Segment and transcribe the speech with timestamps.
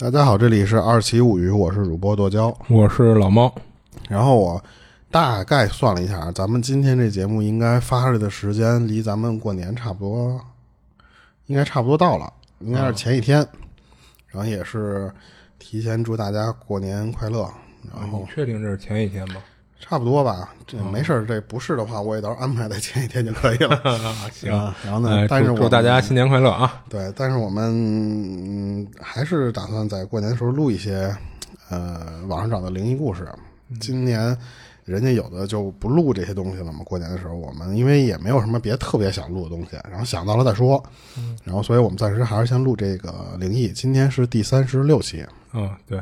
[0.00, 2.56] 大家好，这里是二七物语，我是主播剁椒。
[2.68, 3.52] 我是老猫，
[4.08, 4.62] 然后我
[5.10, 10.40] 大概算了一下，咱们今天这节目应该发出来的时间离咱们过年差不多，
[11.46, 13.44] 应该差不多到了，应该是前一天。
[14.28, 15.12] 然后也是
[15.58, 17.52] 提前祝大家过年快乐。
[17.92, 19.42] 然后你确定这是前一天吗？
[19.80, 23.80] 差不多吧，这没事儿，这不是的话，我也到时候安排在前一天就可以了。
[24.32, 26.84] 行，啊，然后呢哎，但是祝大家新年快乐啊！
[26.90, 27.72] 对，但是我们
[28.82, 31.14] 嗯还是打算在过年的时候录一些
[31.70, 33.26] 呃网上找的灵异故事。
[33.80, 34.36] 今年
[34.84, 40.82] 人家有的就不录这些东西了嘛，过年的时候我们因为也没有什么别特别想录的东西，然后想到了再说，
[41.44, 43.68] 然后所以我们暂时还是先录这个灵异。
[43.68, 45.98] 今天是第三十六期，嗯，对，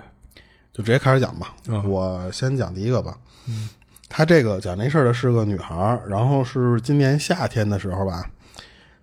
[0.72, 1.54] 就直接开始讲吧。
[1.68, 3.16] 嗯我先讲第一个吧。
[3.48, 3.68] 嗯，
[4.08, 8.30] 她这个讲这事儿的是个女孩儿，然后是今年夏天的时候吧，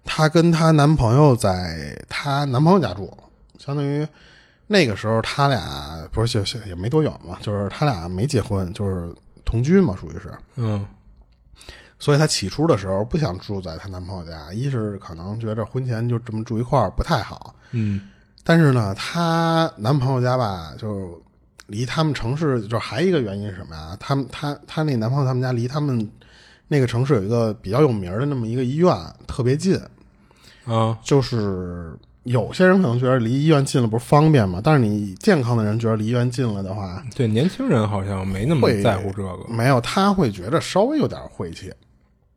[0.03, 3.11] 她跟她男朋友在她男朋友家住，
[3.57, 4.07] 相当于
[4.67, 9.13] 那个时候他俩不是就也没多远嘛，就是他俩没结婚，就是
[9.45, 10.31] 同居嘛，属于是。
[10.55, 10.85] 嗯
[11.99, 18.09] 所以她起初的时候不想住在她男朋友家，一是可能觉得婚前就这么住一块儿不太好，嗯
[18.43, 21.21] 但是呢，她男朋友家吧，就
[21.67, 23.95] 离他们城市，就还一个原因是什么呀？
[23.99, 26.09] 他们他他那男朋友他们家离他们
[26.67, 28.95] 那个城市有一个比较有名的那么一个医院，
[29.27, 29.79] 特别近。
[30.65, 34.61] 啊就是有些人可能觉得离医院近了不是方便嘛？
[34.63, 41.69] 但是你健康的人觉得离医院近了的话，对，年轻人好像没那么会在乎这个没有他会觉得稍微有点晦气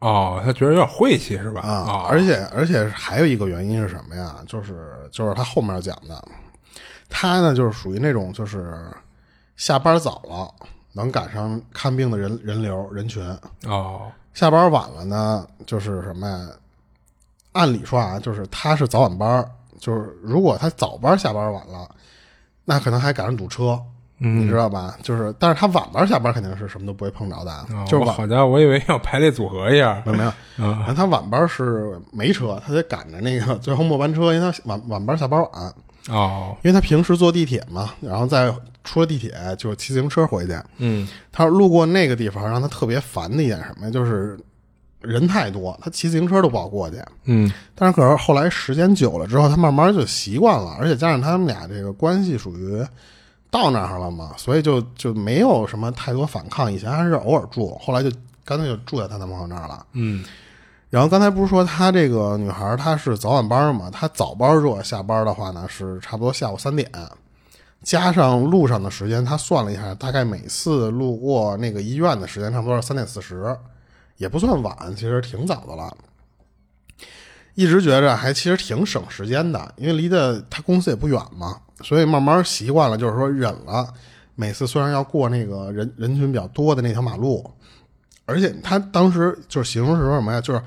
[0.01, 1.61] 哦，他觉得有点晦气是吧？
[1.61, 1.73] 啊。
[1.73, 4.37] 啊，而且而且还有一个原因是什么呀？
[4.45, 6.21] 就是就是他后面讲的，
[7.09, 8.75] 他呢就是属于那种就是
[9.57, 10.49] 下班早了
[10.93, 13.23] 能赶上看病的人人流人群，
[13.67, 14.03] 哦
[14.35, 16.49] 下班晚了呢就是什么呀？
[17.53, 19.45] 按理说啊，就是他是早晚班，
[19.81, 21.89] 就是如果他早班下班晚了，
[22.65, 23.81] 那可能还赶上堵车。
[24.19, 24.97] 你知道吧？
[25.03, 30.31] 就是，但是他晚班下班肯定是什么都不会碰着的，哦就是好家伙，我以为要排列组合一下没有没有，
[30.65, 35.75] 啊然后他晚班是没车，他得赶着那个最后末班车，因为他晚晚班下班晚，
[36.09, 38.53] 哦，因为他平时坐地铁嘛，然后再
[38.85, 40.57] 出了地铁就骑自行车回去。
[40.79, 43.91] 嗯他路过那个地方，让他特别烦的一点什么呀？
[43.91, 44.39] 就是
[45.01, 46.97] 人太多，他骑自行车都不好过去。
[47.25, 52.85] 嗯但是可是后来时间久了之后，他慢慢就习惯了，而且加上他们俩这个关系属于
[53.51, 56.73] 到那儿了嘛，所以就就没有什么太多反抗。
[56.73, 58.11] 以前还是偶尔住，后来就
[58.45, 59.85] 干脆就住在她男朋友那儿了。
[59.93, 60.25] 嗯
[60.89, 63.91] 然后刚才不是说她这个女孩她是早晚班嘛？
[63.91, 66.91] 她早班如果下班的话呢，是差不多下午三点，
[67.83, 73.57] 加上路上的时间，她算了一下，大概每次路过那个医院的时间差不多是三点四十，
[74.17, 75.95] 也不算晚，其实挺早的了。
[77.55, 83.93] 一直觉着还其实挺省时间的，因为离的她公司也不远嘛，所以慢慢习惯了，就是说忍了。
[84.35, 87.51] 每次虽然要过那个人人群比较多的那条马路，
[88.27, 90.41] 而且他当时就是形容是说什么呀？
[90.41, 90.61] 就是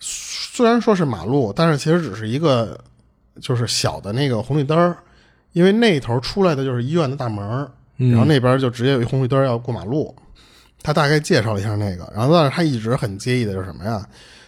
[0.00, 2.78] 虽然说是马路，但是其实只是一个
[3.40, 4.96] 就是小的那个红绿灯儿，
[5.52, 7.70] 因为那头出来的就是医院的大门儿，
[8.10, 10.14] 然后那边就直接有一红绿灯儿要过马路。
[10.82, 14.02] 他大概介绍了一下那个，然后但是他一直很介意的就是什么呀？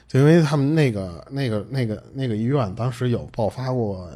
[0.09, 4.09] 就因为他们那个那个那个那个医院当时有爆发过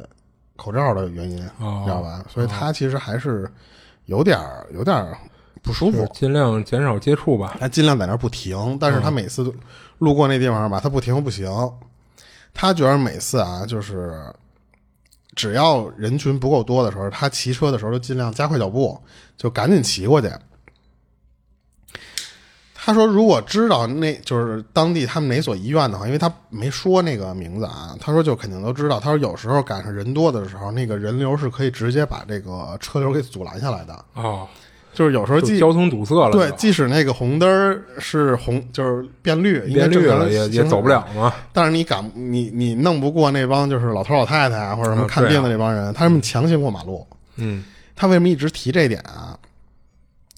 [0.55, 2.25] 口罩的原因，哦你知道吧？
[2.27, 3.47] 所以他其实还是
[4.05, 5.15] 有点儿有点儿
[5.67, 6.09] 不舒服。
[6.13, 7.57] 尽量减少接触吧。
[7.59, 9.53] 他尽量在那儿不停，但是他每次都
[9.99, 11.51] 路过那地方吧，他不停不行。
[12.53, 14.33] 他觉得每次啊，就是
[15.35, 18.97] 只要人群不够多的时候，他骑车的时候就尽量加快脚步，
[19.37, 20.31] 就赶紧骑过去。
[22.73, 28.97] 他说：“如果知道那就是当地他们哪所医院的话，因为他没说那个名字啊，他说就肯定都知道。
[28.97, 34.05] 他说有时候赶上人多的时候，那个人流是可以直接把这个车流给阻拦下来的。
[34.13, 34.47] 哦，
[34.97, 41.31] 就是有时候即交通堵塞了，对，即使那个红灯儿是红，就是变绿，变绿了也也走不了嘛。
[41.53, 47.05] 但是你赶你你弄不过那帮就是老头老太太啊，或者什么嗯看病的对那帮人，他们强行过马路。
[47.35, 47.63] 嗯
[47.95, 49.37] 他为什么一直提这点啊？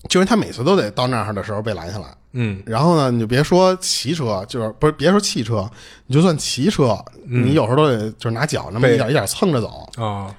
[0.09, 2.07] 就是他每次都得到那儿的时候被拦下来。
[2.33, 5.71] 嗯然后呢，你就别说骑车，就是不是别说汽车，
[6.05, 9.89] 你就算骑车，你有时候都得就是拿脚那么一点一点蹭着走。
[9.95, 10.35] 啊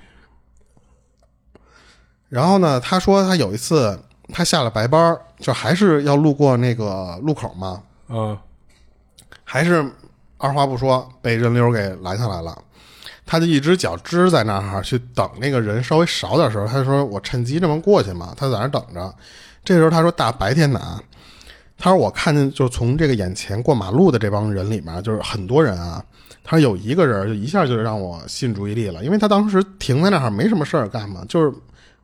[2.28, 3.98] 然后呢，他说他有一次
[4.32, 8.36] 他下了白班儿，就还是要路过那个路口嘛，嗯
[9.44, 9.84] 还是
[10.38, 12.56] 二话不说被人流给拦下来了。
[13.26, 19.14] 他就一只脚支在那儿去等那个人稍微少点的时候，他就说我趁机这么过去嘛，他在那儿等着。
[19.64, 21.00] 这时候他说大白天的啊，
[21.78, 26.04] 他说我看见就是从这个眼前过马路的这帮人里面，就是很多人啊。
[26.42, 31.52] 他说有一个人就一下就让我吸引注意力了，因为他当时停在那儿没什么事儿干嘛，就是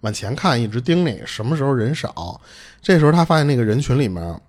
[0.00, 2.40] 往前看，一直盯那个什么时候人少。
[2.80, 4.40] 这时候他发现那个人群里面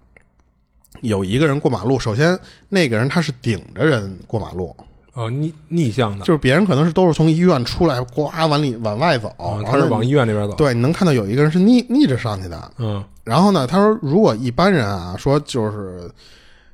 [1.01, 2.37] 有一个人过马路，首先
[2.69, 4.75] 那个人他是顶着人过马路，
[5.13, 10.55] 哦，逆逆向的，就是别人可能是都是从医院出来，呱往里往外走，啊他是往医院那边走。
[10.55, 12.71] 对，你能看到有一个人是逆逆着上去的。
[12.77, 16.09] 嗯然后呢，他说如果一般人啊说就是。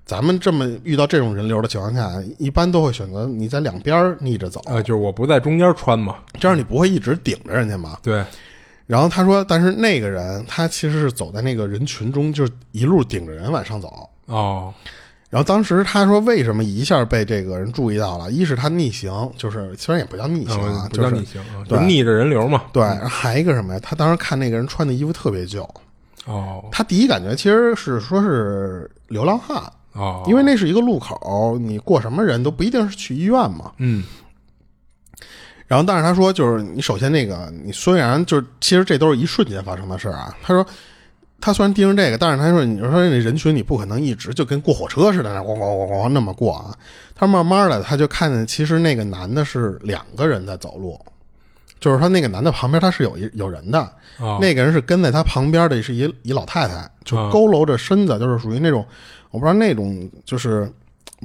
[0.06, 6.18] 咱们这么遇到这种人流的情况下，一般都会选择你在两边逆着走，呃，就是我不在中间穿嘛。
[6.38, 7.98] 这样你不会一直顶着人家嘛。
[8.04, 8.22] 对，
[8.86, 14.10] 然后他说，但是那个人他其实是走在那个人群中，就是一路顶着人往上走。
[14.26, 14.74] 哦，
[15.30, 18.30] 然后当时他说，为什么一下被这个人注意到了？
[18.30, 22.64] 一是他逆行，就是虽然也不叫逆行啊，就是叫逆行啊，对就逆着人流嘛。
[22.72, 22.84] 对。
[23.08, 23.80] 还一个什么呀？
[23.82, 25.68] 他当时看那个人穿的衣服特别旧，
[26.26, 29.64] 哦他第一感觉其实是说是流浪汉，
[29.94, 33.72] 哦，因为那是一个路口，你过什么人都不一定是去医院嘛。
[33.78, 34.04] 嗯
[35.74, 40.32] 然后，但是他说，就是你首先那个，你虽然就是其实这都是一瞬间发生的事儿啊。
[40.44, 40.64] 他说，
[41.42, 46.78] 他虽然盯着这个，但是他说，你说那人群你不可能一直就跟过火车似的，那咣咣咣咣那么过啊。
[47.16, 51.00] 他慢慢的他就看见，其实那个男的是两个人在走路，
[51.80, 53.92] 就是说那个男的旁边他是有一有人的，
[54.40, 58.86] 那个人是跟在他旁边的是一一老太太，就佝偻着身子，就是属于那种
[59.32, 60.72] 我不知道那种就是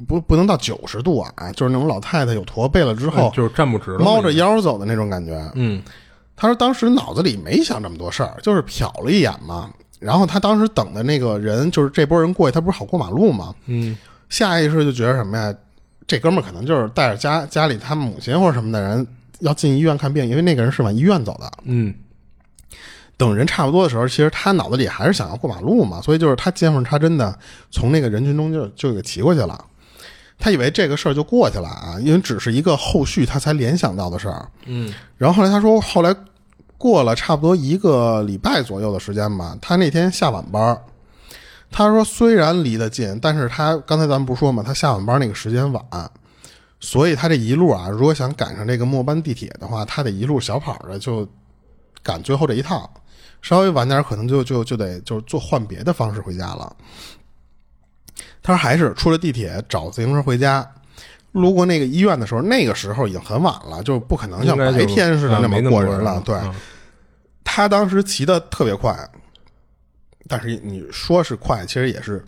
[0.07, 4.33] 不不能到九十度啊，就是那种老太太有驼背了之后嗯就是站不直了，猫着。
[4.33, 5.39] 腰走的那种感觉。
[5.55, 5.81] 嗯
[6.35, 9.69] 他说当时脑子里没想这么多事儿，就是瞟了一眼嘛。
[9.99, 13.53] 然后他当时等的那个人，就是这波人过去，他不是好过马路吗？
[13.65, 13.97] 嗯
[14.29, 15.53] 下意识就觉得什么呀？
[16.07, 19.05] 这哥们儿可能就是带着家家里他母亲或者什么的人
[19.39, 21.51] 要进医院看病，因为那个人是往医院走的。
[21.65, 21.93] 嗯
[23.17, 27.37] 等人差不多的时候，其实他脑子里还是想要过马路嘛，所以就是他见缝插针的
[27.69, 29.65] 从那个人群中就就给骑过去了。
[30.39, 34.49] 他以为这个事儿就过去了啊，因为只是一个后续他才联想到的事儿。
[34.65, 36.15] 嗯然后后来他说，后来
[36.77, 40.81] 过了差不多一个礼拜左右的时间吧，他那天下晚班儿。
[41.69, 45.83] 他说虽然离得近，但是他刚才咱们不说嘛，他下晚班那个时间晚，
[46.79, 51.27] 所以他这一路啊，如果想赶上这个末班地铁的话，他得一路小跑着就
[52.01, 52.89] 赶最后这一趟，
[53.41, 56.75] 稍微晚点儿可能就就就得就做换别的方式回家了。
[58.49, 60.67] 他说还是出了地铁找自行车回家，
[61.33, 66.19] 路过那个医院的时候，那个时候已经很晚了，就不可能像白天似的啊那么过人了。
[66.25, 66.55] 对，嗯。
[67.43, 68.97] 他当时骑的特别快，
[70.27, 72.25] 但是你说是快，其实也是，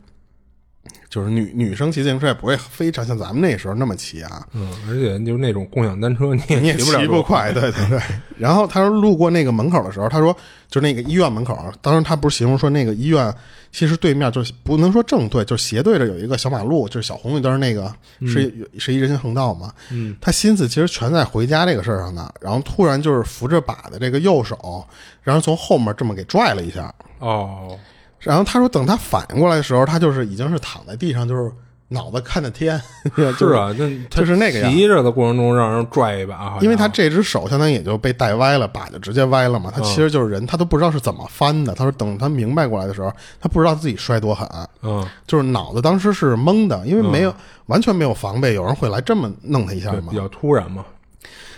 [1.09, 8.00] 就是女女生骑自行车也不会非常像咱们那时候那么骑啊，嗯，而且就是那种共享单车，你 你也骑不骑不快，对对对。
[8.38, 10.35] 然后他说路过那个门口的时候，他说
[10.69, 13.33] 就那个医院门口，当时他不是形容说那个医院
[13.71, 17.94] 其实对面就是不能说正对，就是斜对着有一个小马路，就是小红绿灯那个
[18.27, 19.73] 是一、是一人行横道嘛。
[19.89, 22.31] 嗯，他心思其实全在回家这个事儿上呢。
[22.41, 24.85] 然后突然就是扶着把的这个右手，
[25.23, 26.94] 然后从后面这么给拽了一下。
[27.19, 27.77] 哦，
[28.19, 31.51] 然后他说，等他反应过来的时候，他就是已经是躺在地上，就是
[31.93, 32.81] 脑子看着天。
[33.38, 39.69] 是啊，那他就是那个样骑着的过程中让人拽一把，因为他这只手相当于也就被带歪了，把就直接歪了嘛。
[39.75, 41.73] 他其实就是人，他都不知道是怎么翻的。
[41.75, 44.47] 他说等他明白过来的时候，他不知道自己摔多狠，
[44.81, 47.35] 嗯就是脑子当时是懵的，因为没有、
[47.65, 50.15] 完全没有防备，有人会来这么弄他一下嘛对比。
[50.15, 50.85] 较突然嘛，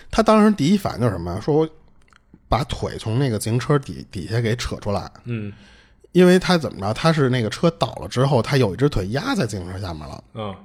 [0.09, 1.39] 他当时第一反应就是什么呀？
[1.39, 1.69] 说我
[2.49, 5.51] 把腿从那个自行车底底下给扯出来，嗯
[6.13, 6.93] 因为他怎么着？
[6.93, 10.23] 他是那个车倒了之后，他有一只腿压在自行车下面了。
[10.33, 10.55] 嗯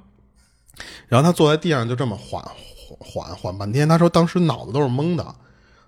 [1.09, 2.41] 然后他坐在地上就这么缓
[2.85, 3.89] 缓缓缓半天。
[3.89, 5.35] 他说当时脑子都是懵的，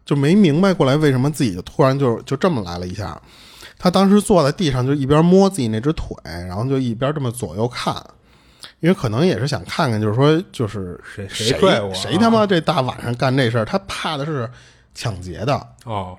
[0.04, 3.20] 就没明白过来为什么自己就突然就就这么来了一下。
[3.80, 7.96] 他当时坐在地上就一边摸自己那只腿，然后就一边这么左右看，
[8.80, 11.58] 因为可能也是想看看，就是说就是谁谁
[11.94, 14.50] 谁他妈这大晚上干这事儿，他怕的是
[14.94, 16.18] 抢劫的，哦，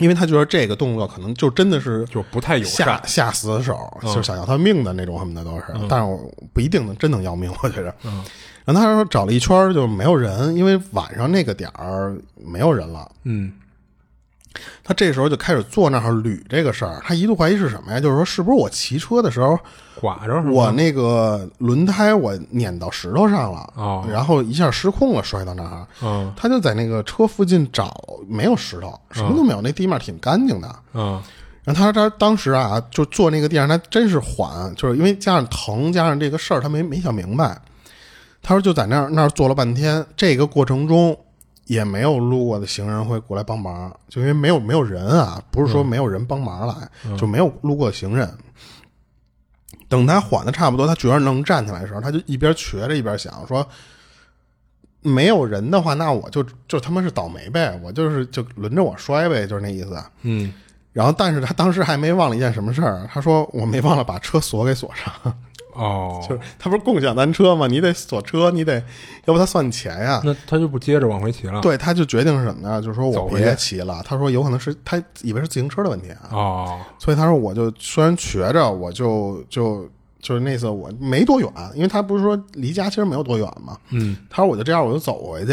[0.00, 7.94] 因为他觉得这个动作可能就真的是就不太友下善，下死手，嗯就是想要他命的那种什么的都是，但是我不一定能真能要命，我觉着。
[8.04, 8.24] 嗯
[8.66, 13.10] 然后他说找了一圈儿就没有人，因为晚上那个点儿没有人了。
[13.24, 13.50] 嗯
[14.82, 18.00] 他这时候就开始坐那儿捋这个事儿，他一度怀疑是什么呀？
[18.00, 19.58] 就是说是不是我骑车的时候，
[20.00, 25.86] 刮着我那个轮胎我碾到石头上了，哦然后一下失控了，摔到那儿。
[26.02, 27.94] 嗯他就在那个车附近找，
[28.28, 30.76] 没有石头，什么都没有，那地面挺干净的。
[30.94, 31.20] 嗯
[31.62, 37.56] 然后他说他当时啊，就坐那个地上，他真是缓，就是因为加上疼，加上这个事儿，他没没想明白。
[38.42, 41.14] 他说就在那儿那儿坐了半天，这个过程中
[41.70, 46.74] 也没有路过的行人会过来帮忙，就因为没有没有人啊，不是说没有人帮忙来，
[47.16, 48.28] 就没有路过的行人。
[49.88, 53.64] 等他缓的差不多，他觉得能站起来的时候，他就一边瘸着一边想说：
[55.00, 59.96] 没有人的话，那我就就他妈是倒霉呗，我就是就轮着我摔呗，就是那意思。
[60.22, 60.52] 嗯，
[60.92, 65.38] 然后，但是他当时还没忘了一件什么事儿，他说我没忘了把车锁给锁上。
[65.74, 67.66] 哦，就是他不是共享单车吗？
[67.66, 68.82] 你得锁车，你得，
[69.24, 70.20] 要不他算你钱呀。
[70.24, 71.60] 那他就不接着往回骑了。
[71.60, 72.80] 对，他就决定是什么呢？
[72.82, 74.02] 就是说我走别骑了。
[74.04, 76.30] 他说有可能是他以为是自行车的问题啊。
[76.32, 79.88] 哦，所以他说我就虽然瘸着，我就就
[80.20, 83.76] 就是那次我没多远，因为他不是说离家其实没有多远嘛。
[83.90, 85.52] 嗯，他说我就这样我就走回去。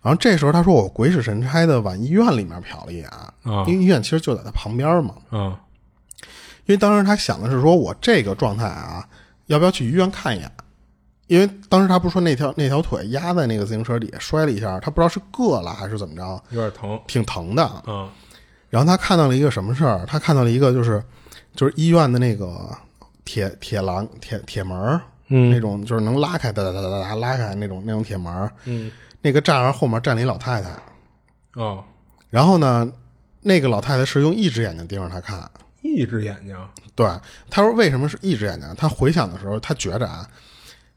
[0.00, 5.14] 然后这时候他说我鬼使神差的往医院里面瞟了一眼，啊因为医院其实就在他旁边嘛。
[5.32, 5.54] 嗯，
[6.68, 9.02] 因为当时他想的是说，我这个状态啊，
[9.46, 10.52] 要不要去医院看一眼？
[11.26, 17.00] 因为当时他不是说那条那条腿压在那个自行车底下摔了一下，他不知道是硌了还是怎么着，有点疼。
[17.06, 17.82] 挺疼的。
[17.86, 18.06] 嗯，
[18.68, 20.04] 然后他看到了一个什么事儿？
[20.06, 21.02] 他看到了一个就是
[21.56, 22.68] 就是医院的那个
[23.24, 28.90] 铁铁栏铁铁门儿嗯那种就是能拉开哒哒哒哒哒拉开那种那种铁门儿嗯，
[29.22, 30.70] 那个栅栏后面站了一老太太，
[31.54, 31.82] 哦，
[32.28, 32.90] 然后呢，
[33.40, 35.50] 那个老太太是用一只眼睛盯着他看。
[35.94, 36.56] 一只眼睛。
[36.94, 37.06] 对，
[37.50, 38.68] 他说为什么是一只眼睛？
[38.76, 40.28] 他回想的时候，他觉着啊，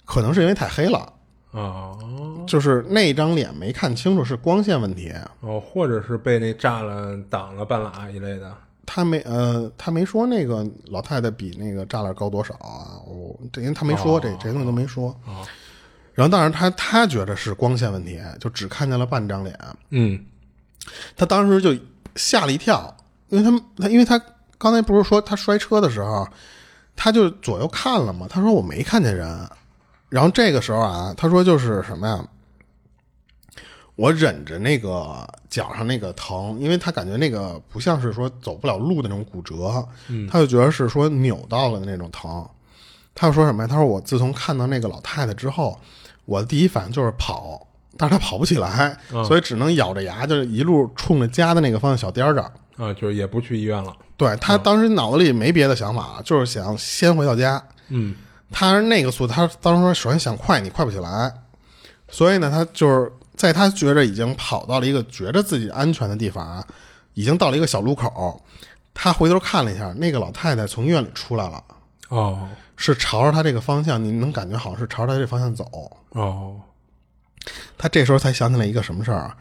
[0.06, 1.14] 可能是因为太黑了，
[1.52, 5.14] 哦就是那张脸没看清楚，是光线问题。
[5.42, 8.56] 哦，或者是被那栅栏挡了半拉一类的。
[8.86, 13.00] 他没呃，他没说那个老太太比那个栅栏高多少啊？
[13.06, 15.10] 我这因为他没说、这这些东西都没说。
[15.26, 15.46] 哦
[16.14, 19.58] 然后当然他他觉得是光线问题，就只看见了半张脸。
[19.92, 20.22] 嗯
[21.16, 21.74] 他当时就
[22.18, 22.94] 吓了一跳，
[23.30, 24.22] 因为他他因为他
[24.62, 26.28] 刚才不是说他摔车的时候，
[26.96, 28.28] 他就左右看了嘛。
[28.30, 29.50] 他说我没看见人，
[30.08, 32.24] 然后这个时候啊，他说就是什么呀？
[33.96, 39.84] 我忍着那个脚上那个疼，因为他感觉那个不像是说走不了路的那种骨折，
[40.30, 42.48] 他就觉得是说扭到了的那种疼。
[43.16, 43.68] 他又说什么呀？
[43.68, 45.80] 他说我自从看到那个老太太之后，
[46.26, 47.68] 我的第一反应就是跑，
[47.98, 52.42] 但是他跑不起来，所以只能咬着牙，就是一路冲着家的那个方向小颠儿着。
[52.78, 53.96] 啊，就是也不去医院了。
[54.18, 57.62] 对他当时脑子里没别的想法，就是想先回到家。
[57.90, 58.16] 嗯
[58.54, 61.34] 他是那个速度，他当时说首先想快，你快不起来，
[62.10, 66.66] 所以呢，他就是在他觉着已经跑到了一个觉着自己安全的地方啊，
[67.14, 68.44] 已经到了一个小路口，
[68.94, 71.64] 他回头看了一下，那个老太太从医院里出来了，
[72.10, 75.66] 哦是朝着他这个方向，你能感觉好像是朝着他这方向走。
[76.10, 76.60] 哦
[77.78, 79.36] 他这时候才想起来一个什么事儿啊？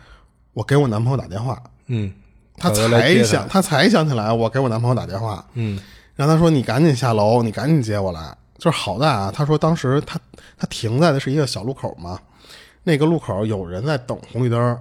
[0.53, 2.13] 我给我男朋友打电话，嗯，
[2.57, 5.79] 他找人来接才想，他才想起来，我给我男朋友打电话，嗯
[6.17, 8.37] 然后他说你赶紧下楼，你赶紧接我来。
[8.59, 10.21] 就是好在啊，他说当时他
[10.59, 12.21] 他停在的是一个小路口嘛，
[12.83, 14.79] 那个路口有人在等红绿灯儿，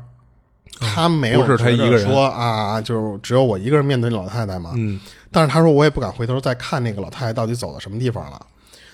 [0.81, 4.73] 他没有一个人说啊，就只有我一个人面对那老太太嘛。
[4.75, 4.99] 嗯
[5.31, 8.45] 但是他说我也不敢回头再看那个老太太到底走到什么地方了。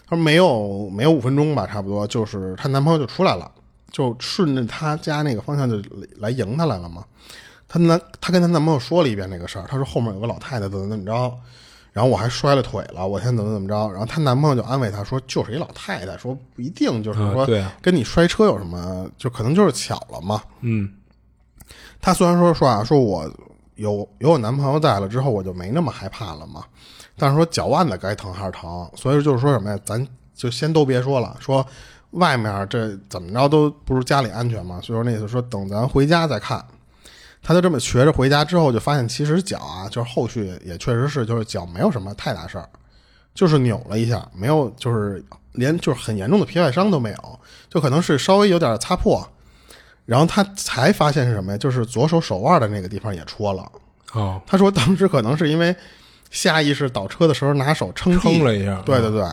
[0.07, 3.49] 他说没有没有五分钟吧，差不多就是她男朋友就出来了，
[3.91, 5.81] 就顺着她家那个方向就
[6.17, 7.03] 来迎她来了嘛。
[7.67, 11.33] 她男她跟她男朋友说了一遍这个事儿，她说后面有个老太太怎么怎么着，
[11.91, 13.89] 然后我还摔了腿了，我现在怎么怎么着。
[13.91, 17.45] 然后她男朋友就安慰她说，就是一老太太，说不一定就是说
[17.81, 20.41] 跟你摔车有什么，就可能就是巧了嘛。
[20.61, 20.91] 嗯
[21.99, 23.29] 她虽然说说啊，说我
[23.75, 26.63] 有有我男朋友在了之后，我就没那么害怕了嘛。
[27.17, 31.65] 但是说脚腕子该疼还是疼，所以就是说什么呀，咱就先都别说了，说
[32.15, 34.81] 外面这怎么着都不如家里安全嘛。
[34.81, 36.61] 所以说那意思说等咱回家再看。
[37.47, 42.67] 他就这么瘸着回家之后，就发现其实脚啊，就是后续也确实是，就是脚没有什么太大事儿，
[43.35, 49.23] 就是扭了一下，没有就是连就是很严重的皮外伤都没有，就可能是稍微有点擦破。
[50.07, 51.57] 然后他才发现是什么呀？
[51.59, 53.71] 就是左手手腕的那个地方也戳了。
[54.13, 55.75] 哦，他说当时可能是因为
[56.31, 59.23] 下意识倒车的时候拿手撑撑了一下对对对。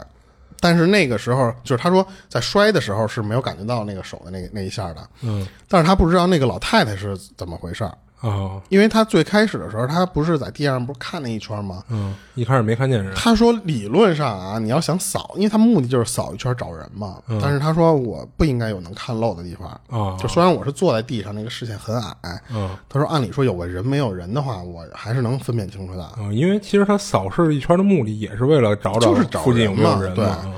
[0.62, 5.44] 但是那个时候，就是他说在摔的时候是没有感觉到那个手的那那一下的，嗯。
[5.66, 7.92] 但是他不知道那个老太太是怎么回事儿，
[8.22, 11.82] 哦因为他最开始的时候，他不是在地上不是看那一圈吗？
[11.90, 13.14] 嗯，一开始没看见人。
[13.14, 17.18] 他说理论上啊，你要想扫，因为他目的就是扫一圈找人嘛。
[17.40, 26.12] 但是他说我不应该有能看漏的地方，哦就虽然我是坐在地上，那个视线很矮，嗯他说按理说有个人没有人的话，我还是能分辨清楚的。
[26.18, 30.42] 嗯，因为其实他扫视一圈的目的也是为了找找就是找附近有没有人嘛对人嘛。
[30.46, 30.52] 嗯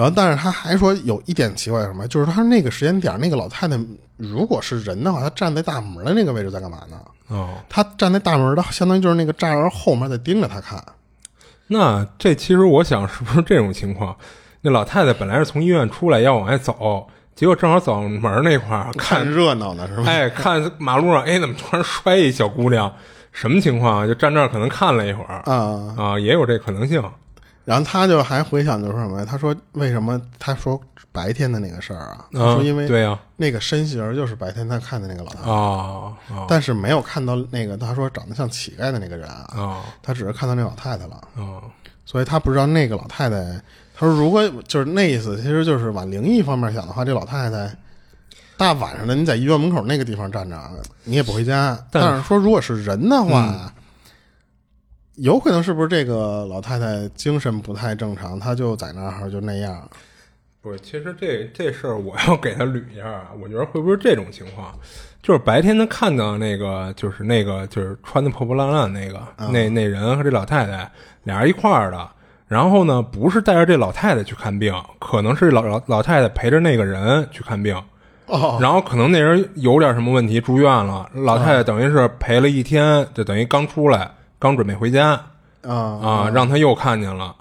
[0.00, 3.78] 然后，但是他还说有一点奇怪什么，就是他那个时间点，那个老太太
[4.16, 6.96] 如果是人的话，她站在大门的那个位置在干嘛呢？
[7.28, 10.82] 哦，她站在大门的，相当于就是那个栅栏后面在盯着他看。
[11.66, 14.16] 那这其实我想是不是这种情况？
[14.62, 20.04] 那老太太本来是从医院出来要往外走，结果正好走门那块儿看看，热闹呢是吧？
[20.06, 22.90] 哎，看马路上，哎，怎么突然摔一小姑娘？
[23.32, 24.06] 什么情况啊？
[24.06, 27.02] 就站那儿可能看了一会儿啊、啊，也有这可能性。
[27.64, 29.24] 然后他就还回想，就是什么呀？
[29.28, 30.20] 他说为什么？
[30.38, 30.80] 他说
[31.12, 41.62] 白天的那个事儿啊，他说因为对呀，那个身形就是白天他看的那个老太太啊，但是没有看到那个他说长得像乞丐的那个人啊，他只是看到那老太太了啊，
[42.04, 43.36] 所以他不知道那个老太太。
[43.96, 47.70] 他说如果就是那意思，其实就是往灵异方面想的话，这老太太
[48.56, 50.56] 大晚上的你在医院门口那个地方站着，
[51.04, 51.78] 你也不回家。
[51.90, 53.72] 但是说如果是人的话。
[55.20, 59.86] 有可能是不是这个老太太精神不太正常，她就在那儿就那样？
[60.62, 63.28] 不是，其实这这事儿我要给他捋一下啊。
[63.42, 64.74] 我觉得会不会这种情况，
[65.22, 70.90] 就是白天他看到那个，就是那个，就是穿的破破烂烂那个，那那人和这老太太
[71.24, 72.08] 俩人一块儿的。
[72.48, 77.76] 然后呢，不是带着这老太太去看病，可能是老老老太太陪着那个人去看病。
[78.24, 78.58] 哦。
[78.58, 84.10] 然后可能那人有点什么问题住院了，老太太等于是陪了一天，就等于刚出来。
[84.40, 85.10] 刚准备回家，
[85.62, 87.36] 啊啊，让他又看见了，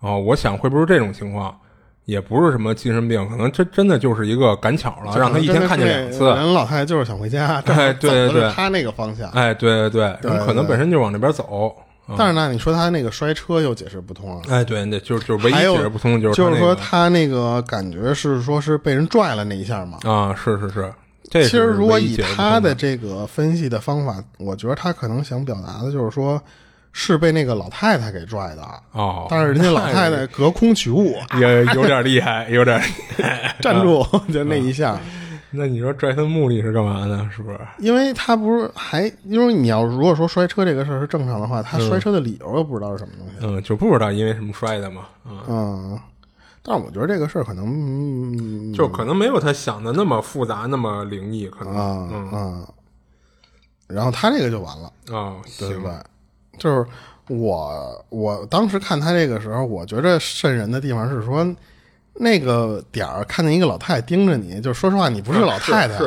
[0.00, 1.58] 哦，我想会不会这种情况，
[2.04, 6.24] 也不是什么精神病，可能真真的就是一个赶巧了，让他一天看见两次。
[6.26, 11.74] 人老太太就是想回家， 哎，对对对，他那个方向，哎，对对对，人可能本身就往那边走。
[12.16, 14.40] 但是呢，你说他那个摔车又解释不通了。
[14.48, 19.98] 哎，对，那就是就是唯一解释不通的就是就是说他那个感觉是说是被人拽了那一下嘛。
[20.04, 20.90] 啊，是是是。
[21.30, 26.40] 其实，如果以他的这个分析的方法，我觉得他可能想表达的就是说，
[26.92, 29.26] 是被那个老太太给拽的哦。
[29.30, 32.80] 但是人家老太太隔空取物， 也有点厉害，有点
[33.60, 34.98] 站住，就那一下。
[35.50, 37.28] 那你说拽他的目的是干嘛呢？
[37.34, 37.58] 是不是？
[37.78, 43.34] 因为他不是还因为你要如果说摔车这个事儿是正常的话，他摔车的理由又不知道是什么东西。
[43.40, 45.06] 嗯，就不知道因为什么摔的嘛。
[45.48, 45.98] 嗯。
[46.68, 52.68] 但我觉得这个事儿可能就可能没有他想的那么复杂，那么灵异，可能啊啊。
[53.86, 56.04] 然后他这个就完了啊，对吧？
[56.58, 56.86] 就是
[57.28, 61.46] 我我当时看他这个时候，我觉得瘆人的地方是说
[62.12, 65.98] 那个点儿看见一个老太太盯着你，就说实话，你不是老太太。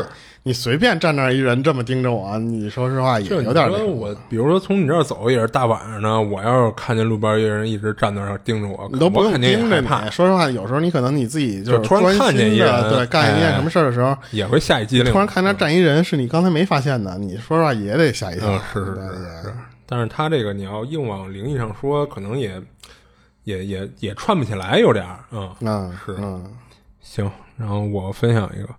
[0.44, 9.88] 你随便站那儿一人这么盯着我，你说实话也有点那我比如说从你这儿走也是大晚上的，我要是看见路边一人一直站那儿盯着我，你都不用盯着你。
[10.10, 15.12] 说实话，有时候你可能你自己就突然看见一人，对，干一件什么事儿的时候也会吓一激灵。
[15.12, 18.60] 突然看那站一人是你刚才没发现的，你说实话也得吓一跳。
[18.74, 18.96] 是是
[19.44, 19.54] 是。
[19.86, 22.60] 但是他这个你要硬往灵异上说，可能也
[23.44, 25.20] 也也也串不起来，有点儿。
[25.32, 26.44] 嗯嗯是嗯
[27.00, 27.30] 行。
[27.58, 28.70] 然后我分享一个。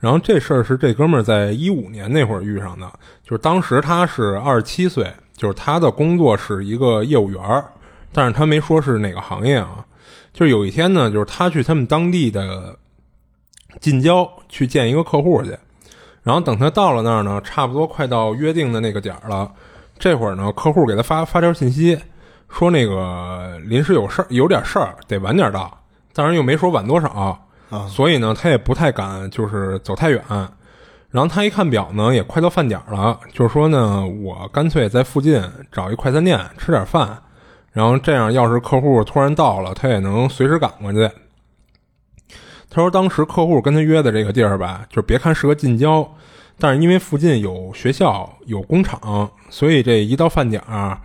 [0.00, 2.88] 然后这事儿是这哥们儿在一五年那会儿遇上的，
[3.24, 7.64] 就是当时他是二十七岁，就是他的工作是一个业务员儿，
[8.12, 9.84] 但是他没说是哪个行业啊。
[10.32, 12.76] 就是有一天呢，就是他去他们当地的
[13.80, 15.50] 近郊去见一个客户去，
[16.22, 19.50] 然后等他到了那儿呢，差不多快到约定的那个点儿了，
[19.98, 21.98] 这会儿呢，客户给他发发条信息，
[22.48, 25.76] 说那个临时有事儿，有点事儿，得晚点到，
[26.12, 27.36] 当然又没说晚多少。
[27.70, 30.22] 啊，所以呢，他也不太敢，就是走太远。
[31.10, 37.22] 然后他一看表呢，也快到饭点了，就是说呢，我干脆在附近找一快餐店吃点饭，
[37.72, 41.10] 然后这样，要是客户突然到了，他也能随时赶过去。
[42.70, 46.06] 他说，当时客户跟他约的这个地儿吧，就别看是个近郊，
[46.58, 51.00] 但是因为附近有学校、有工厂，所以这一到饭点儿，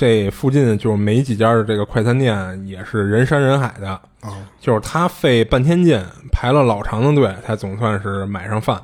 [0.00, 3.90] 这附近就没几家的这个快餐店，也是人山人海的。
[4.22, 8.80] 啊，就是他费半天劲排了老长的队，才总算是买上饭。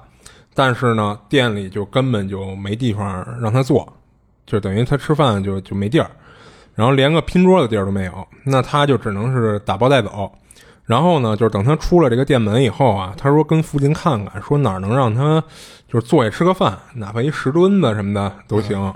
[0.52, 3.90] 但是呢，店里就根本就没地方让他坐，
[4.44, 6.10] 就等于他吃饭就就没地儿，
[6.74, 8.28] 然后连个拼桌的地儿都没有。
[8.44, 10.30] 那他就只能是打包带走。
[10.84, 15.42] 然后呢，就是等他出了这个店门以后啊，他说跟附近看看，说哪儿能让他
[15.88, 18.92] 就是坐下吃个饭，哪怕一石墩子什么的都行。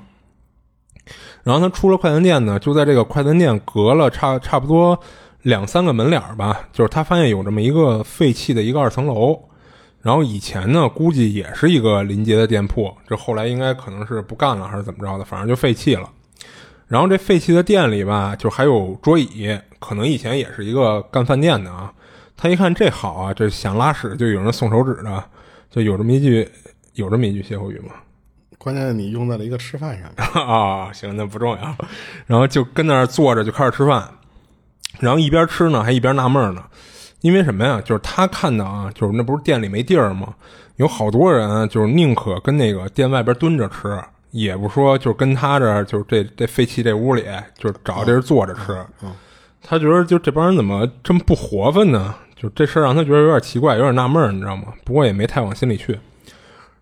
[1.43, 4.99] 然后他出了快餐店呢，就在这个快餐店隔了差差不多。
[5.43, 9.41] 两三个门脸吧，就是他发现有这么一个废弃的一个二层楼，
[10.03, 16.07] 然后以前呢估计也是一个临街的店铺，这后来应该可能是不干了还是怎么着的，反正就废弃了。
[16.87, 21.91] 然后这废弃的店里吧，就还有桌椅，可能以前也是一个干饭店的啊。
[22.37, 25.25] 他一看这好啊，这想拉屎就有人送手纸的，
[25.71, 26.47] 就有这么一句
[26.93, 27.95] 有这么一句歇后语吗？
[28.63, 30.11] 关键你用在了一个吃饭上
[30.47, 31.77] 啊，行，那不重要。
[32.27, 34.07] 然后就跟那儿坐着就开始吃饭。
[34.99, 36.63] 然后一边吃呢，还一边纳闷呢，
[37.23, 37.81] 因为什么呀？
[37.83, 40.35] 就是他看到啊，就是那不是店里没地儿吗？
[40.77, 43.99] 有好多人就是宁可跟那个店外边蹲着吃，
[44.31, 47.25] 也不说就是跟他这儿就是这这废弃这屋里，
[47.57, 48.85] 就是找地儿坐着吃。
[49.63, 52.15] 他觉得就这帮人怎么这么不活泛呢？
[52.37, 54.65] 就这事儿让他觉得有点奇怪，有点纳闷，你知道吗？
[54.85, 55.99] 不过也没太往心里去。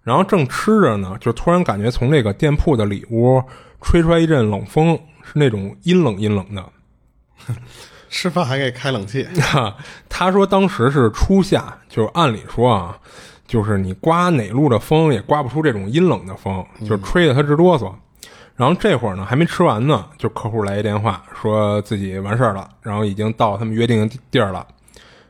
[0.08, 3.42] 然后正吃着呢，就突然感觉从这个店铺的里屋
[3.82, 6.64] 吹出来一阵冷风，是那种阴冷阴冷的。
[8.08, 9.28] 吃饭还给开冷气。
[10.08, 12.98] 他说当时是初夏，就是按理说啊，
[13.46, 17.92] 就是你刮哪路的风也刮不出这种阴冷的风，就吹得他直哆嗦。
[18.56, 24.66] 然后这会儿呢还没吃完呢，就客户来一电话，说自己完事儿了，然后已经到他们约定的地儿了。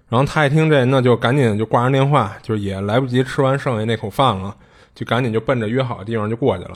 [0.09, 4.57] 然后他一听这，那就赶紧就挂上电话，就也来不及吃完剩下那口饭了，
[4.99, 6.73] 就赶紧就奔着约好的地方就过去了。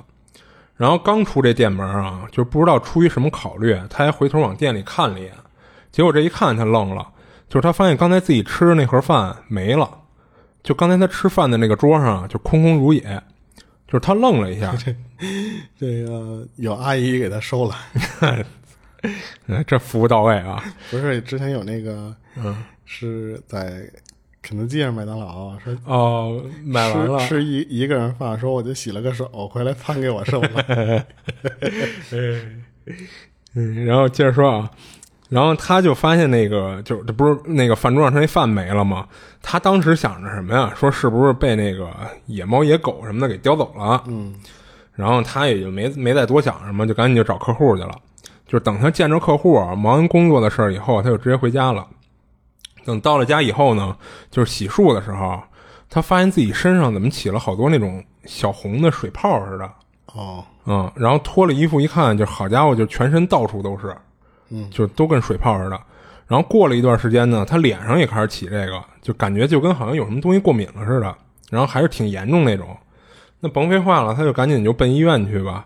[0.76, 5.32] 然后刚出这店门啊，就不知道出于什么考虑，他还回头往店里看了一眼。
[5.90, 7.04] 结果这一看，他愣了，
[7.48, 9.90] 就是他发现刚才自己吃的那盒饭没了，
[10.62, 13.02] 就刚才他吃饭的那个桌上就空空如也，
[13.88, 14.72] 就是他愣了一下。
[15.76, 17.76] 这个有阿姨给他收了，
[19.66, 20.62] 这服务到位啊！
[20.92, 23.82] 不是之前有那个，嗯，是在
[24.42, 31.04] 肯德基上麦当劳说哦，买完了吃一一个人饭，说我就洗了个手，回来餐给我剩了。
[33.54, 34.70] 嗯，然后接着说啊。
[35.28, 39.06] 然后他就发现那个，就这不是那个饭桌上他那饭没了吗？
[39.40, 40.70] 他当时想着什么呀？
[40.76, 41.88] 说是不是被那个
[42.26, 44.02] 野猫野狗什么的给叼走了？
[44.08, 44.34] 嗯，
[44.94, 47.92] 然后他也就没没再多想什么，就赶紧就找客户去了。
[48.46, 51.86] 就等他见着客户，忙完工作的事儿以后，他就直接回家了。
[52.84, 53.96] 等到了家以后呢，
[54.30, 55.40] 就是洗漱的时候，
[55.88, 59.70] 他发现自己身上怎么起了好多那种小红的水泡似的。
[60.14, 63.94] 哦，嗯，然后脱了衣服一看，就好家伙，就全身到处都是。
[64.54, 65.80] 嗯，就都跟水泡似的，
[66.26, 71.14] 然后过了一段时间呢，他脸上也开始起这个，就感觉就跟好像有什么东西过敏了似的，
[71.50, 72.76] 然后还是挺严重那种。
[73.40, 75.64] 那甭废话了，他就赶紧就奔医院去吧。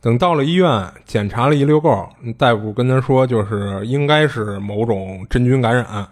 [0.00, 6.06] 等到了医院，检查了一溜够，大夫跟他说，就是应该是某种真菌感染，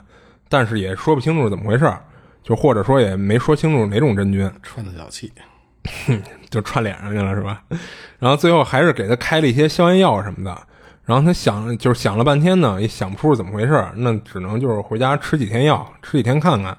[0.53, 1.91] 但是也说不清楚怎么回事
[2.43, 4.51] 就或者说也没说清楚哪种真菌。
[4.62, 5.33] 串的脚气，
[6.51, 7.62] 就串脸上去了是吧？
[8.19, 10.55] 然后最后还是给他开了一些消炎药什么的。
[11.05, 16.77] 然后他想，就是想了半天呢，也想不出是怎么回事那只能就是回家吃几天药，吃几天看看。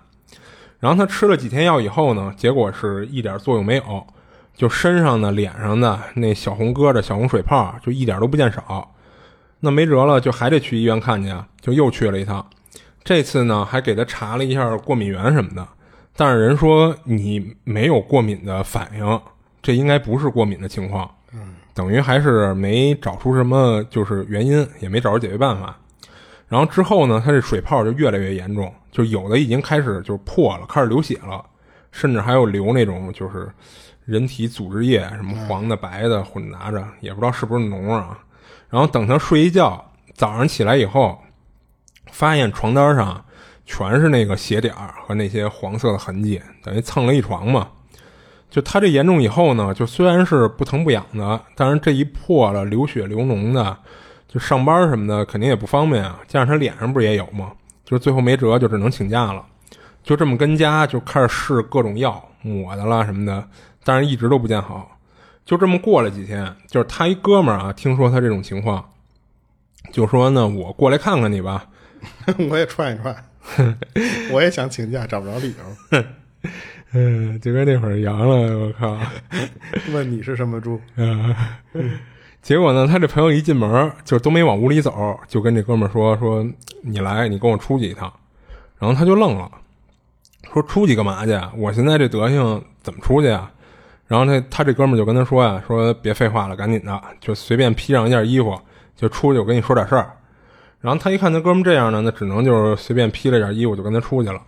[0.80, 4.06] 然后他吃了几天药以后呢，结果是一点作用没有，
[4.54, 8.94] 就身上的、脸上的那小红疙瘩、小红水泡就一点都不见少。
[9.60, 12.46] 那没辙了，就还得去医院看去，就又去了一趟。
[13.04, 15.68] 这次呢，还给他查了一下过敏源什么的，
[16.16, 19.22] 但是人说你没有过敏的反应，
[19.62, 21.10] 这应该不是过敏的情况。
[21.34, 21.56] 嗯。
[21.74, 25.76] 等于还是没找出什么就是原因，也没找着解决办法。
[26.48, 31.44] 然后之后呢，他这水泡就越来越严重，就有的已经开始就破了，开始流血了，
[31.92, 33.52] 甚至还有流那种就是
[34.06, 38.20] 人体组织液，什么黄的、白的混杂着，也不知道是不是脓啊。
[38.70, 41.20] 然后等他睡一觉，早上起来以后，
[42.14, 43.26] 发现床单上
[43.66, 44.74] 全是那个血点
[45.06, 47.68] 和那些黄色的痕迹，等于蹭了一床嘛。
[48.50, 53.76] 就他这严重以后呢，就虽然是不疼不痒的，但是这一破了流血流脓的，
[54.28, 56.20] 就上班什么的肯定也不方便啊。
[56.28, 57.52] 加上他脸上不是也有吗？
[57.84, 59.44] 就最后没辙，就只能请假了。
[60.04, 63.48] 就这么跟家就开始试各种药抹的了什么的，
[63.84, 64.98] 但是一直都不见好。
[65.46, 68.86] 就这么过了几天，就是他一哥们儿啊，听说他这种情况，
[69.92, 71.66] 就说呢，我过来看看你吧，
[72.50, 73.16] 我也串一串，
[74.32, 75.54] 我也想请假，找不着理
[75.92, 76.04] 由。
[76.96, 78.98] 嗯，就跟那会儿阳了，我靠！
[79.92, 80.80] 问你是什么猪？
[80.96, 81.34] 嗯
[82.42, 86.46] 结果呢，他这朋友一进门就都没往屋里走，就跟这哥们儿说：“说
[86.82, 88.12] 你来，你跟我出去一趟。”
[88.78, 89.50] 然后他就愣了，
[90.54, 91.32] 说：“出去干嘛去？
[91.56, 93.50] 我现在这德行怎么出去啊？”
[94.08, 98.60] 然后他他这哥们儿就跟他说呀：“说别废话了，赶紧的，就随便披上一件衣服
[98.96, 100.12] 就出去，我跟你说点事儿。”
[100.84, 104.42] 然后他一看他哥们儿这样呢，那只能就是随便披了件衣服就跟他出去了。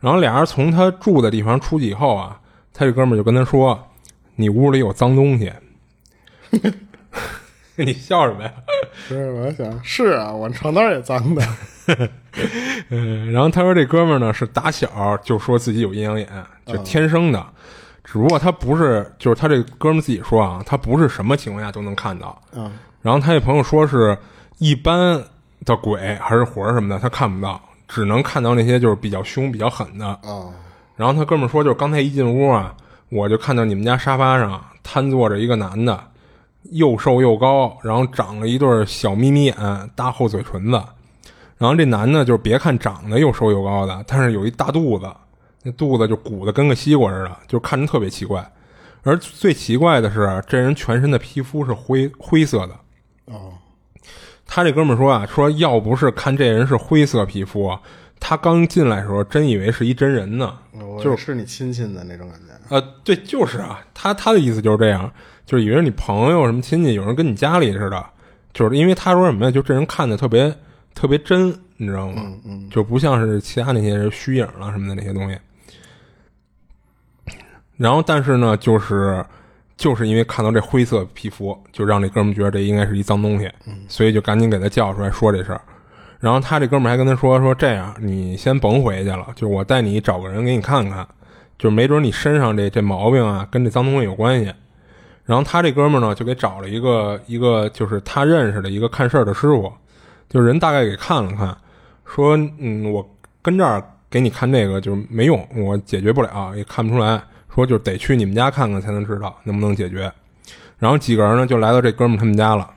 [0.00, 2.40] 然后俩人从他住的地方出去以后啊，
[2.72, 3.78] 他这哥们儿就跟他说
[4.36, 5.52] ：“你屋里有脏东西。”
[7.76, 8.50] 你笑什么呀？
[9.06, 11.46] 不是，我想是啊，我床单也脏的。
[12.88, 16.26] 嗯， 然后他说这哥们儿呢是打小就说自己有阴阳眼，
[16.64, 17.46] 就天生的，
[18.02, 22.40] 只不过他不是，就是他这哥们儿自己说啊，他不是什么情况下都能看到。
[22.54, 24.16] 嗯，然后他这朋友说是
[24.58, 25.22] 一般
[25.64, 27.60] 的鬼还是魂什么的，他看不到。
[27.88, 30.52] 只能看到那些就是比较凶、比较狠的啊。
[30.96, 32.74] 然后他哥们说，就是刚才一进屋啊，
[33.10, 36.02] 我就看到你们家沙发上瘫坐着一个男的，
[36.72, 39.54] 又瘦又高，然后长了一对小眯眯眼、
[39.94, 40.82] 大厚嘴唇子。
[41.58, 45.08] 然后这男的，就是别看长得又瘦又高的，但是有一大肚子，
[45.62, 48.44] 那肚子就鼓的跟个西瓜似的，就看着特别奇怪。
[49.04, 52.74] 而最奇怪的是，这人全身的皮肤是灰灰色的。
[53.26, 53.52] 哦。
[54.46, 57.76] 他这哥们说啊，说要不是看这人是灰色皮肤，
[58.20, 60.56] 他刚进来的时候真以为是一真人呢，
[61.02, 62.46] 就是是你亲戚的那种感觉。
[62.68, 65.12] 呃，对，就是啊，他他的意思就是这样，
[65.44, 68.06] 就是以为你朋友什么亲戚，有人跟你家里似的，
[68.52, 70.52] 就是因为他说什么呀，就这人看的特别
[70.94, 72.22] 特别真，你知道吗？
[72.24, 75.38] 嗯嗯就不像是其他那些人虚影了什么的那些东西。
[77.76, 79.22] 然后，但是呢，就是
[79.76, 83.50] 就是因为看到这灰色皮肤，就让这哥们觉得这应该是一脏东西，
[83.88, 85.60] 所以就赶紧给他叫出来说这事儿。
[86.18, 91.06] 然后他这哥们还跟他说说这样，你先甭回去了，就是我带你找个人给你看看，
[91.58, 94.52] 就是没准你身上这这毛病啊跟这脏东西有关系。
[95.26, 99.70] 然后他这哥们呢就给找了一个一个就是他认识的一个看事儿的师傅，
[100.28, 101.54] 就是人大概给看了看，
[102.06, 103.06] 说嗯我
[103.42, 107.20] 跟这儿给你看这个就是没用，我解决不了，也看不出来。
[107.56, 110.12] 说就得去你们家看看才能知道能不能解决。
[110.78, 112.70] 然后几个人呢就来到这哥们儿他们家了。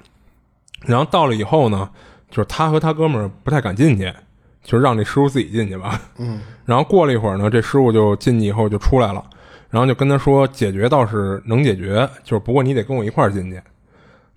[0.86, 1.90] 然后到了以后呢，
[2.32, 4.12] 就是他和他哥们儿不太敢进去，
[4.64, 6.02] 就是让这师傅自己进去吧。
[6.18, 6.40] 嗯。
[6.64, 9.22] 然后过了一会儿呢，这师傅就进去以后就出来了，
[9.70, 13.62] 然后就跟他说解决倒是能解决，就是不过你得跟我一块儿进去。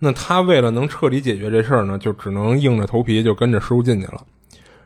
[0.01, 4.21] 那他为了能彻底解决这事儿呢，就只能硬着头皮就跟着师傅进去了。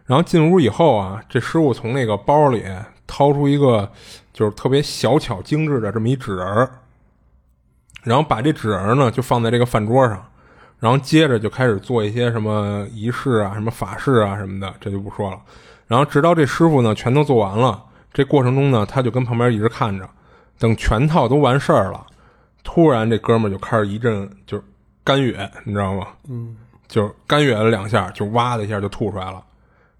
[0.04, 2.62] 然后进屋以后啊，这师傅从那个包里
[3.06, 3.90] 掏出一个
[4.36, 6.70] 就是特别小巧精致的这么一纸人儿，
[8.02, 10.22] 然后把这纸人儿呢就放在这个饭桌上，
[10.78, 15.40] 然后接着就开始做一些什么仪式啊、什么法事啊什么的，这就不说了。
[15.86, 20.06] 然后直到这师傅呢全都做完了，这过程中呢他就跟旁边一直看着，
[20.58, 22.06] 等全套都完事儿了，
[22.62, 24.64] 突然这哥们儿就开始一阵就是
[25.02, 26.08] 干哕，你知道吗？
[26.28, 26.54] 嗯，
[26.86, 29.42] 就干哕了两下，就哇的一下就吐出来了。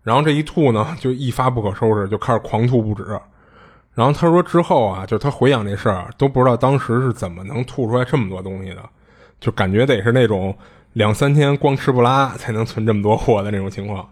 [0.03, 3.19] 然后这一吐呢，就一发不可收拾，就开始狂吐不止。
[3.97, 8.89] 然后他说之后啊，就他回想这事儿，都不知道当时是怎么能吐出来这么多东西的，
[9.41, 10.55] 就感觉得是那种
[10.93, 14.07] 两三天光吃不拉才能存这么多货的那种情况。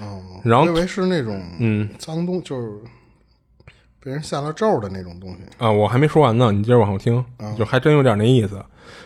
[0.00, 2.78] 哦，然后我以为是那种嗯脏东，就是
[4.00, 5.38] 被人下了咒的那种东西。
[5.58, 7.24] 啊，我还没说完呢，你接着往后听，
[7.58, 8.64] 就还真有点那意思。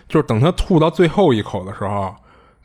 [0.09, 2.15] 就是等他吐到最后一口的时候，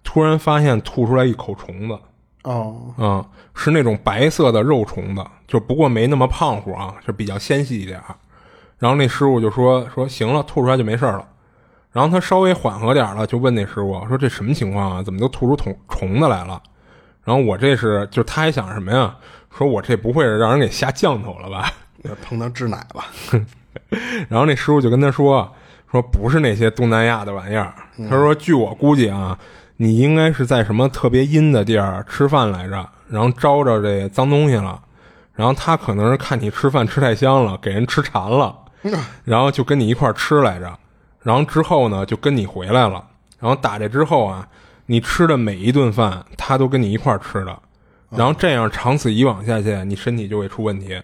[0.04, 1.98] 突然发现吐出来一口虫子。
[2.44, 3.26] 哦，嗯，
[3.56, 8.16] 是那种白色的肉虫子，就不过没那么胖乎啊，就比较纤细一点儿。
[8.78, 11.26] 然后那师傅就说说行了，吐出来就没事了。
[11.92, 15.02] 然后他稍微缓和点了，就问那师傅说这什么情况啊？
[15.04, 16.62] 怎么都吐出虫虫子来了？
[17.24, 19.16] 然后我这是就他还想什么呀？
[19.58, 21.72] 说我这不会是让人给下降头了吧？
[22.22, 23.06] 碰到治奶了。
[24.28, 25.50] 然后那师傅就跟他说
[25.90, 27.74] 说不是那些东南亚的玩意儿。
[28.10, 29.40] 他说据我估计啊。
[29.78, 34.80] 你应该是在什么特别阴的地儿吃饭来着，然后招着这脏东西了，
[35.34, 38.56] 然后他可能是看你吃饭吃太香了，给人吃馋了，
[39.24, 40.72] 然后就跟你一块吃来着，
[41.22, 43.04] 然后之后呢就跟你回来了，
[43.40, 44.48] 然后打这之后啊，
[44.86, 47.60] 你吃的每一顿饭他都跟你一块吃的，
[48.12, 51.02] 然后这样长此以往下去，你身体就会出问题。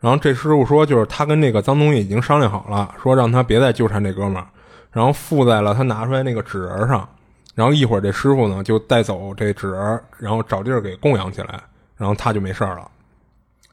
[0.00, 4.46] 然后这师傅说，就是他跟那个脏东西已经商量好了，说让他别再纠缠这哥们儿，
[4.92, 7.08] 然后附在了他拿出来那个纸人上。
[7.54, 11.62] 然后一会儿这师傅呢就带走这纸人，然后找地儿给供养起来，
[11.96, 12.90] 然后他就没事了。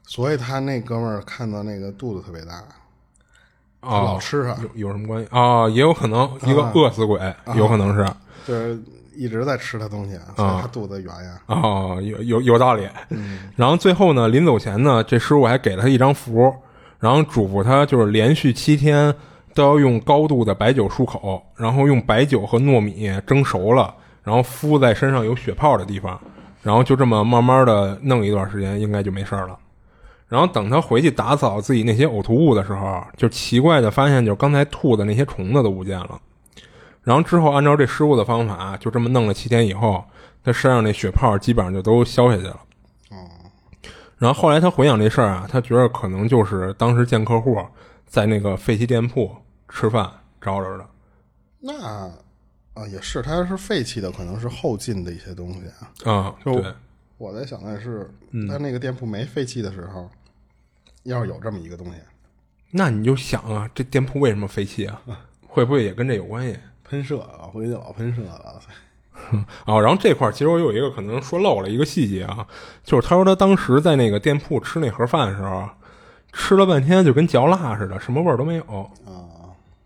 [0.04, 2.54] 所以他那哥们儿看到那个肚子特别大，
[3.80, 5.68] 啊，老吃啊，有有什么关系啊？
[5.68, 7.18] 也有可能一个饿死鬼，
[7.56, 8.06] 有可能是，
[8.46, 8.80] 就是
[9.14, 11.40] 一直在吃他东西，所以他肚子圆呀。
[11.46, 12.88] 哦，有有有道理。
[13.56, 16.54] 然后最后呢，临走前呢，这师傅还给了他一张符，
[17.00, 19.14] 然后嘱咐他就是连续七天。
[19.54, 26.20] 都要用高度的白酒漱口，然后用白酒和糯米蒸熟了，然后敷在身上有血泡的地方，
[26.62, 29.58] 然后就这么慢慢的弄一段时间，应该就没事了。
[30.28, 36.18] 然后等他回去打扫自己那些呕吐物的时候，就奇怪的发现，就刚才吐的那些虫子都不见了。
[37.02, 40.02] 然后之后按照这师傅的方法，就这么弄了七天以后，
[40.42, 42.60] 他身上那血泡基本上就都消下去了。
[43.10, 43.16] 哦。
[44.16, 47.60] 然后后来他回想这事儿啊，他觉得可能就是当时见客户
[48.06, 49.30] 在那个废弃店铺。
[49.74, 50.08] 吃饭
[50.40, 50.86] 招着的，
[51.60, 52.10] 那
[52.74, 55.60] 啊也是，它是废弃的，可能是后进的一些东西
[56.04, 56.12] 啊。
[56.12, 56.74] 啊，对，
[57.16, 58.10] 我在想的是，
[58.48, 60.10] 他那个店铺没废弃的时候，
[61.04, 61.94] 要是有这么一个东西，
[62.70, 65.00] 那你就想啊，这店铺为什么废弃啊？
[65.48, 66.58] 会不会也跟这有关系？
[66.84, 68.60] 喷射啊，回去老喷射了。
[69.66, 72.46] 哦，然后这块其实我有一个可能说漏了一个细节啊，
[72.82, 75.68] 就是他说他当时在那个店铺吃那盒饭的时候，
[76.32, 79.01] 吃了半天就跟嚼蜡似的，什么味儿都没有啊。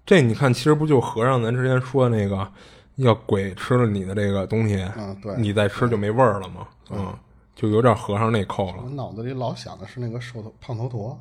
[0.06, 2.48] 这你看，其实不就和尚咱之前说那个，
[2.94, 7.12] 要鬼吃了你的这个东西，嗯，对，你再吃就没味儿了嘛，嗯，
[7.56, 8.84] 就有点和尚那扣了。
[8.84, 11.20] 我脑子里老想的是那个瘦头胖头陀，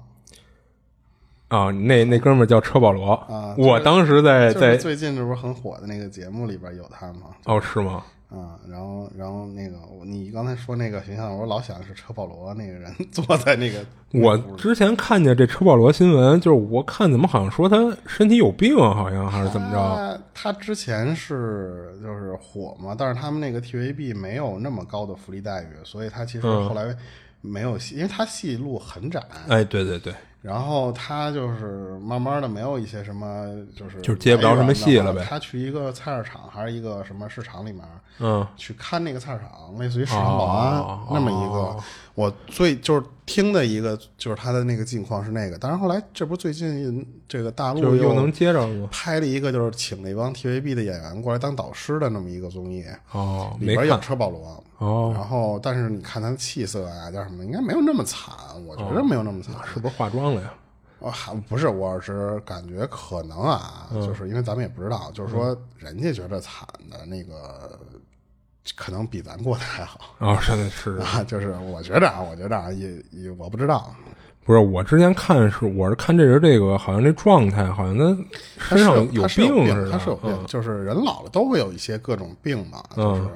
[1.47, 7.35] 啊，那那哥们儿叫车保罗啊，我当时在在最近这不是很火的那个节目里边有他吗？
[7.45, 8.03] 哦，是吗？
[8.29, 13.85] 啊，然后，然后那个，你刚才说那个形象，我老想是车保罗那个人 坐在那个。
[14.13, 17.75] 我之前看见这车保罗新闻，就是我看怎么好像说他
[18.07, 20.21] 身体有病，好像还是怎么着？
[20.33, 26.95] 他之前是就是火嘛，但是他们那个 TVB 没有那么高的福利待遇，所以他其实后来
[27.41, 29.21] 没有戏，因为他戏路很窄。
[29.47, 30.13] 哎，对对对。
[30.45, 35.25] 然后他就是慢慢的没有一些什么，就是就接不着什么戏了呗。
[35.27, 37.83] 他去一个菜市场还是一个什么市场里面，
[38.19, 41.75] 嗯，去看那个菜市场，类似于市场保安那么一个。
[42.13, 58.33] 我最就是听的一个就是他的那个近况是那个，但是后来这不是最近这个大陆又能接着拍了一个就是请那帮 TVB 的演员过来当导师的那么一个综艺哦，里边有车保罗哦，然后但是你看他的气色啊叫什么，应该没有那么惨，
[58.65, 60.53] 我觉得没有那么惨，是不是化妆了呀？
[60.99, 67.79] 哦，还不是，我是感觉可能啊，就是因为咱们也不知道，就是说人家觉得惨的那个。
[68.75, 70.39] 可能比咱过得还好啊！
[70.39, 73.95] 是是啊，就是我觉得啊，我觉得啊，也也我不知道。
[74.43, 77.95] 不是我之前看是我是看这人这个好像这状态，好像
[78.57, 79.91] 他身上有病似的。
[79.91, 82.83] 他是有病，就是人老了都会有一些各种病嘛。
[82.95, 83.29] 就是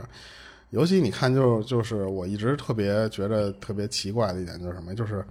[0.72, 5.24] 尤其你看，就就是我一直特别觉得特别奇怪的一点就是什么，就是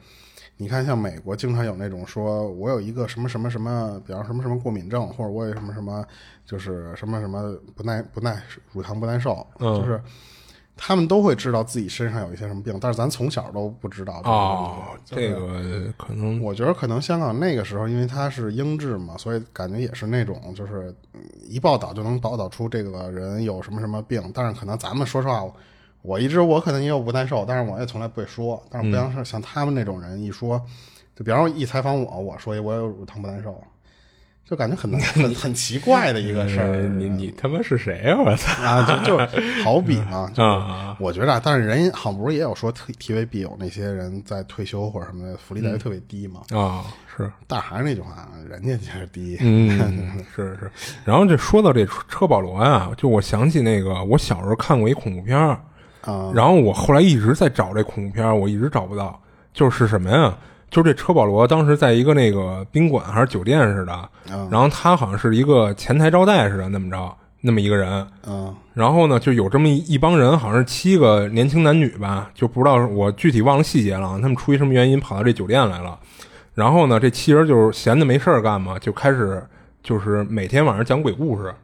[0.59, 6.05] 你看像美国经常有那种说我有一个什么什么什么，比方什么什么过敏症，或者我有什么什么。
[6.49, 8.42] 就是什么什么不耐不耐
[8.73, 10.03] 乳糖不耐受，就是
[10.79, 14.23] 他们都会知道自己身上有一些什么病，但是咱从小都不知道。
[14.25, 20.94] 哦，这个可能，我觉得可能香港那个时候，因为它是英制嘛，所以感觉也是那种，就是
[21.47, 24.33] 一报道就能报道出这个人有什么什么病。
[24.33, 25.44] 但是可能咱们说实话，
[26.02, 28.62] 我一直我可能也有不耐受，但是我也从来不会说。
[28.70, 30.61] 但是不像是像他们那种人一说，
[31.14, 33.54] 就比方说一采访我，我说我有乳糖不耐受。
[34.48, 38.16] 就感觉很很很奇怪的一个事儿，你你他妈是谁呀？
[38.18, 39.04] 我操啊！
[39.04, 46.40] 就就好比嘛，啊，我觉得，但是人好不是也有说 T T V B 有那些人在退休或者什么的福利待遇特别低嘛？
[46.58, 50.70] 啊，是，但还是那句话，人家就是低，嗯， 是是。
[51.04, 55.61] 然后这说到这车保罗啊，就我想起那个我小时候看过一恐怖片儿
[56.11, 59.21] 啊，然后我后来一直在找这恐怖片儿，我一直找不到，
[59.53, 60.35] 就是什么呀？
[60.71, 64.09] 就是这车保罗当时在一个那个宾馆还是酒店似的，
[64.51, 75.99] 然后他好像是一个前台招待似的那么着，那么一个人，嗯，然后呢就有这么一帮人，好像是七个年轻男女吧，就不知道我具体忘了细节了，他们出于什么原因跑到这酒店来了，
[76.55, 79.42] 然后呢这七人就是闲的没事儿干嘛，就开始
[79.83, 81.55] 就是每天晚上讲鬼故事，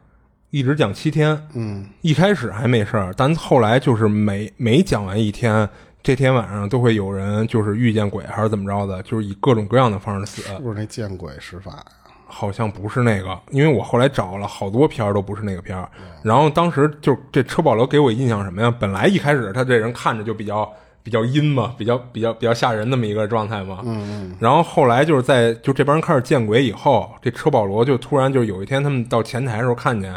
[0.55, 5.67] 一直讲七天，嗯，一开始还没事儿，但后来就是每每讲完一天。
[6.01, 10.41] 这天晚上都会有人就是遇见鬼还是怎么着的，就是以各种各样的方式死。
[10.43, 11.83] 是不是那见鬼施法呀？
[12.25, 15.89] 好像不是那个，因为我后来找了好多片儿都不是那个片儿。
[16.23, 18.73] 然后当时就这车保罗给我印象什么呀？
[18.79, 20.71] 本来一开始他这人看着就比较
[21.03, 23.79] 比较阴嘛，比较比较比较吓人那么一个状态嘛。
[23.83, 24.35] 嗯嗯。
[24.39, 30.13] 然后后来就是在就这帮人开始见鬼以后，这车保罗就突然就有一天他们到前台的时候看见，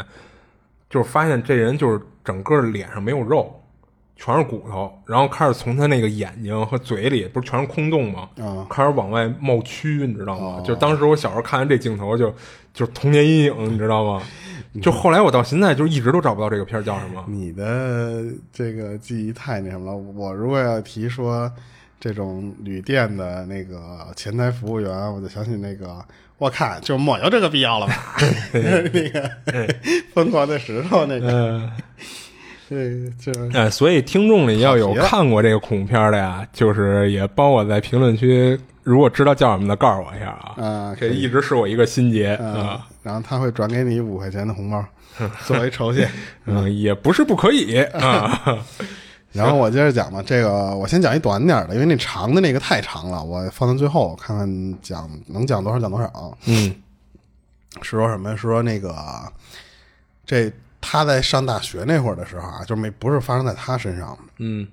[0.89, 3.55] 就是发现这人就是整个脸上没有肉。
[4.21, 8.27] 全是骨头，然后开始从他那个眼睛和嘴里，不是全是空洞吗？
[8.69, 10.61] 开始往外冒蛆，你知道吗？
[10.61, 12.35] 就当时我小时候看完这镜头，就
[12.73, 14.21] 就童年阴影，你知道吗？
[14.83, 17.23] 就后来我到现在就一直都找不到这个片叫什么。
[17.29, 19.97] 你的这个记忆太那什么了。
[19.97, 21.49] 我如果要提说
[21.97, 25.97] 这种旅店的那个前台服务员，我就想起那个，
[26.39, 28.15] 我看就没有这个必要了吧？
[28.53, 29.29] 那个
[30.13, 31.69] 疯狂的石头那个。
[32.67, 40.63] 对，就哎，所以听众里要有看过这个恐怖片的呀，就是也帮我在评论区，如果知道叫什么的，告诉我一下啊。
[40.63, 42.85] 啊，这一直是我一个心结啊。
[43.01, 44.85] 然后他会转给你五块钱的红包，
[45.47, 46.07] 作为酬谢。
[46.45, 48.59] 嗯，也不是不可以 啊。
[49.31, 56.37] 然后我接着讲吧，这个我先讲一短点的，因为那长的那个太长了，我放到最后看看讲能讲多少讲多少。
[56.45, 56.75] 嗯，
[57.81, 58.31] 是说什么？
[58.31, 58.95] 是说那个
[60.25, 60.51] 这。
[60.81, 64.17] 他在上大学那会儿的时候啊，就没不是发生在他身上。
[64.37, 64.65] 嗯，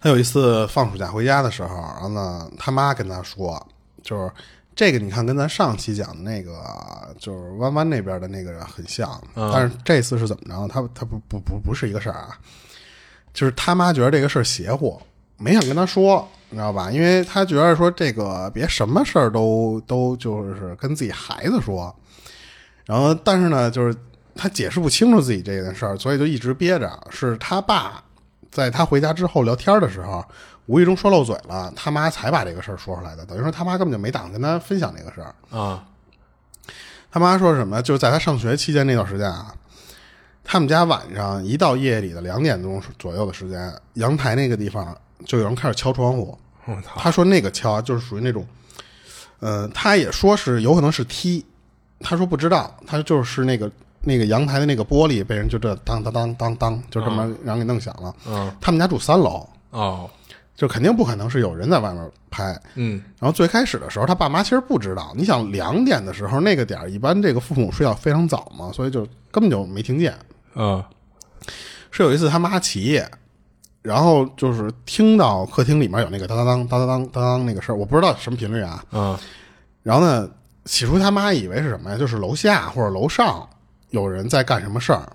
[0.00, 3.64] 他有一次放暑假回家的时候，然后呢，他妈跟他说，
[4.02, 4.32] 就是
[4.74, 10.66] 这个，你看跟咱上期讲的那个，就是弯弯那边的那个人很像，但是这次是怎么着？
[10.66, 12.38] 他他不不不不是一个事儿啊，
[13.36, 15.00] 就是他妈觉得这个事儿邪乎，
[15.36, 16.90] 没想跟他说，你知道吧？
[16.90, 21.94] 因为他觉得说这个别什么事儿都都就是跟自己孩子说，
[22.84, 23.96] 然后但是呢，就是。
[24.38, 26.92] 他解释不清楚自己这件事儿，所以就一直憋着。
[27.08, 28.04] 是他爸
[28.50, 30.22] 在他回家之后聊天的时候，
[30.66, 33.24] 无意中说漏嘴了，他妈才把这个事儿说出来的。
[33.24, 35.86] 等于说他妈根本就没打算跟他分享这个事儿啊。
[37.10, 37.80] 他妈说什么？
[37.80, 39.54] 就是在他上学期间那段时间啊，
[40.46, 46.38] 他们家晚上一到夜里的两点钟左右的时间，阳台那个地方就有人开始敲窗户。
[46.66, 48.46] 我操，他说那个敲就是属于那种，
[49.40, 51.44] 呃，他也说是有可能是踢，
[52.00, 53.70] 他说不知道，他就是那个
[54.02, 58.14] 那个阳台的那个玻璃被人就这当当当当当就这么让给弄响了。
[58.26, 60.08] 嗯，他们家住三楼，哦，
[60.56, 62.60] 就肯定不可能是有人在外面拍。
[62.74, 65.12] 嗯，然后最开始的时候，他爸妈其实不知道。
[65.16, 70.16] 你想两点的时候那个点儿，一般这个父母睡觉非常早嘛，所以就根本就没听见。
[70.56, 70.82] 嗯，
[71.90, 73.08] 是有一次他妈起夜，
[73.82, 78.84] 然后就是听到客厅里面有那个当当当当当当当那个事儿，我不知道什么频率啊。
[78.90, 79.16] 嗯，
[79.82, 80.28] 然后呢，
[80.64, 81.96] 起初他妈以为是什么呀？
[81.96, 83.48] 就是楼下或者楼上
[83.90, 85.06] 有人在干什么事儿，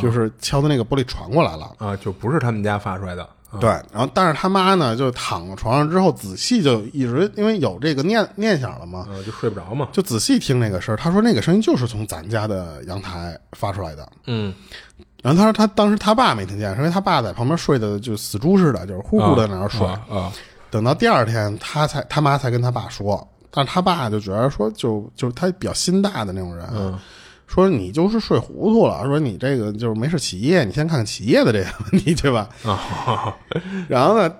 [0.00, 1.70] 就是敲的那个玻璃传过来了。
[1.78, 3.28] 啊，就不是他们家发出来的。
[3.50, 9.88] 啊对，然后但是他妈呢，就躺在床上之后，仔细就一直因为有这个念念想了嘛，嗯，就睡不着嘛。
[9.92, 10.96] 就仔细听那个声儿。
[10.96, 14.06] 他说那个声音就是从咱家的阳台发出来的。
[14.26, 14.54] 嗯，
[15.22, 19.86] 然后他说他当时他爸没听见，是因为他爸在旁边睡的就死猪似的，就是呼呼的在那儿睡。
[19.86, 20.32] 啊啊
[20.70, 26.98] 等到第二天，他才他妈才跟他爸说，但是他爸就觉得说就就是他比较心大的那种人，嗯
[27.48, 32.48] 说你就是睡糊涂了，说你这个就是没事起夜，你先看看起夜的这个问题，对吧？
[32.64, 33.34] 啊，
[33.88, 34.32] 然后呢，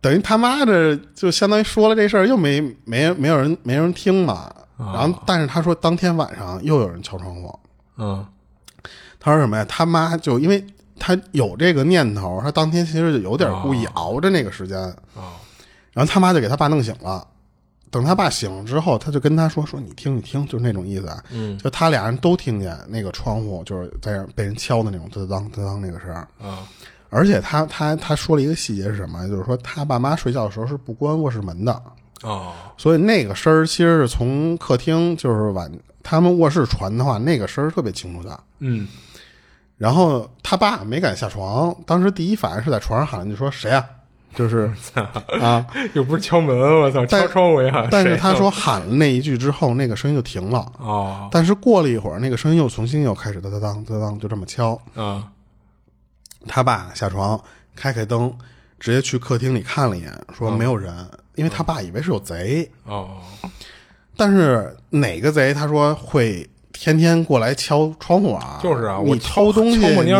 [0.00, 4.50] 等于他妈这就相当于说了这事儿，又没没没有人没人听嘛。
[4.78, 7.58] 然后，但是他说当天晚上又有人敲窗户，
[7.96, 8.24] 嗯
[9.18, 9.64] 他说什么呀？
[9.68, 10.64] 他妈就因为
[11.00, 15.34] 他有这个念头，他当天其实就有点故意熬着那个时间，啊
[15.92, 17.26] 然后他妈就给他爸弄醒了。
[17.96, 26.26] 等他爸醒了之后，他就跟他说：“说你听，你听，就是那种意思啊。”嗯就他俩人都听见那个窗户就是在被人敲的那种嘚当嘚当那个声
[27.08, 29.26] 而且他他他说了一个细节是什么？
[29.28, 31.82] 就是说他爸妈睡觉的时候是不关卧室门的，
[32.22, 35.70] 哦所以那个声儿其实是从客厅就是往
[36.02, 38.38] 他们卧室传的话，那个声儿特别清楚的。
[38.58, 38.86] 嗯
[39.78, 43.86] 然后他爸没敢下床，当时第一反应是在床上喊就说谁呀、
[44.34, 44.70] 就是
[45.40, 47.88] 啊，又不是敲门，我操，但敲窗户呀。
[47.90, 50.70] 但是他说喊了那一句之后，那个声音就停了。
[50.78, 54.80] 哦但是过了一会儿，那个声音又重新又开始哒哒当哒哒当，就这么敲。
[54.94, 55.28] 啊
[56.46, 57.40] 他爸下床
[57.74, 58.32] 开开灯，
[58.78, 60.94] 直接去客厅里看了一眼，说没有人，
[61.34, 62.70] 因为他爸以为是有贼。
[62.84, 63.18] 哦
[64.18, 65.52] 但是哪个贼？
[65.52, 66.48] 他说会
[66.78, 68.60] 天天过来敲窗户啊？
[68.62, 70.12] 就是啊你我偷东西，你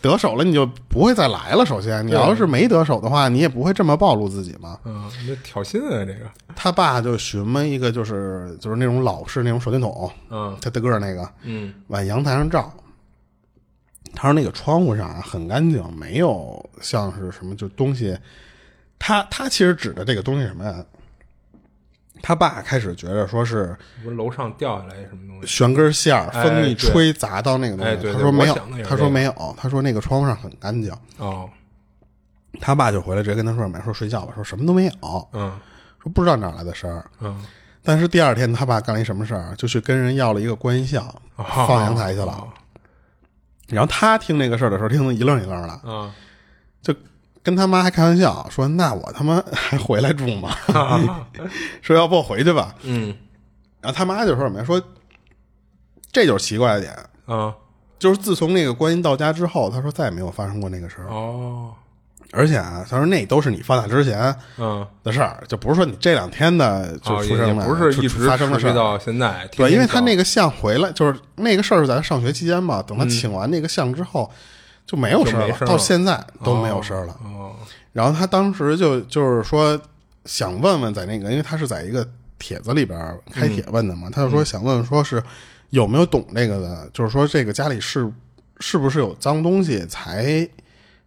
[0.00, 1.64] 得手了，你就不会再来了。
[1.64, 4.76] 首先，你要是没得手的话，你也不会这么暴露自己嘛。
[4.84, 12.72] 嗯，这挑衅啊，这个他爸就询问一个，就是就是那种老式那种手电筒，嗯他大个儿那个，嗯往阳台上照。
[14.14, 18.18] 他说那个窗户上啊很干净，没有像是什么就东西。
[18.98, 20.84] 他他其实指的这个东西什么呀？
[22.22, 25.46] 他爸开始觉得说是不是楼上掉下来什么东西？
[25.46, 27.92] 悬根线儿，哎风一吹砸到那个东西。
[27.92, 28.54] 哎对对他说没有
[28.88, 30.90] 他说没有，他说那个窗户上很干净。
[31.18, 31.50] 哦
[32.60, 33.80] 他爸就回来直接跟他说什么？
[33.82, 35.58] 说睡觉吧，说什么都没有，嗯
[36.02, 37.04] 说不知道哪来的声儿。
[37.20, 37.44] 嗯
[37.84, 39.54] 但是第二天他爸干了一什么事儿？
[39.56, 41.04] 就去跟人要了一个观音像，
[41.36, 42.46] 哦放阳台去了。
[43.68, 46.12] 然后他听那个事儿的时候，听得一愣一愣的，嗯
[46.82, 46.94] 就
[47.42, 50.54] 跟他妈还开玩笑说：“那我他妈还回来住吗？
[51.82, 52.74] 说要不我回去吧。
[52.82, 53.14] 嗯”
[53.80, 54.64] 然后他妈就说什么呀？
[54.64, 54.80] 说
[56.12, 57.52] 这就是奇怪的点，嗯
[57.98, 61.06] 就是自从那个观音到家之后，他说再也没有发生过那个事儿。
[61.08, 61.72] 哦
[62.34, 68.72] 而且啊，他说那都是你放假之前嗯，的事儿，就不是说你这两天的就出生的，出不是一直发生的事儿。
[68.72, 69.46] 到现在。
[69.54, 72.82] 对，因为他那个个像回来，就是那个事儿是在他上学期间嘛。
[72.82, 74.30] 等他请完那个像之后，
[74.86, 77.12] 就没有事儿了，事儿了到现在都没有事儿了。
[77.22, 77.28] 哦
[77.92, 79.80] 然后他当时就就是说
[80.24, 82.06] 想问问，在那个，因为他是在一个
[82.38, 85.22] 帖子里边开帖问的嘛，他就说想问问，说是
[85.70, 88.10] 有没有懂这个的，就是说这个家里是
[88.60, 90.48] 是不是有脏东西才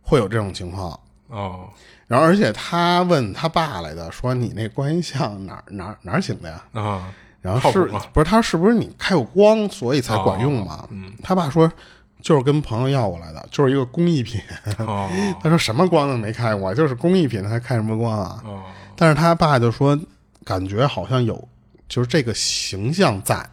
[0.02, 1.00] 会有这种情况。
[1.28, 1.70] 哦
[2.08, 6.64] 然后，而且他问他爸来的，说你那观音像哪儿哪儿哪儿请的呀？
[6.74, 7.12] 啊
[7.42, 7.80] 然后是
[8.14, 10.88] 不是他是不是你开过光，所以才管用嘛？
[10.92, 11.72] 嗯他爸说
[12.26, 14.42] 就是跟朋友要过来的，就是一个工艺品。
[14.80, 15.08] 哦。
[15.44, 18.42] 他说什么光都没开过，就是工艺品，还开什么光啊？
[18.44, 18.64] 哦。
[18.96, 19.96] 但是他爸就说，
[20.44, 21.48] 感觉好像有，
[21.88, 23.48] 就是这个形象在，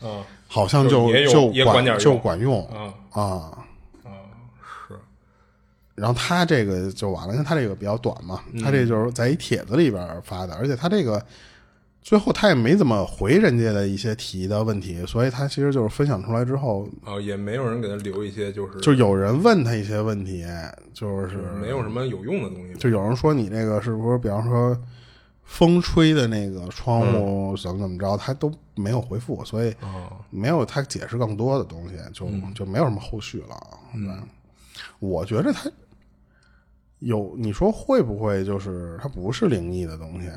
[0.00, 0.24] 嗯。
[0.48, 2.18] 好像就就管点就用。
[2.18, 2.66] 管用。
[2.74, 2.92] 嗯。
[3.10, 3.52] 啊。
[4.88, 4.98] 是。
[5.94, 11.22] 然后他这个就完了，因为他这个比较短嘛，他这就是在一帖子里边发的，而且他这个
[12.02, 20.44] 最后他也没怎么回人家的一些提的问题，所以他其实就是分享出来之后，哦，也没有人给他留一些就是就有人问他一些问题，
[20.94, 22.74] 就是没有什么有用的东西。
[22.74, 24.76] 就有人说你那个是不是，比方说
[25.44, 29.74] 风吹的那个窗户怎么怎么着，他都没有回复，所以
[30.30, 33.56] 没有他解释更多的东西，就就没有什么后续了。
[33.92, 34.10] 对，
[35.00, 35.70] 我觉得他
[37.00, 40.28] 有，你说会不会就是他不是灵异的东西？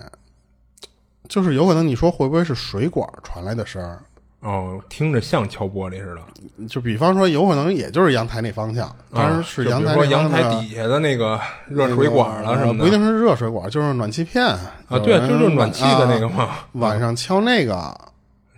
[1.27, 3.99] 就是有可能，你说会不会是水管传来的声儿？
[4.41, 6.67] 哦，听着像敲玻璃似的。
[6.67, 9.93] 就比方说，有可能也就是阳台那方向，当然是阳台。
[9.93, 14.99] 说阳台底下的那个热水管了什么的，不一定是热水管，就是暖气片啊。
[15.01, 16.49] 对，就是暖气的那个嘛。
[16.73, 17.97] 晚上敲那个，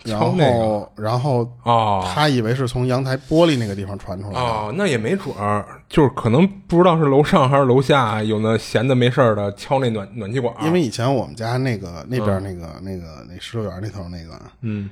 [0.05, 4.39] 敲那个，然后哦，他以为是从阳台玻璃那个地方传出来。
[4.39, 10.53] 哦，那也没准儿，就是可能不知道是楼上还是楼下有那闲的没事儿的敲那暖暖气管。
[10.63, 14.89] 因为以前我们家那个那边那个那个那石头园那头那个，嗯。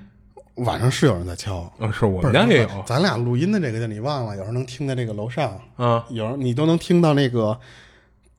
[0.57, 2.69] 晚上是有人在敲，啊，是我们家也有。
[2.85, 7.59] 咱俩录音的这个就你忘了，有时候能听在这个楼上，啊，有时候你都能听到那个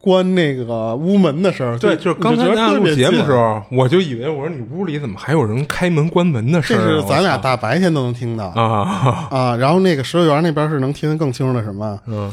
[0.04, 1.78] 关那个屋门的声儿。
[1.78, 6.84] 对，就是刚才咱录节目的时候，我就以为我说你屋里怎么还有人开门关门的声儿？
[6.84, 9.56] 这是咱俩大白天都能听到啊啊！
[9.56, 11.98] 然后那个石榴园那边是能听得更清楚的什么？
[12.06, 12.30] 嗯，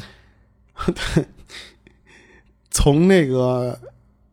[2.69, 3.79] 从那个。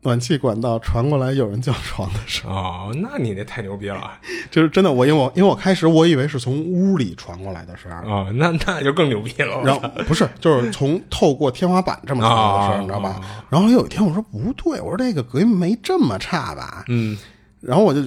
[0.03, 4.12] 暖气管道传过来有人叫床的声哦，那你那太牛逼了，
[4.51, 4.90] 就是真的。
[4.90, 9.61] 我因为我因为我开始我以为是从屋里传过来的声啊，那那就更牛逼了。
[9.64, 13.20] 然后不是，就是从透过天花板这么传的声，你知道吧？
[13.51, 16.84] 然后有一天我说不对，我说这个隔音没这么差吧？
[16.88, 17.18] 嗯，
[17.61, 18.01] 然后我就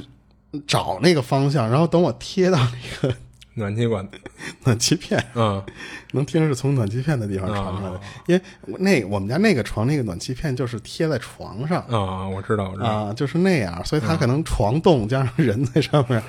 [0.66, 3.16] 找那个方向，然后等我贴到那个。
[3.56, 4.08] 暖气管，
[4.64, 5.62] 暖气片，嗯，
[6.14, 8.42] 能听是从暖气片的地方传出来的，因为
[8.80, 16.22] 那我们家那个床那个暖气片就是贴在床上啊，我知道，我知道啊，就是那样，所以它可能床动加上人在上面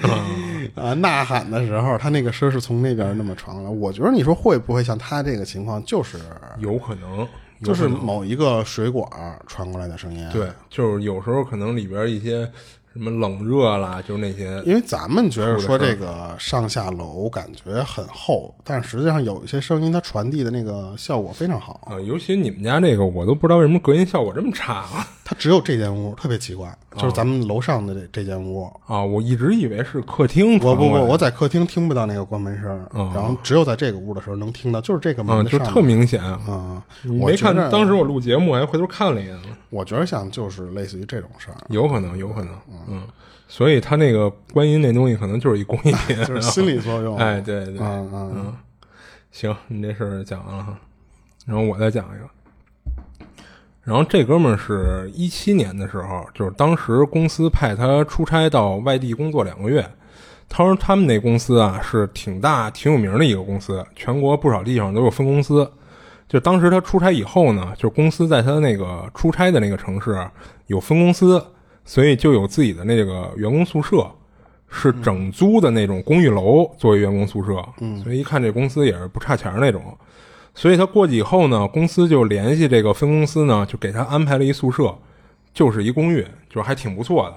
[0.74, 3.70] 啊呐喊的时候，它那个声是从那边那么传来。
[3.70, 6.18] 我觉得你说会不会像他这个情况，就是
[6.58, 7.26] 有可能，
[7.62, 9.08] 就是某一个水管
[9.46, 12.50] 传过来的声音，对，就是有时候可能里边一些。
[12.92, 14.62] 什么冷热啦，就是那些。
[14.64, 21.98] 因为咱们觉得说这个上下楼感觉很厚，但实际上有一些声音它传递的那个效果非常好啊。
[22.00, 25.08] 尤其你们家这个，我都不知道为什么隔音效果这么差啊。
[25.32, 28.70] 它只有这间屋特别奇怪，就是咱们楼上的这这间屋。
[28.86, 29.02] 啊。
[29.02, 30.58] 我一直以为是客厅。
[30.58, 36.22] 不不不，我在客厅听不到那个关门声，然后只有在这个屋的时候能听到，就是这个门就特明显。
[36.22, 36.84] 啊。
[37.04, 39.38] 没看当时我录节目，还回头看了一眼。
[39.70, 42.54] 我觉得像就是类似于这种事儿，有可能，有可能，
[42.88, 43.02] 嗯，
[43.48, 47.16] 所以他那个观音那东西可能就是一工艺品， 就是心理作用。
[47.16, 48.10] 哎，对对，嗯。
[48.12, 48.54] 嗯，
[49.30, 50.78] 行，你这事儿讲完了哈，
[51.46, 52.28] 然后我再讲一个，
[53.84, 59.84] 然后这哥们儿是一七年的时候，就是当时公司派他出差到外地工作两个月，
[60.48, 65.68] 他说他们那公司啊是挺大、挺有名的一个公司，全国不少地方都有分公司。
[66.28, 70.16] 就当时他出差以后呢，就公司在他那个出差的那个城市
[70.68, 71.44] 有分公司，
[71.84, 74.08] 所以就有自己的那个员工宿舍，
[74.70, 77.56] 是整租的那种公寓楼作为员工宿舍。
[77.80, 79.82] 嗯，所以一看这公司也是不差钱那种。
[80.54, 84.96] 所以他过去以后呢，公司就联系这个分公司呢，就给他安排了一宿舍，
[85.52, 87.36] 就是一公寓，就还挺不错的。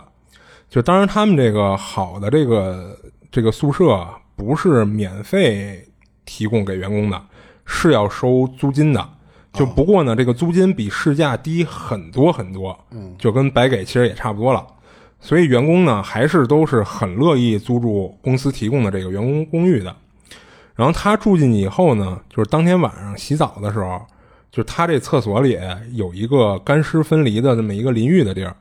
[0.70, 2.98] 就当然他们这个好的这个
[3.32, 4.06] 这个宿舍
[4.36, 5.88] 不是免费
[6.26, 7.22] 提供给员工的。
[7.68, 9.04] 是要收租金的，
[9.52, 14.64] 就不过呢，这个租金比市价低很多很多，嗯，就跟白给其实也差不多了。
[15.20, 19.96] 所以员工呢，还是都是很乐意租住公司提供的这个员工公寓的。
[20.76, 24.02] 然后他住进去以后呢，就是当天晚上洗澡的时候，
[24.52, 25.58] 就是他这厕所里
[25.94, 28.56] 有一个干湿分离的这么一个淋浴的地儿，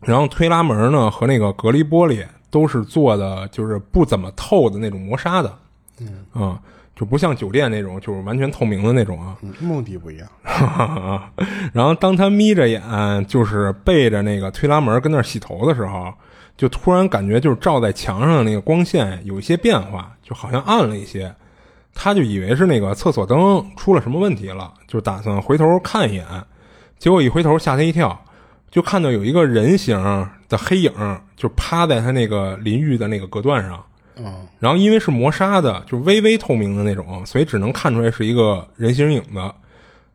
[0.00, 5.58] 然后推拉门呢和那个隔离玻璃都是做的就是不怎么透的那种磨砂的，
[6.00, 6.60] 嗯啊。
[6.96, 9.34] 就不像酒店那种，就是完全透明的那种啊。
[9.58, 10.28] 目的不一样。
[11.72, 16.12] 然后当他眯着眼，就是背着那个推拉门跟那儿洗头的时候，
[16.60, 21.34] 就突然感觉就是照在墙上的那个光线有一些变化，就好像暗了一些。
[21.94, 26.26] 他就以为是那个厕所灯出了什么问题了，就打算回头看一眼。
[26.98, 28.22] 结果一回头吓他一跳，
[28.70, 29.96] 就看到有一个人形
[30.50, 30.92] 的黑影，
[31.34, 33.82] 就趴在他那个淋浴的那个隔断上。
[34.58, 39.54] 然后因为是磨砂的，就微微透明的那种，所以只能看出来是一个人形影子。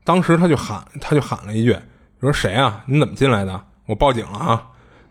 [0.03, 1.75] 当时他就喊，他就喊了一句
[2.21, 2.83] ：“说谁啊？
[2.85, 3.59] 你怎么进来的？
[3.87, 4.63] 我报警了啊！”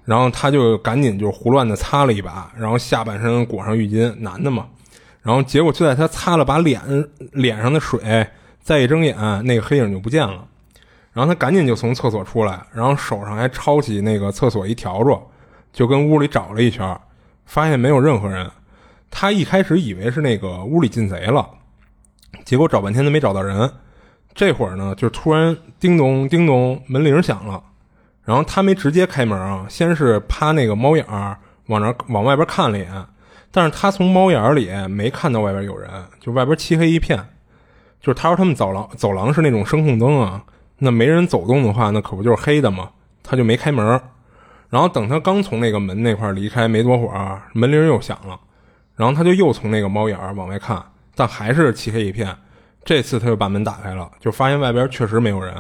[0.05, 4.67] 然后他就赶紧就胡乱的擦了一把，然后下半身裹上浴巾，男的嘛。
[5.23, 6.81] 然后结果就在他擦了把脸
[7.33, 8.27] 脸上的水，
[8.61, 10.47] 再一睁眼，那个黑影就不见了。
[11.13, 15.19] 然后他赶紧就从厕所出来，然后手上还抄起那个厕所一笤帚，
[15.73, 17.01] 就跟屋里找了一圈，
[17.47, 18.51] 发现没有任何人。
[19.11, 21.49] 他一开始以为是那个屋里进贼了，
[22.45, 23.73] 结果找半天都没找到人。
[24.35, 27.63] 这会儿呢，就突然叮咚叮咚门铃响了，
[28.25, 33.07] 然后他没直接开门啊，先是趴那个猫眼儿往那往外边看了一眼，
[33.51, 37.19] 但是他从猫眼里没看到外边有人，就外边漆黑一片。
[38.01, 40.43] 就是他说他们走廊走廊是那种声控灯啊，
[40.79, 42.91] 那没人走动的话，那可不就是黑的吗？
[43.23, 44.01] 他就没开门。
[44.69, 48.39] 然后等他刚从那个门那块离开没多会儿，门铃又响了，
[48.97, 50.83] 然后他就又从那个猫眼儿往外看，
[51.15, 52.37] 但还是漆黑一片。
[52.85, 55.55] 这次他就把门打开了，就发现外边确实没有人，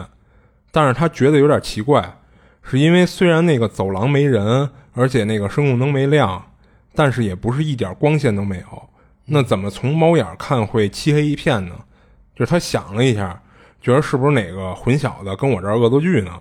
[0.70, 2.02] 但是他觉得有点奇怪，
[2.66, 6.44] 是因为虽然那个走廊没人，而且那个声控灯没亮，
[6.94, 8.88] 但是也不是一点光线都没有，
[9.26, 11.74] 那怎么从猫眼看会漆黑一片呢？
[12.34, 13.40] 就是他想了一下，
[13.80, 16.32] 觉得是不是哪个混小子跟我这儿恶作剧呢？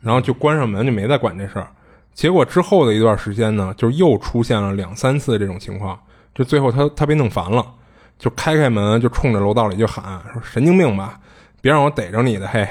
[0.00, 1.68] 然后就关上门，就没再管这事儿。
[2.12, 5.98] 结果之后的一段时间呢，就又出现了两三次这种情况，
[6.34, 7.64] 就最后他他被弄烦了。
[8.18, 11.20] 就开开门，就冲着楼道里就喊说：“神经病吧，
[11.60, 12.66] 别让我逮着你的嘿！”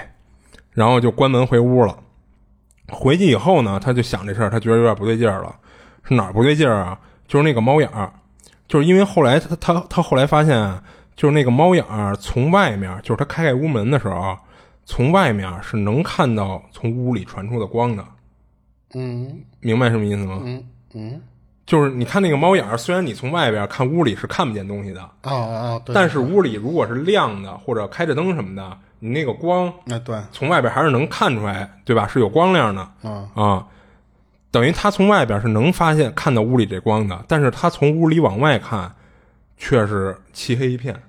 [0.73, 1.95] 然后就关门回屋了。
[2.89, 5.55] 回去以后呢，他就想这事儿，他觉得有点不对劲儿了。
[6.03, 6.99] 是哪儿不对劲儿啊？
[7.27, 8.11] 就是那个猫眼儿，
[8.67, 10.79] 就是因为后来他他他后来发现，
[11.15, 14.37] 就是那个猫眼儿从外面，就是他开开屋门的时候，
[14.85, 18.05] 从外面是能看到从屋里传出的光的。
[18.93, 20.41] 嗯，明白什么意思吗？
[20.43, 20.63] 嗯
[20.93, 21.21] 嗯。
[21.65, 32.07] 就是你看那个猫眼儿，虽然你从外边看屋里是看不见东西的啊啊，但是屋里如果是亮的或者开着灯什么的，你那个光，那对，从外边还是能看出来，对吧？
[32.07, 33.67] 是有光亮的啊啊，
[34.49, 38.91] 等于他从外边是能发现看到屋里这光的，但是他从屋里往外看，
[39.57, 40.99] 却是漆黑一片。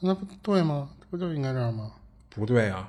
[0.00, 0.88] 那不对吗？
[1.10, 1.92] 不就应该这样吗？
[2.28, 2.88] 不对啊，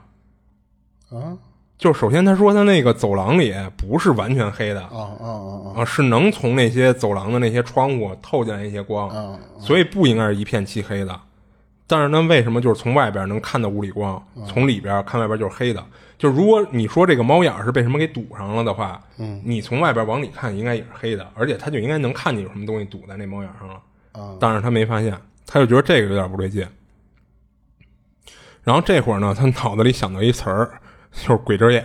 [1.12, 1.38] 啊。
[1.78, 11.20] 就首先，他说他那个走廊里不是完全黑的啊啊啊啊，是能从那些走廊的那些窗户透进来一些光，所以不应该是一片漆黑的。
[11.88, 15.84] 但是呢，为什么就是从外边能看到屋里光，从里边看外边就是黑的？
[16.18, 23.76] 就如果你说这个猫眼是被什么给堵上了的话，嗯，你从外边往里看应该也是黑的，而且他就应该能看见有什么东西堵在那猫眼上了
[24.14, 24.36] 啊。
[24.40, 26.68] 但是他没发现，他就觉得这个有点不对劲。
[28.64, 30.72] 然后这会儿呢，他脑子里想到一词儿。
[31.18, 31.82] 就是鬼遮眼，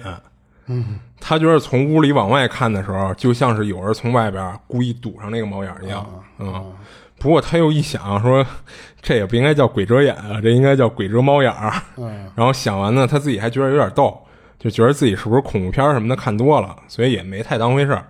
[0.67, 6.05] 嗯，他觉得从屋里往外看的时候，就像是有人从外边故意堵上那个猫眼一样，
[6.39, 6.75] 嗯。
[7.21, 8.45] 不过他又一想，说
[9.01, 11.73] 这也不应该叫鬼遮眼啊，这应该叫鬼遮猫眼儿。
[11.99, 12.29] 嗯。
[12.35, 14.21] 然后想完呢，他自己还觉得有点逗，
[14.59, 18.05] 就觉得自己是不是恐怖片什么的看多了，所以也没太当回事儿。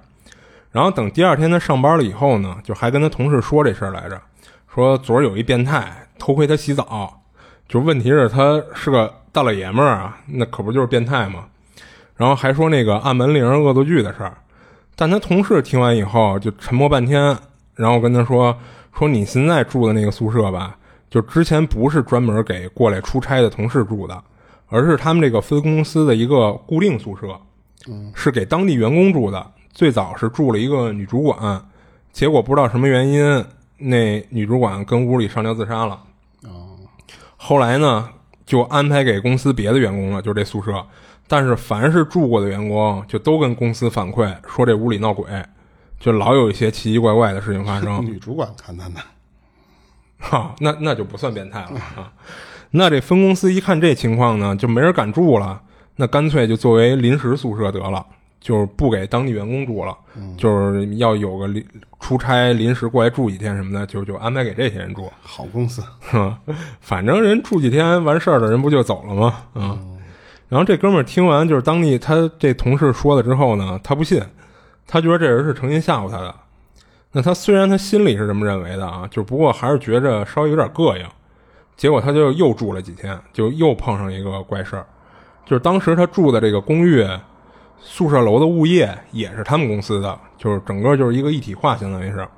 [0.72, 4.18] 然后等第二天他上班了以后呢，就还跟他同事说这事儿来着，
[4.72, 7.20] 说昨儿有一变态偷窥他洗澡，
[7.68, 9.12] 就问题是他是个。
[9.32, 11.44] 大老爷们儿啊，那可不就是变态吗？
[12.16, 14.36] 然后还说那个按门铃恶作剧的事儿，
[14.96, 17.38] 但他同事听完以后就沉默半天，
[17.76, 18.58] 然后跟他说
[18.93, 20.76] ：“说你现在住的那个宿舍吧，
[21.09, 24.22] 就之前不是专门给过来出差的同事住的，
[24.68, 27.38] 而是他们这个分公司的一个固定宿舍，
[28.14, 29.45] 是给当地员工住的。
[29.72, 31.64] 最早是住了一个女主管，
[32.12, 33.45] 结果不知道什么原因，
[33.78, 36.01] 那女主管跟屋里上吊自杀了。
[37.36, 38.09] 后来呢？”
[38.47, 40.84] 就安排给公司别的员工了，就这宿舍。
[41.28, 45.24] 但是凡是住过的员工，就都跟公司反馈说这屋里闹鬼，
[46.01, 48.03] 就老有一些奇奇怪怪的事情发生。
[48.05, 49.01] 女主管看他呢，
[50.18, 52.12] 哈， 那那就不算变态了啊。
[52.72, 55.61] 那这分公司一看这情况呢，就没人敢住了，
[55.96, 58.05] 那干脆就作为临时宿舍得了。
[58.40, 59.94] 就是不给当地员工住了，
[60.38, 61.62] 就是要有个临
[62.01, 65.12] 出差临时过来住几天什么的，就就安排给这些人住。
[65.20, 65.82] 好公司，
[66.80, 69.42] 反正人住几天完事儿了，人不就走了吗？
[69.53, 69.78] 啊，
[70.48, 74.22] 然后这哥们儿听完就是当地他这同事说了之后呢，他不信，
[74.86, 76.34] 他觉得这人是诚心吓唬他的。
[77.12, 81.06] 那他虽然他心里是这么认为的啊，就不过还是觉着稍微有点膈应。
[81.76, 84.86] 结果他就又住了几天，就又碰上一个怪事儿，
[85.44, 87.06] 就是当时他住的这个公寓。
[87.82, 92.28] 宿舍楼的物业也是他们公司的，就是整个就是一个一体化，相当于是。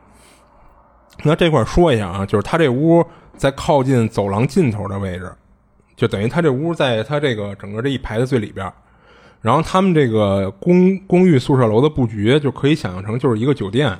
[1.24, 3.04] 那这块说一下啊，就是他这屋
[3.36, 5.32] 在靠近走廊尽头的位置，
[5.96, 8.72] 就等于他这屋在他这个整个这一排的最里边。
[9.42, 13.98] 然后他们这个公公寓宿舍楼的布局就可以想象成就是一个酒店，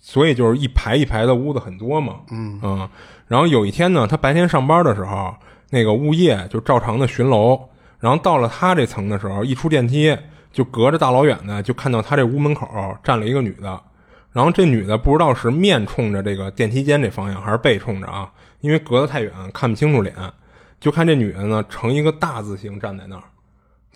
[0.00, 2.16] 所以就是一排一排的屋子很多嘛。
[2.32, 2.88] 嗯嗯。
[3.28, 5.32] 然后有一天呢，他白天上班的时候，
[5.70, 7.60] 那个物业就照常的巡楼，
[8.00, 10.16] 然后到了他这层的时候，一出电梯。
[10.50, 12.66] 就隔着大老远的，就看到他这屋门口
[13.04, 13.80] 站了一个女的，
[14.32, 18.32] 然后这女的不知道是面冲着这个电梯间这方向，还是背冲着啊？
[18.62, 20.16] 因为隔得太远看不清楚脸，
[20.80, 23.22] 就看这女的呢成一个大字形站在那儿，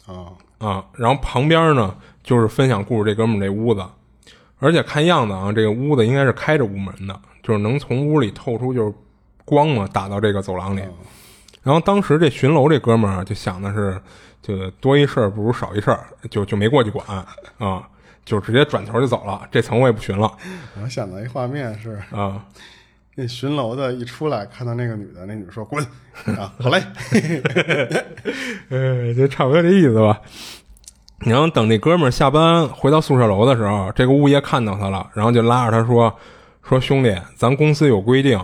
[0.06, 3.84] 啊啊，然后旁边呢就是分享故事这哥们这屋子，
[4.58, 8.94] 而且看样子啊，这个屋子应该是开着屋门的，就是能从屋里透出就是
[9.44, 10.82] 光嘛，打到这个走廊里。
[11.62, 14.00] 然后当时这巡楼这哥们儿就想的是。
[14.42, 17.06] 就多一事儿不如少一事儿，就就没过去管
[17.58, 17.88] 啊，
[18.24, 19.46] 就直接转头就走了。
[19.52, 20.36] 这层我也不巡了
[20.82, 22.44] 我想到一画面是，啊。
[23.14, 25.84] 那巡楼的一出来，看到那个女的，那女的说滚
[26.38, 26.82] 啊，好嘞，
[28.70, 30.20] 呃，就差不多这意思吧。
[31.18, 36.12] 然后等这哥们儿下班回到宿舍楼的时候，这个物业看到他了，然后就拉着他说
[36.66, 38.40] ：“说兄弟，咱公司有规定，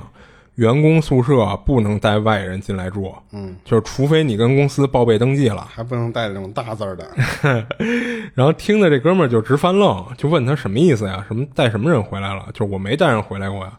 [0.56, 5.66] 员工宿舍不能带外人进来住，嗯，就是除非你跟公司报备登记了。
[5.74, 7.08] 还不能带这种大字儿的，”
[8.34, 11.24] 然后听的这哥们儿就直翻愣，就问他什么意思呀？
[11.26, 12.44] 什么带什么人回来了？
[12.52, 13.72] 就是我没带人回来过呀。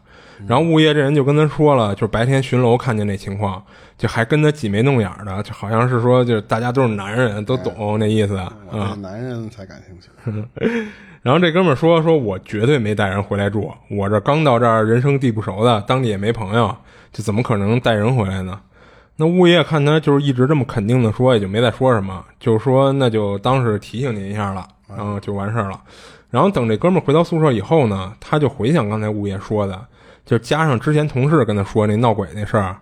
[0.46, 3.62] 然后物业这人就跟他说了，就是白天巡楼看见那情况，
[3.96, 8.52] 就还跟他挤眉弄眼的，就好像是说，就是大家都是男人，都懂那意思啊。
[9.00, 10.08] 男人才感兴趣。
[11.22, 16.74] 然后这哥们儿说：“说我绝对没带人回来住，我这刚到这儿，人生地不熟的，当地也没朋友，
[17.12, 18.58] 这怎么可能带人回来呢？”
[19.16, 25.78] 那物业看他就是一直这么肯定的说，也就没再说什么，就说那就当是提醒您一下了，然后就完事儿了。
[26.30, 29.78] 然后等这哥们儿回到宿舍以后呢，他就回想刚才物业说的，
[30.30, 32.76] 就加上之前同事跟他说那闹鬼那事儿，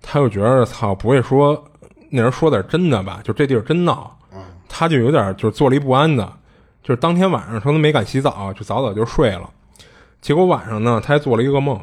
[0.00, 1.62] 他又觉得操，不会说
[2.08, 3.20] 那人说点真的吧？
[3.22, 4.16] 就这地儿真闹，
[4.70, 6.26] 他就有点就是坐立不安的。
[6.82, 9.50] 就是当天晚上他都没敢洗澡，就早早就睡了。
[10.22, 11.78] 结果晚上呢，他还做了一个梦，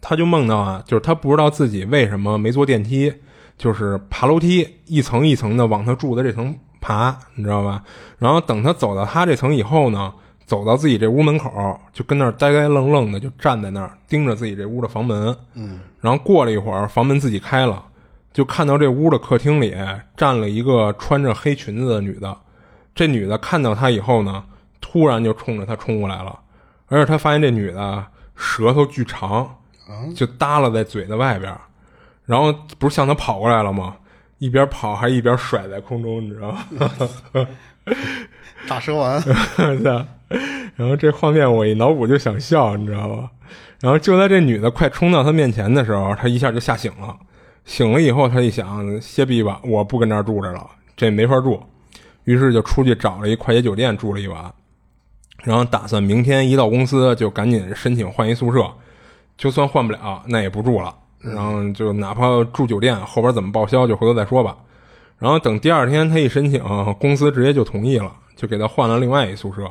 [0.00, 3.12] 他就梦到啊，就是他不知道自己为什么没坐电梯，
[3.58, 7.82] 就是爬楼梯一层一层的往他住的这层爬，你知道吧？
[8.16, 10.14] 然后等他走到他这层以后呢，
[10.46, 15.36] 走到自己这屋门口，就跟那儿呆呆愣愣的就站在那儿盯着自己这屋的房门。
[15.54, 17.84] 嗯，然后过了一会儿，房门自己开了，
[18.32, 19.76] 就看到这屋的客厅里
[20.16, 22.36] 站了一个穿着黑裙子的女的。
[22.94, 24.44] 这女的看到他以后呢，
[24.80, 26.38] 突然就冲着他冲过来了，
[26.86, 29.56] 而且他发现这女的舌头巨长，
[30.14, 31.54] 就耷拉在嘴的外边，
[32.24, 33.96] 然后不是向他跑过来了吗？
[34.38, 36.58] 一边跑还一边甩在空中，你知道吗？
[38.68, 39.22] 大蛇丸，
[40.76, 43.30] 然后这画面我一脑补就想笑，你知道吧？
[43.80, 47.16] 然后就在这女的快冲到他面前的时候，他一下就吓醒了。
[47.64, 50.64] 醒了以后，他一想，歇逼吧，我不跟这儿住着了，
[50.96, 51.60] 这没法住。
[52.24, 54.52] 于是就出去找了一快捷酒店住了一晚，
[55.44, 58.68] 然后打算明天一到公司就赶紧申请换一宿舍，
[59.36, 64.56] 就算换不了那也不住了，然后就哪怕住酒店后边怎么报销就回头再说吧。
[65.18, 66.62] 然后等第二天他一申请，
[66.98, 69.68] 公司直接就同意了，就给他换了另外一宿舍。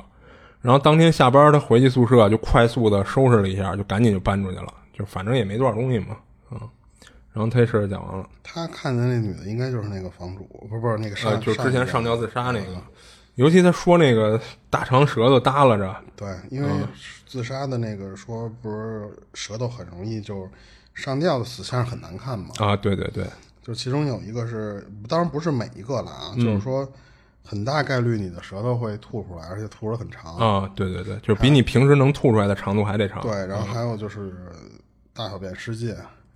[0.61, 6.17] 然后当天下班他回去宿舍就快速的收拾了一下，就赶紧就搬出去了，就反正也没多少东西嘛，
[6.51, 6.59] 嗯。
[7.31, 8.27] 然后他这事儿讲完了。
[8.41, 12.81] 他看见那女的应该就是那个房主，不是不是那个就之前上吊吊自杀那个，
[13.35, 14.39] 尤其他说那个
[14.69, 16.69] 大长舌头耷拉着，对，因为
[17.27, 20.49] 自杀的那个说不是舌头很容易就
[20.93, 23.27] 上吊的死相很难看嘛，啊，对对对，
[23.61, 26.45] 就其中有一个是，当然不是每一个了啊，嗯。
[26.45, 26.89] 就是说
[27.45, 33.21] 很大概率你的舌头会吐出来，而且吐得很长，啊，对对对，就是比你平时能吐出来的长度还得长。
[33.21, 34.33] 对，然后还有就是
[35.13, 35.95] 大小便失禁，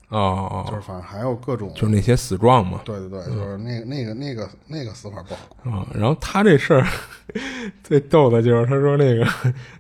[0.10, 2.82] 哦，就是反正还有各种，就是那些死状嘛。
[2.86, 6.88] 对对对，就是那个那个那个那个死法不好，啊，然后他这事儿
[7.84, 9.28] 最逗的就是他说那个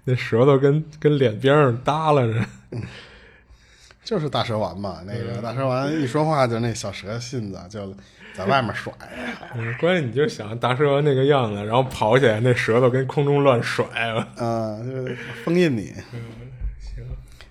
[0.05, 2.45] 那舌头跟跟脸边上耷拉着，
[4.03, 7.93] 就是大蛇丸嘛，那个大蛇丸一说话就那小蛇信子就
[8.39, 8.91] 在外面甩，
[9.55, 13.85] 嗯关键你就想大蛇丸那个样子，然后跑起来那舌头跟空中乱甩，
[14.39, 15.93] 嗯，就是封印你。
[16.79, 17.03] 行，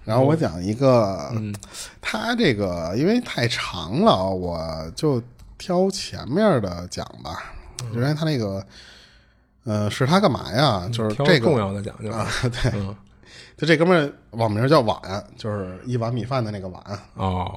[0.04, 1.30] 然后我讲一个，
[2.00, 5.22] 他这个因为太长了，我就
[5.58, 7.52] 挑前面的讲吧。
[7.92, 8.64] 因为他那个，
[9.64, 10.88] 呃，是他干嘛呀？
[10.92, 12.96] 就是挑这个重要的讲究啊， 对，嗯
[13.56, 14.98] 就这哥们儿网名叫碗，
[15.36, 16.82] 就是一碗米饭的那个碗。
[17.14, 17.56] 哦，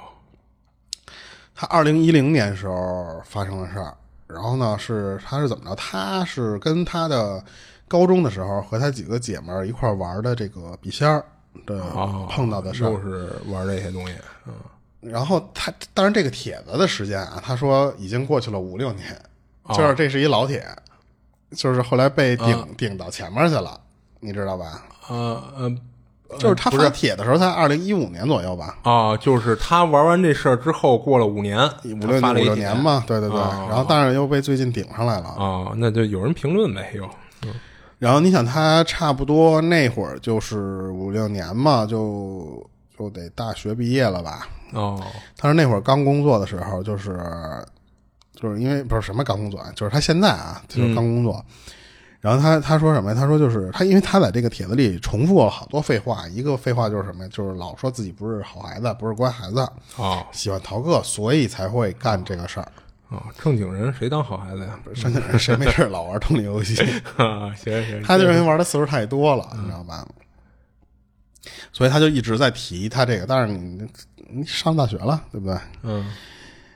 [1.53, 3.95] 他二零一零年时候发生的事儿，
[4.27, 5.75] 然后呢是他是怎么着？
[5.75, 7.43] 他是跟他的
[7.87, 11.23] 高中的时候和他几个姐们儿一块玩的这个笔仙儿
[11.65, 12.89] 的哦，碰到的事儿。
[12.91, 14.15] 又是玩这些东西，
[14.47, 14.53] 嗯，
[15.01, 19.21] 然后他当然这个帖子的时间啊，他说已经过去了五六年，
[19.63, 20.65] 哦就是这是一老帖，
[21.51, 23.79] 就是后来被顶、啊顶到前面去了，
[24.21, 24.83] 你知道吧？
[25.09, 25.75] 呃呃，
[26.39, 33.39] 就是他不是发帖的时候才二零一五年左右吧，哦，就是他玩完这事儿之后，过了五年，五六五六年嘛，对对对。
[33.39, 35.35] 哦然后但是又被最近顶上来了。
[35.37, 37.07] 哦，那就有人评论呗，又，
[37.99, 42.65] 然后你想他差不多那会儿就是五六年嘛，就
[42.97, 44.47] 就得大学毕业了吧？
[44.73, 45.01] 哦，
[45.37, 47.19] 他是那会儿刚工作的时候，就是
[48.33, 51.43] 就是因为不是什么刚工作啊，就是他现在啊，就是刚工作。
[52.21, 53.15] 然后他他说什么呀？
[53.19, 56.27] 他说就是他，因为他在这个帖子里重复了好多废话。
[56.27, 57.29] 一个废话就是什么呀？
[57.33, 59.67] 就是老说自己不是好孩子，不是乖孩子，
[59.97, 62.71] 哦，喜欢逃课，所以才会干这个事儿。
[63.09, 64.79] 哦，正经人谁当好孩子呀？
[64.93, 66.75] 正经人谁没事老玩推理游戏
[67.17, 67.51] 啊？
[67.55, 70.07] 行行，他就认为玩的次数太多了，你知道吧？
[71.73, 73.83] 所以他就一直在提他这个，但是你
[74.31, 75.57] 你上大学了，对不对？
[75.81, 76.05] 嗯。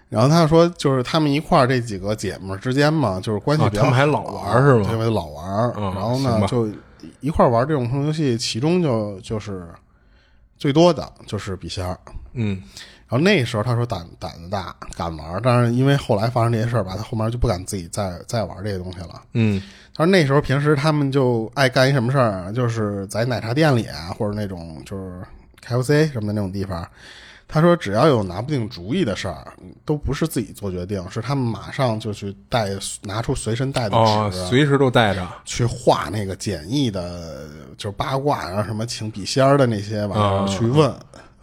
[0.09, 4.89] 然后他说，就是他们一块儿这几个姐们儿之间嘛，就是关系比较好，他们还老玩是吗？
[4.91, 6.69] 因为老玩，然后呢就
[7.19, 9.67] 一块儿玩这种通游戏，其中就就是
[10.57, 11.99] 最多的就是笔仙儿，
[12.33, 12.61] 嗯。
[13.07, 19.21] 然后那时候他说胆胆子大，敢玩，但是因为后来发生这些事儿吧，他后面就不敢自己再再玩这些东西了。
[19.33, 19.61] 嗯，
[19.93, 25.21] 他说那时候平时他们就爱干一什么事儿，就是在奶茶店里啊，或者那种就是
[25.63, 26.87] KFC 什么的那种地方。
[27.47, 29.53] 他说只要有拿不定主意的事儿，
[29.85, 32.69] 都不是自己做决定，是他们马上就去带
[33.03, 33.95] 拿出随身带的
[34.31, 40.93] 纸，随时都带着去画那个简易的，就是八卦，然后什么请笔仙儿的那些玩意儿去问。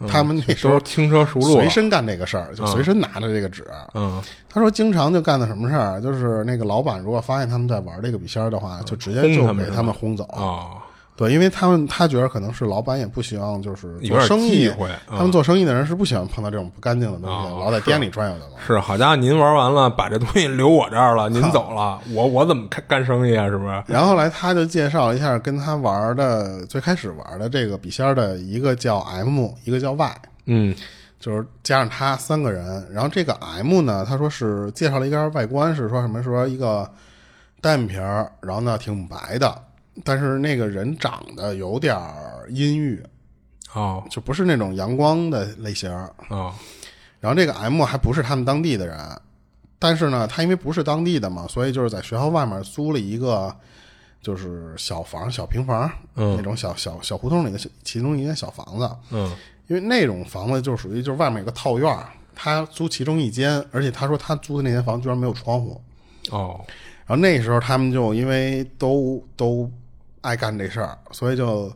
[0.05, 3.65] 他们那时候轻车熟路，随身干这个事儿，就随身拿着这个纸。
[3.93, 10.25] 嗯，他说经常就干的什么事儿，就是那个老板如果发现他们在玩这个笔仙儿的话，就直接就给他们轰走。
[10.25, 10.82] 啊。
[11.23, 14.69] 对，因为他们他觉得可能是老板也不希望，就是做生意，
[15.07, 18.55] 他们做生意的人是不喜欢碰到这种不干净的东西，老在店里转悠的嘛。
[18.65, 23.47] 是，好家伙，您玩完了，把这东西留我这儿了，您走了，我我怎么干干生意啊？
[23.47, 23.83] 是不是？
[23.87, 30.15] 然后来他就介绍一下跟他玩的最开始玩的这个笔仙的一个叫 M，一个叫 Y，
[30.45, 30.75] 嗯，
[31.19, 32.85] 就是加上他三个人。
[32.91, 36.21] 然后这个 M 呢，他说是介绍了一个外观，是说什么？
[36.21, 36.89] 说一个
[37.61, 39.55] 单眼皮儿，然后呢挺白的。
[40.03, 41.95] 但是那个人长得有点
[42.49, 42.99] 阴郁，
[43.73, 45.91] 哦，就不是那种阳光的类型
[46.29, 46.51] 哦。
[47.19, 48.97] 然后这个 M 还不是他们当地的人，
[49.77, 53.55] 但是呢，他因为不是当地的嘛，所以就是在学校外面租了一个
[54.21, 59.31] 就是小房、小平房，嗯，那种小小小胡同里的其中一间小房子，嗯，
[59.67, 61.97] 因为那种房子就属于就是外面有个套院，
[62.33, 65.79] 他租其中一间，而且他说他租的那间房居然没有窗户，
[66.31, 66.59] 哦。
[67.05, 69.69] 然后那时候他们就因为都都。
[70.23, 71.71] 爱干这事儿，所以就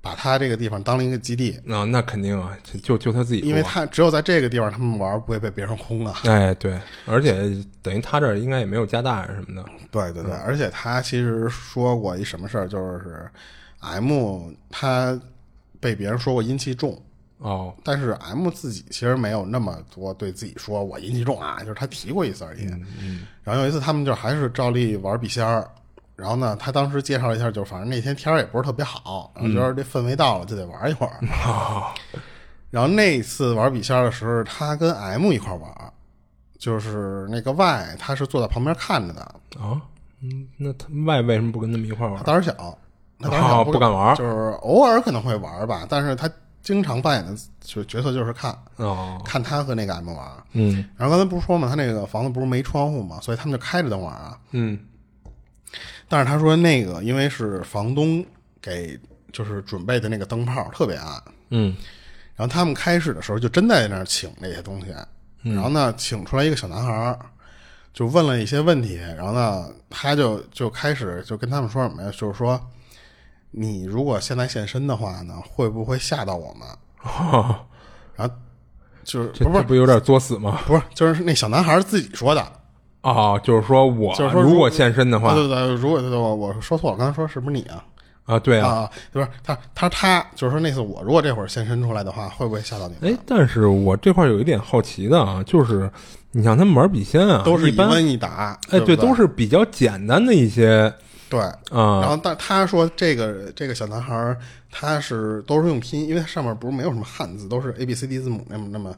[0.00, 1.58] 把他这个地方当了一个基地。
[1.68, 6.20] 啊，那肯定啊，就就他自己，因为他只有在这个地方他们玩，不会被别人轰啊。
[6.24, 7.34] 哎，对，而且
[7.82, 9.68] 等于他这儿应该也没有加大什么的。
[9.90, 13.28] 对对对，而且他其实说过一什么事儿，就是
[13.80, 15.20] M 他
[15.80, 16.96] 被别人说过阴气重
[17.38, 22.66] 哦，但是 M 自己其实没有那么多对自己说我阴气重啊，就是他提过一次而已。
[23.00, 25.68] 嗯，然后有一次他们就还是照例玩笔仙儿。
[26.20, 31.18] 然后呢，他当时介绍一下，就反正那天天儿也不是特别好，然后觉得这氛围到了就得玩一会儿。
[32.70, 35.92] 然后那次玩笔仙的时候，他跟 M 一块玩，
[36.56, 39.22] 就是那个 Y，他是坐在旁边看着的。
[39.58, 39.80] 啊，
[40.22, 42.16] 嗯，那他 Y 为什么不跟他们一块玩？
[42.18, 42.52] 他胆儿小，
[43.18, 46.30] 他胆儿小不敢玩，就是偶尔可能会玩吧，但是他
[46.62, 48.56] 经常扮演的就角色就是看，
[49.24, 50.28] 看他和那个 M 玩。
[50.52, 54.38] 嗯，然后刚才不是说嘛，他那个房子不是没窗户嘛，所以他们就开着灯玩啊。
[54.52, 54.78] 嗯。
[56.10, 58.22] 但是他说那个因为是房东
[58.60, 58.98] 给
[59.32, 61.76] 就是准备的那个灯泡特别暗，嗯，
[62.34, 64.88] 然后他们开始的时候就真在那儿请那些东西，
[65.42, 67.16] 然后呢请出来一个小男孩，
[67.94, 72.10] 就问了一些问题，然后呢他就就开始就跟他们说什么呀？
[72.10, 72.60] 就是说
[73.52, 76.68] 你如果现在现身的话呢，会不会吓到我们？
[78.16, 78.34] 然后
[79.04, 80.60] 就是不是不有点作死吗？
[80.66, 82.59] 不是，就是那小男孩自己说的。
[83.02, 87.82] 哦，就是说我就是说，如果现身的话，对对对，如果我我说错了，刚才说是不是你啊？
[88.26, 93.08] 啊，对啊，就是他他他，就是说那次我如果这会儿现身出来的话，会不会吓到你？
[93.08, 95.90] 哎，但是我这块有一点好奇的啊，就是
[96.32, 100.92] 你像他们玩笔仙啊，都是一问一答，哎，对，都是比较简单的一些，
[101.28, 102.00] 对啊。
[102.00, 104.36] 然后但他说这个这个小男孩
[104.70, 108.94] 他是都是用拼音，因为他上面不是没有什么汉字，都是 A B C D 字母那么那么。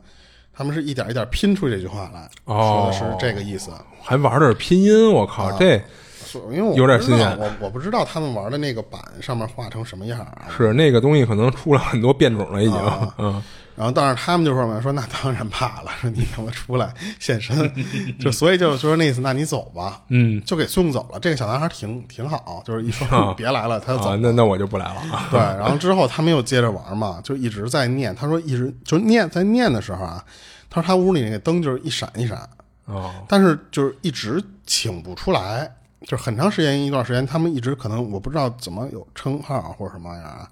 [0.55, 3.71] 他们是一点一点拼出这句话来，说的是这个意思，
[4.03, 5.77] 还玩点拼音，我靠，这
[6.51, 10.47] 因为我有点新鲜，我我不知道他们玩的那个板上面画成什么样啊？
[10.57, 12.79] 是那个东西可能出了很多变种了，已经，
[13.19, 13.43] 嗯。
[13.75, 17.57] 然后，但是他们就说嘛，说那当然怕了，说你他妈出来现身，
[18.21, 21.19] 就所以就说那意思，那你走吧，嗯，就给送走了。
[21.19, 24.15] 这个小男孩挺挺好，就是一说别来了，他就走。
[24.17, 25.03] 那那我就不来了。
[25.31, 28.15] 对，然后之后他们又接着玩嘛，就一直在念。
[28.15, 30.23] 他说一直就念，在念的时候啊，
[30.69, 32.47] 他说他屋里那个灯就是一闪一闪，
[32.85, 35.67] 哦，但是就是一直请不出来，
[36.03, 40.47] 就是很长时间一段时间，他们一直可能我不知道怎么有称号或者什么呀，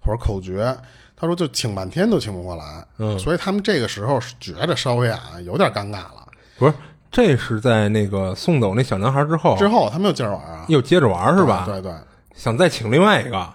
[0.00, 0.76] 或者口诀。
[1.16, 6.28] 他说：“就请半天都请不过来，嗯，所以他们这个时候觉得稍微啊有点尴尬了。
[6.58, 6.74] 不是，
[7.10, 11.64] 这是在那个送走那小男孩之后，之后他们又接着玩啊，又接着玩是吧？
[11.66, 11.92] 对对，
[12.34, 13.48] 想再请另外一个，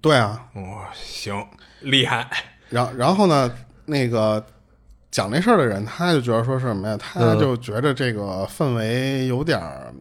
[0.00, 1.46] 对啊，哦，行，
[1.80, 2.26] 厉害。
[2.70, 3.52] 然然后呢，
[3.84, 4.42] 那个
[5.10, 6.96] 讲那事儿的人，他就觉得说是什么呀？
[6.96, 9.92] 他就觉得这个氛围有点儿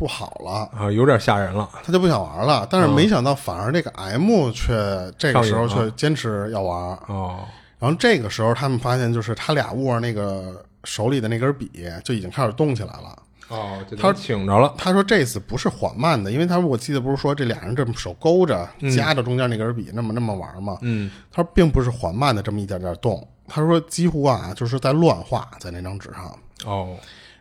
[0.00, 1.68] 不好了，啊，有点吓人了。
[1.84, 2.66] 他就不想玩了。
[2.70, 6.98] 但是没想到，反而这个 M 却这个时候却坚持要玩。
[7.06, 7.40] 哦，
[7.78, 11.70] 然后这个时候，他们发现就是他俩握着那个手里的那根笔
[12.02, 13.14] 就已经开始动起来了。
[13.48, 14.72] 哦，就他挺着了。
[14.78, 20.78] 他说这次不是缓慢的，因为他我记得不是说这俩人这么手勾着夹着中间那根笔那么那么玩吗？
[20.80, 26.34] 嗯，他说并不是缓慢的这么一点点动，他说几乎啊就是在乱画在那张纸上。
[26.64, 26.96] 哦，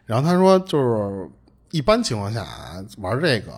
[0.05, 1.30] 然后他说就是
[1.72, 3.53] 一般情况下啊玩这个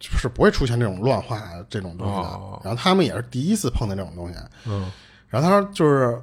[0.00, 2.28] 是不会出现这种乱画这种东西的。
[2.28, 4.34] 哦然后他们也是第一次碰见这种东西。
[4.66, 4.90] 嗯，
[5.28, 6.20] 然后他说就是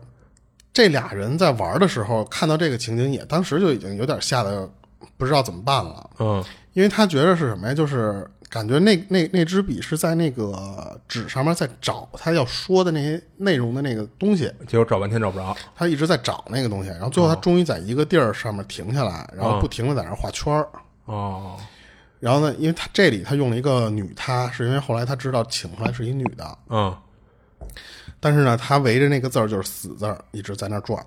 [0.72, 4.70] 这俩人在玩的时候看到这个情景，也当时就已经有点吓得
[5.18, 6.10] 不知道怎么办了。
[6.20, 7.74] 嗯，因为他觉得是什么呀？
[7.74, 15.56] 就是感觉那那那支笔是在那个纸上面在找他要说的那些内容的那个东西，结果找半天找不着。
[15.76, 20.68] 他一直在找那个东西，然后最后他终于在一个地儿上面停下来，然后不停的在那儿画圈儿。
[21.10, 21.57] 哦，
[22.20, 26.95] 然后呢，因为他这里他用了一个女她，是因为后来他知道请出来是一女的，嗯，
[28.20, 31.03] 但是呢，他围着那个字儿就是死字儿，一直在那儿转。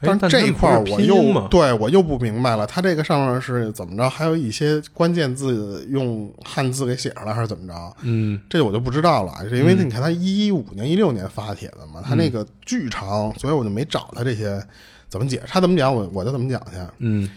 [0.00, 0.16] 哎。
[0.18, 4.08] 但是这一块儿我又对我又不明白了，他这个上面是怎么着？
[4.08, 7.96] 还有一些关键字用汉字给写上了，还是怎么着？
[8.00, 14.64] 嗯，这我就不知道了，是因为你看他一五年、一六年发帖的嘛，他那个巨长，所以我就没找他这些
[15.08, 15.40] 怎么解？
[15.40, 15.94] 释，他怎么讲？
[15.94, 16.76] 我我就怎么讲去。
[16.98, 17.28] 嗯，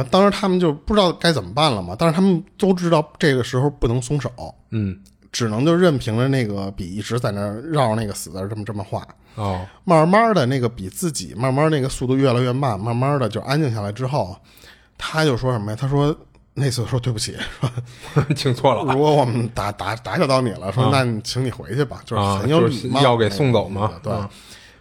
[0.00, 4.30] 然后当时他们就不知道该怎么办了嘛，但是他们都知道这个时候不能松手，
[4.70, 4.98] 嗯，
[5.30, 9.06] 只能就任凭着那个笔一直在那儿绕着那个死字儿这么这么画。
[9.34, 14.34] 哦，慢慢的那个笔自己慢慢那个速度越来越慢，慢慢的就安静下来之后，
[14.96, 15.76] 他就说什么呀？
[15.78, 16.16] 他说
[16.54, 17.36] 那次说对不起，
[18.14, 18.92] 说请错了。
[18.92, 24.12] 如果我们打打打搅到你了，说那你请你回去吧，就是很有啊礼貌，就是要给送走嘛对。
[24.12, 24.28] 嗯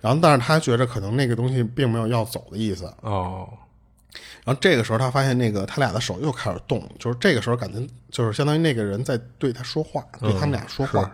[0.02, 2.90] 然后，但是他觉着可能那个东西并没有要走的意思。
[3.02, 3.46] 哦，
[4.50, 11.12] 然后这个时候，他发现那个他俩的手又开始动，就是这个时候感觉就是相当于那个人在对他说话，对他们俩说话。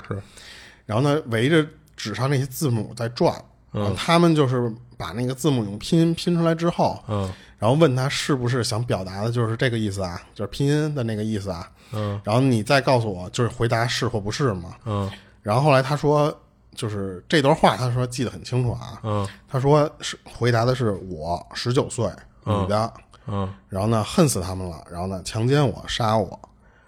[0.86, 1.68] 然后呢，围着
[1.98, 3.36] 纸上那些字母在转，
[3.74, 7.30] 然后他们就是把那个字母用拼音拼出来之后，嗯
[7.60, 11.70] 然后问他是不是想表达的就是这个意思啊，就是拼音的那个意思啊。
[11.92, 14.76] 嗯然后你再告诉我，就是回答是或不是嘛。
[14.86, 15.12] 嗯
[15.42, 16.34] 然后后来他说，
[16.74, 18.98] 就是这段话，他说记得很清楚啊。
[19.04, 22.06] 嗯他说是回答的是我十九岁
[22.44, 22.94] 女的，
[23.28, 26.40] 嗯，然后呢恨死他们了，然后呢强奸我杀我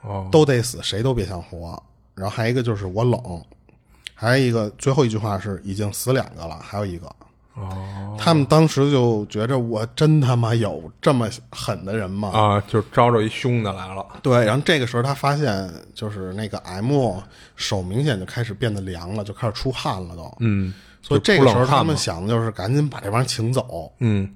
[0.01, 1.81] 哦，都得死，谁都别想活。
[2.15, 3.19] 然后还有一个就是我冷，
[4.13, 7.07] 还有一个最后一句话是已经死两个了，还有一个。
[7.53, 12.29] 哦他们当时就觉着我真他妈有这么狠的人吗？
[12.29, 14.05] 啊，就招着一凶的来了。
[14.21, 17.19] 对，然后这个时候他发现，就是那个 M
[17.55, 20.31] 手明显就开始变得凉了，就开始出汗了都。
[20.39, 23.91] 嗯，所以这个时候他们想的就是赶紧把这帮人请走。
[23.99, 24.29] 嗯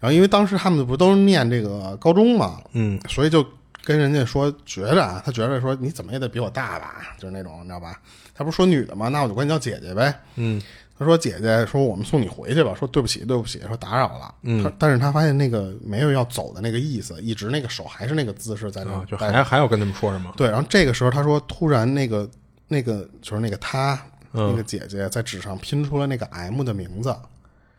[0.00, 3.46] 然后因为当时他们不都是念这个高中嘛，嗯所以就
[3.84, 8.00] 跟人家说，觉着啊，他觉着说你怎么也得比我大吧，就是那种你知道吧？
[8.34, 9.08] 他不是说女的嘛？
[9.08, 10.12] 那我就管你叫姐姐呗。
[10.36, 10.60] 嗯
[10.98, 12.74] 他说姐姐，说我们送你回去吧。
[12.78, 14.34] 说对不起对不起，说打扰了。
[14.42, 20.30] 嗯，他但是他发现那个没有要走的那个意思，一直那个手还是那个姿势在那啊，就还还要跟他们说什么？
[20.36, 22.28] 对，然后这个时候他说，突然那个
[22.68, 23.94] 那个就是那个他、
[24.34, 27.16] 嗯那个姐姐在纸上拼出了那个 M 的名字，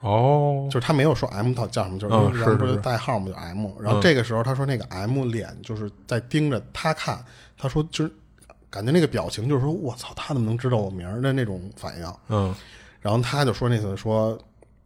[0.02, 3.68] 哦，就是他没有说 M 到叫什么，就是人不是代号嘛，就 M。
[3.80, 7.24] 然后这个时候他说那个 M 脸就是在盯着他看，
[7.58, 8.12] 他说就是
[8.70, 12.14] 感觉那个表情就是说我操，他怎么能知道我名儿的那种反应？
[12.30, 12.54] 嗯，
[13.00, 14.38] 然后他就说那次说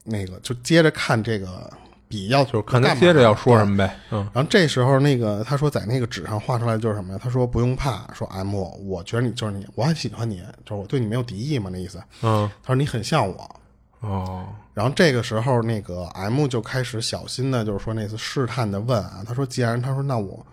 [0.04, 1.72] 那个就接着看这个
[2.10, 3.96] 笔要就是看他接着要说什么呗。
[4.12, 7.20] 嗯然后这时候，那个他说在那个纸上画出来就是什么呀？
[7.24, 8.54] 他说不用怕，说 M，
[8.86, 12.04] 我觉得你就是你，我很喜欢你，就是我对你没有敌意嘛，那意思。
[12.22, 13.56] 嗯他说你很像我。
[14.06, 20.46] 哦然后这个时候，那个 M 就开始小心的，就是说那次试探的问啊，他说既然他说那我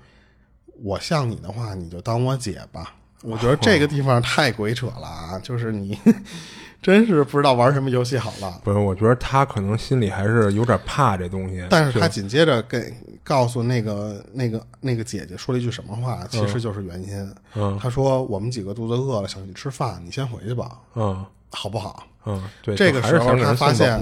[0.82, 2.94] 我像你的话，你就当我姐吧。
[3.22, 5.38] 我觉得这个地方太鬼扯了啊！
[5.42, 5.96] 就是你
[6.82, 8.60] 真是不知道玩什么游戏好了。
[8.64, 11.64] 不是，我觉得他可能心里还是有点怕这东西。
[11.70, 12.92] 但是他紧接着跟
[13.22, 17.34] 告诉那个那个那个姐姐说了一句什么话，其实就是原因。
[17.54, 24.00] 嗯他说：“我们几个肚子饿了，想去吃饭，你先回去吧，嗯好不好嗯，对，这个时候他发现。？”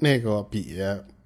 [0.00, 0.76] 那个笔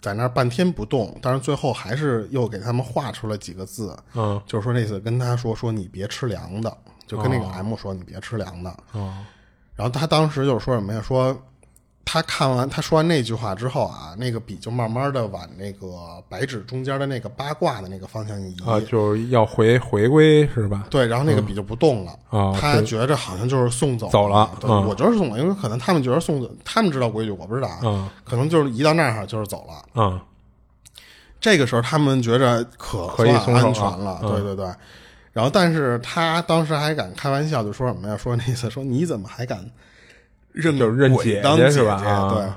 [0.01, 6.75] 在那儿半天不动，但是最后还是又给他们画出了几个字，嗯就是说那次跟他说说你别吃凉的，
[7.07, 8.75] 就跟那个 M 说你别吃凉的。
[8.95, 9.27] 嗯
[9.77, 11.03] 然后他当时就是说什么呀？
[11.03, 11.39] 说
[12.05, 15.87] 他看完他说完那句话之后啊，那个笔就慢慢的往那个
[16.29, 18.57] 白纸中间的那个八卦的那个方向移。
[18.67, 20.87] 啊，就是要回回归是吧？
[20.91, 22.13] 对，然后那个笔就不动了。
[22.31, 27.79] 啊他觉着好像就是送走走了对，嗯我觉得是送走，因为可能他们觉得送走，他们知道规矩，我不知道啊。
[27.83, 29.85] 嗯可能就是移到那儿就是走了。
[29.95, 30.21] 嗯
[31.41, 34.67] 这个时候他们觉着可可以算松手安全了，嗯对对对。
[35.33, 38.17] 然后，但是他当时还敢开玩笑，就说什么呀？
[38.19, 39.65] 说那意思说你怎么还敢
[40.53, 42.53] 认就是认鬼姐当姐姐是吧啊对。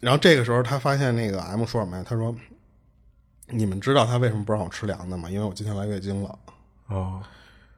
[0.00, 2.04] 然后这个时候他发现那个 M 说什么呀？
[2.06, 2.34] 他说
[3.48, 5.30] ：“你们知道他为什么不让我吃凉的吗？
[5.30, 6.38] 因为我今天来月经了。
[6.88, 7.22] 哦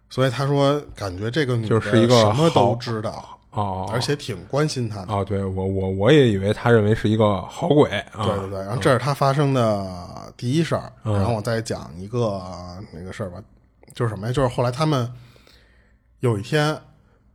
[0.09, 5.13] 所以他说感觉这个女的就是一个什么都好知道，哦，而且挺关心他的。
[5.13, 12.41] 哦，对我我我也以为他认为是一个好鬼啊，对对对，然后这是他发生的第一事儿，嗯然后我再讲一个
[12.93, 13.43] 那个事儿吧，
[13.95, 14.33] 就是什么呀？
[14.33, 15.13] 就是后来他们
[16.21, 16.81] 有一天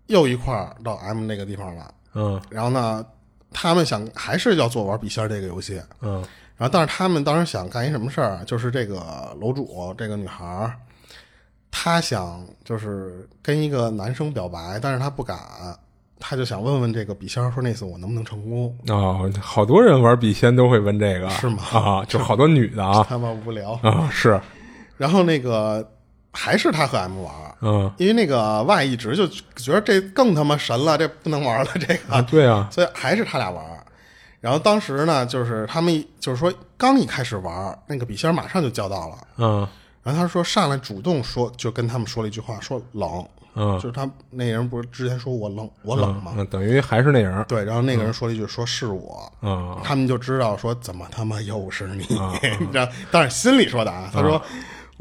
[0.07, 3.05] 又一块儿到 M 那个地方了，嗯然后呢，
[3.51, 6.24] 他们想还是要做玩笔仙这个游戏，嗯
[6.57, 8.43] 然后但是他们当时想干一什么事儿啊？
[8.45, 10.74] 就是这个楼主这个女孩儿，
[11.72, 15.39] 她想就是跟一个男生表白，但是她不敢，
[16.20, 18.78] 她就想问问这个笔仙儿说那次我能不能成功？
[18.89, 23.72] 哦，好多人玩笔仙都会问这个，是吗啊，就好多女的啊 他妈无聊。
[23.82, 24.39] 啊是，
[24.97, 25.89] 然后那个
[26.32, 27.92] 还是他和 M 玩儿，嗯。
[27.98, 33.84] 因为那个 Y 一直就觉得这更他妈神了，这不能玩了，这个，啊对啊，所以还是他俩玩儿。
[34.40, 39.68] 然后当时呢，就是他们一就是说刚一开始玩儿，那个笔仙儿马上就叫到了，嗯。
[40.04, 43.24] 然后他说上来主动说，就跟他们说了一句话，说冷，
[43.54, 43.78] 嗯。
[43.80, 46.34] 就是他那人不是之前说我冷，我冷吗？
[46.36, 49.78] 嗯，等于还是那人，对，然后那个人说了一句，说是我，嗯。
[49.84, 52.04] 他们就知道说怎么他妈又是你，
[52.60, 52.88] 你知道？
[53.12, 54.42] 但是心里说的啊，他说、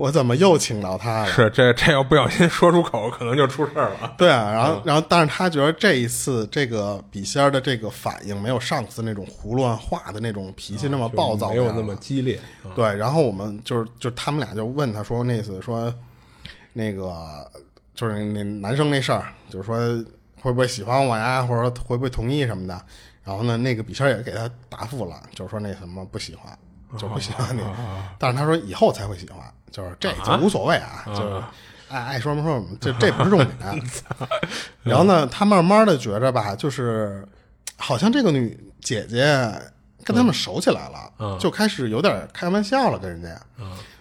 [0.00, 1.26] 我怎么又请到他了？
[1.26, 4.14] 是这这要不小心说出口，可能就出事儿了。
[4.16, 12.40] 对啊，然后然后，但是他觉得这一次这个笔仙儿的这个反应没有上次那种胡乱画的那种脾气那么暴躁样没有那么激烈。
[12.64, 15.94] 啊对，然后我们就是就他们俩就问他说那次说
[16.72, 17.46] 那个
[17.94, 19.76] 就是那男生那事儿，就是说
[20.40, 22.80] 会不会喜欢我呀，或者说会不会同意什么的。
[23.22, 26.58] 然后呢，那个笔仙儿也给他答复了，就是说那什么不喜欢，
[26.96, 27.60] 就不喜欢你。
[28.18, 29.38] 但是他说以后才会喜欢，
[29.70, 31.42] 就是这就无所谓啊，就是
[31.88, 33.82] 爱爱说什么说什么，这 这不是重点。
[34.82, 37.26] 然后呢，他慢慢的觉着吧，就是
[37.76, 39.52] 好像这个女姐姐
[40.04, 43.40] 跟他们熟起来了，就开始有点开玩笑了，跟人家。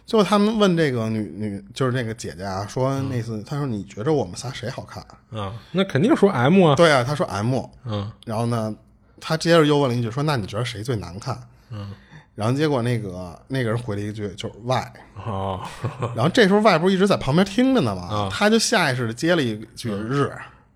[0.05, 5.03] 最后他们问这个女女，就是那个姐姐啊，说那次她说你觉着我们仨谁好看？
[5.39, 6.75] 啊，那肯定说 M 啊。
[6.75, 7.63] 对啊，她说 M。
[7.85, 8.75] 嗯然后呢，
[9.21, 11.39] 他接着又问了一句说那你觉得谁最难看？
[11.69, 11.91] 嗯。
[12.35, 14.93] 然后结果那个那个人回了一句就是 Y。
[15.25, 15.61] 哦，
[16.15, 18.07] 然后这时候 Y 不是一直在旁边听着呢吗？
[18.31, 20.31] 他就下意识的接了一句日。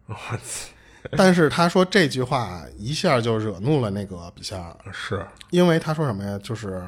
[0.08, 0.70] 我操，
[1.18, 6.38] 但是他说这句话一下就惹怒了那个笔仙儿，是因为他说什么呀？
[6.44, 6.84] 就是，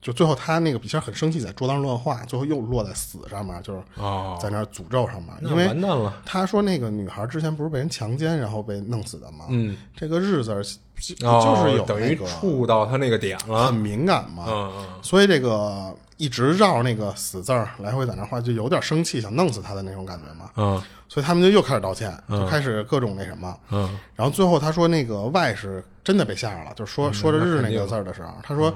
[0.00, 5.26] 就最后他那个笔仙很生气，在桌子上乱画，最后又落在死上面，就是哦，在那儿诅咒上面。
[5.40, 6.14] 那因为完蛋了。
[6.24, 9.44] 他说那个女孩之前不是被人强奸然后被弄死的吗？
[9.50, 13.74] 嗯，这个日字儿就是有等于那个触到他那个点了很。
[13.74, 20.50] 敏感嘛，嗯嗯所以这个一直绕那个死字儿来回在那儿画，就有点生气，想弄死他的那种感觉嘛。
[20.56, 23.54] 嗯所以他们就又开始道歉，就开始各种那什么。
[23.70, 28.72] 嗯然后最后他说那个外是真的被吓着了，就是说、说着日那个字儿的时候，他说、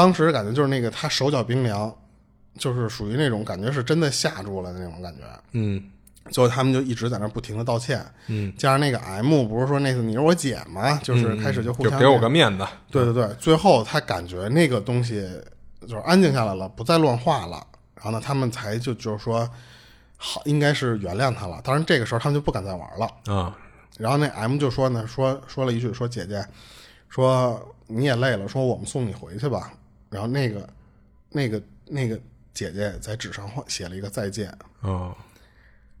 [0.00, 1.94] 当时感觉就是那个他手脚冰凉，
[2.56, 5.20] 就是属于那种感觉是真的吓住了的那种感觉。
[5.52, 5.82] 嗯
[6.30, 10.98] 最后他们就一直在那儿不停的道歉，嗯，加上那个 M 不是说那次你是我姐吗？
[11.02, 12.66] 就是开始就互相就给我个面子。
[12.90, 15.28] 对对对，最后他感觉那个东西
[15.82, 19.48] 就是安静下来了，不再乱画了，然后呢，他们才就就是说
[20.16, 21.60] 好，应该是原谅他了。
[21.62, 23.34] 当然这个时候他们就不敢再玩了。
[23.34, 23.56] 啊
[23.98, 26.42] 然后那 M 就说呢，说说了一句，说姐姐，
[27.08, 29.72] 说你也累了，说我们送你回去吧。
[30.10, 30.68] 然后那个
[31.30, 32.20] 那个那个
[32.52, 34.52] 姐姐在纸上画写了一个再见。
[34.82, 35.14] 哦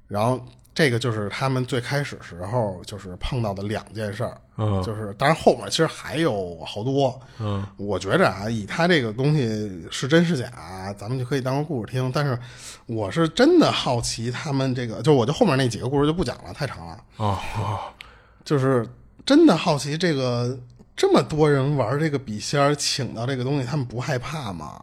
[0.06, 0.44] 然后
[0.74, 4.40] 这个就是他们最开始时候就是碰到的两件事儿。
[4.56, 7.18] 嗯就是当然后面其实还有好多。
[7.38, 12.10] 嗯我觉着啊，以他这个东西是真是假，咱们就可以当个故事听。
[12.12, 12.38] 但是
[12.86, 17.04] 我是真的好奇他们这个，就我就后面那几个故事就不讲了，太长了。
[17.16, 17.78] 哦哦，
[18.44, 18.86] 就是
[19.24, 20.58] 真的好奇这个
[21.00, 24.78] 这么多人玩这个笔仙儿，请到这个东西，他们不害怕吗？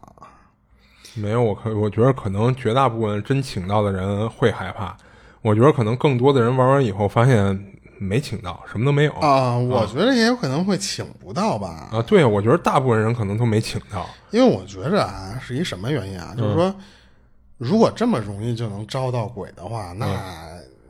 [1.14, 4.96] 没有，我可我觉得可能绝大部分真请到的人会害怕。
[5.42, 12.02] 我觉得可能更多的人玩完以后发现没请到，什么都没有啊，我觉得也有可能会请不到吧，啊。
[12.02, 14.04] 对，我觉得大部分人可能都没请到。
[14.32, 16.34] 因为我觉着啊，是一什么原因啊？
[16.36, 16.74] 就是说，
[17.58, 20.04] 如果这么容易就能招到鬼的话，那、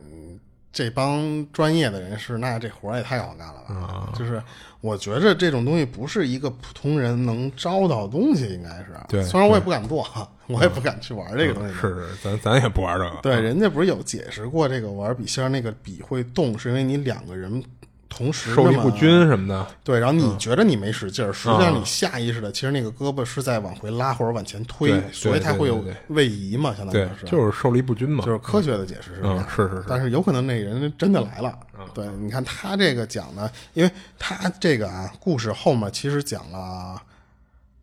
[0.06, 0.40] 嗯
[0.70, 4.12] 这帮专业的人士，那这活儿也太好干了吧？
[4.16, 4.40] 就是
[4.80, 8.86] 我觉着这种东西不是一个普通人能招到的东西，应该是。
[9.08, 10.06] 对虽然我也不敢做，
[10.46, 11.74] 我也不敢去玩这个东西。
[11.74, 13.16] 是是，咱咱也不玩这个。
[13.22, 17.62] 对，人家不是有解释过，这个玩笔仙那个笔会动，是因为你两个人
[18.08, 19.66] 同时受力不均什么的。
[19.82, 27.26] 对，然后嗯你觉得你没使劲儿，实际上你下意识的，其实那个胳膊是在往回拉或者往前推，所以它会有位移嘛，相当于，是。
[27.26, 28.24] 就是受力不均嘛。
[28.24, 29.84] 就是科学的解释是这样嗯，是是是。
[29.88, 31.58] 但是有可能那人真的来了。
[31.94, 37.00] 对，你看他这个讲的，因为他这个啊故事后面其实讲了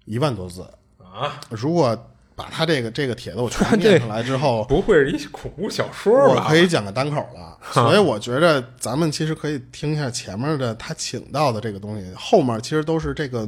[0.06, 0.62] 一万多字
[1.02, 1.98] 啊，如果
[2.36, 6.44] 把他这个这个帖子我全念出来之后，不会是一恐怖小说吧？
[6.44, 7.58] 我可以讲个单口了。
[7.72, 13.48] 所以我觉得咱们其实可以听一下前面的他请到的这个东西，后面其实都是这个。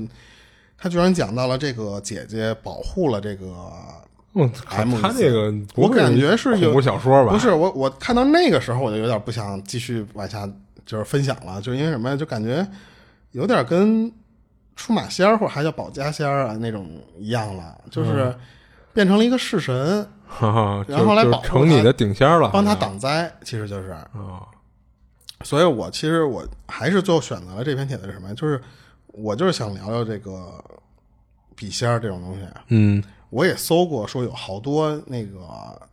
[0.79, 3.73] 他居然讲到了这个姐姐保护了这个
[4.37, 7.31] 我操 M 他这个我感觉是有小说吧？
[7.33, 10.47] 不是我，我看到那个时候我就有点不想继续往下
[10.85, 12.15] 就是分享了，就因为什么呀？
[12.15, 12.65] 就感觉
[13.31, 14.11] 有点跟
[14.75, 16.87] 出马仙儿或者还叫保家仙儿啊那种
[17.17, 18.33] 一样了，就是
[18.93, 20.07] 变成了一个式神，
[20.87, 23.89] 然后来保成你的顶仙了，帮他挡灾，其实就是。
[23.89, 24.05] 啊。
[25.43, 28.33] 所以我其实我还是最后选择了这篇帖子是什么？
[28.33, 28.59] 就是
[29.07, 30.51] 我就是想聊聊这个
[31.55, 32.39] 笔仙儿这种东西。
[32.69, 35.39] 嗯我也搜过，说有好多那个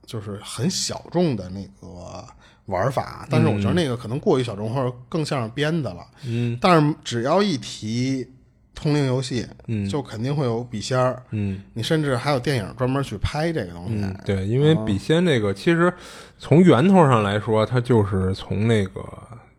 [0.06, 2.24] 就是很小众的那个
[2.66, 6.06] 玩法，但是我觉得那个可能过于小众，或者更像是编的了。
[6.24, 8.26] 嗯但是只要一提
[8.74, 11.22] 通灵游戏，嗯就肯定会有笔仙儿。
[11.30, 13.94] 嗯你甚至还有电影专门去拍这个东西。
[13.96, 15.92] 嗯，对，因为笔仙这个其实
[16.38, 19.00] 从源头上来说，它就是从那个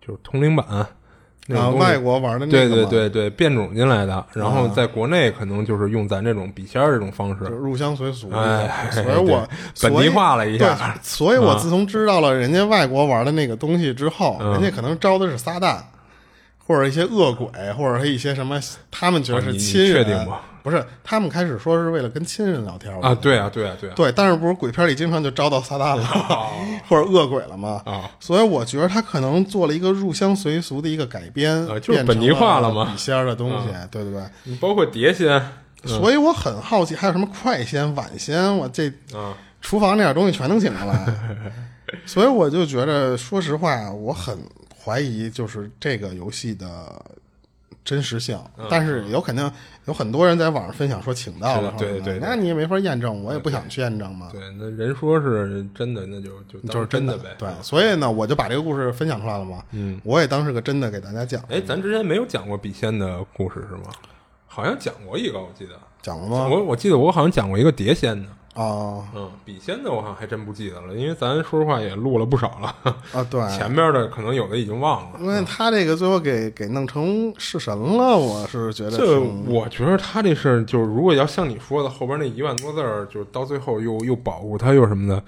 [0.02, 0.88] 就是通灵板那
[1.54, 7.46] 啊，外国玩的那对个对，对对对变种进来的，然后在国内可能就是用咱这种笔仙儿这种方式。
[7.46, 8.32] 就，入乡随俗。
[8.32, 9.48] 哎所以我
[9.82, 10.74] 本地化了一下。
[10.74, 14.54] 对，所以我自从知道了人家外国玩的那个东西之后，嗯。
[14.54, 15.78] 人家可能招的是撒旦，
[16.66, 18.60] 或者一些恶鬼，或者是一些什么，
[18.90, 20.04] 他们觉得是亲人。
[20.04, 20.40] 确定吗？
[20.64, 26.04] 不是，他们开始说是为了跟亲人聊天啊，对啊对啊对啊对，但是不是鬼片里经常就招到撒旦了，
[26.90, 27.84] 或者恶鬼了吗？
[27.86, 34.24] 啊，所以我觉得他可能做了一个入乡随俗的一个改编，啊就是变成本地化了吗笔仙儿的东西，对对对。
[34.46, 35.40] 你包括碟仙
[35.86, 41.06] 所以我很好奇，还有什么快仙、晚仙，我这啊，厨房那点东西全能请过来。
[42.08, 44.36] 所以我就觉得，说实话，我很
[44.86, 47.03] 怀疑就是这个游戏的
[47.84, 49.52] 真实性，嗯但是有肯定
[49.86, 54.30] 有很多人在网上分享说请到了，对对对那你也没法验证，我也不想去验证嘛。
[54.32, 57.36] 对，那人说是真的，那就就当就是真的呗。
[57.38, 59.64] 对，所以呢，我就把这个故事分享出来了嘛。
[59.72, 63.91] 嗯，我也当是个真的给大家讲，哎，咱之前没有讲过笔仙的故事是吗？
[64.48, 65.72] 好像讲过一个，我记得。
[66.02, 66.48] 讲了吗？
[66.48, 72.76] 我我记得我好像讲过一个碟仙的，啊嗯，笔仙的我好像还真不记得了，因为咱说实话也录了不少了，
[73.11, 75.19] 啊， 对，前面的可能有的已经忘了。
[75.19, 85.22] 因为他这个最后给给弄成式神了，我是觉得这我觉得他这事儿，就是如果要像你说的后边那一万多字儿，就是到最后又又保护他又什么的，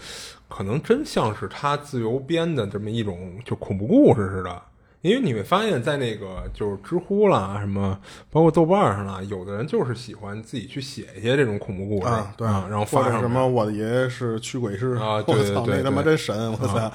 [0.47, 4.61] 可能真像是他自由编的这么一种就恐怖故事似的。
[5.07, 7.97] 因为你会发现在那个就是知乎啦，什么
[8.29, 16.91] 包括豆瓣上啦，有的人就是喜欢自己去写一些这种恐怖故事啊，对，然后发上什么我的爷爷是驱鬼师啊我操，对对对那他妈真神，我操，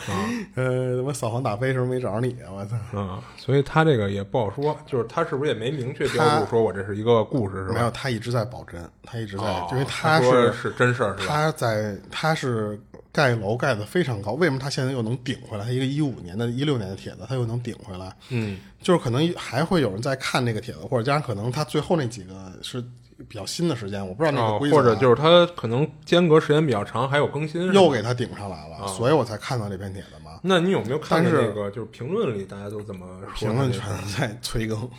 [0.55, 2.53] 呃，他妈扫黄打非时候没找着你啊？
[2.53, 7.75] 我操，啊，所以他这个也不好说，就是他是不是也没明确标注说我这是一个故事是吧？
[7.75, 11.17] 没有，他一直在保真，他一直在，哦因为他是说是真事儿？
[11.17, 12.79] 他在他是
[13.13, 15.65] 盖楼盖的非常高，为什么他现在又能顶回来？
[15.65, 22.83] 他一个一五年的、一六年的帖子，他又能顶回来，嗯，就是可能还会有人在看这个帖子，或者加上可能他最后那几个是
[23.29, 30.41] 比较新的时间，我不知道那个哦，规则啊、或者就是他可能间隔时间比较长，还有更新，又给他顶上来了，所以我才看到这篇帖子嘛。
[30.43, 33.07] 那你有没有看那个就是评论里大家都怎么
[33.37, 33.87] 说评论的全
[34.19, 34.91] 在催更，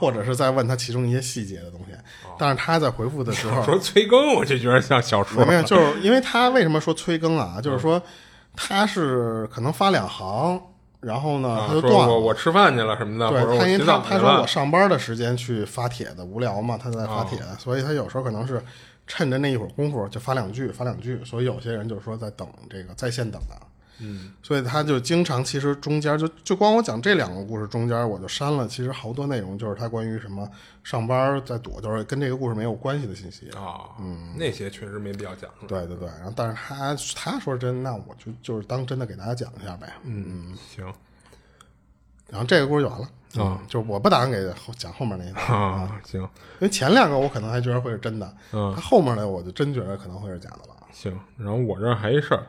[0.00, 1.92] 或者是在问他其中一些细节的东西。
[2.38, 7.60] 但是他在回复的时候，说催更，我就觉得像小说没有，就是 因为他为什么说催更啊？
[7.62, 8.02] 就是说
[8.56, 10.60] 他是可能发两行，
[11.00, 12.08] 然后呢啊他就断了。
[12.08, 18.62] 我我吃饭去了什么的，对他，因为他他说我上班的时间去发帖子无聊嘛，他在发帖，哦所以他有时候可能是
[19.06, 21.22] 趁着那一会儿功夫就发两句，发两句。
[21.24, 23.56] 所以有些人就是说在等这个在线等的，
[24.00, 30.48] 嗯，所以他就经常其实中间就就光我讲这两个故事中间我就删了，其实好多内容就是他关于什么
[30.82, 33.48] 上班在躲，就是跟这个故事没有关系的信息。
[33.50, 35.50] 啊，嗯，那些确实没必要讲。
[35.68, 39.92] 对对对，然后但是他他说真，那我就就是当真的给大家讲一下呗。
[40.04, 40.84] 嗯嗯，行
[42.28, 46.28] 然后这个故事就完了啊，就我不打算给后讲后面那一个，啊，行因
[46.60, 50.76] 为前两个我可能还觉得会是真的，嗯他后面的我就真觉得可能会是假的了。
[50.92, 51.18] 行。
[51.36, 52.46] 然后我这儿还一事儿，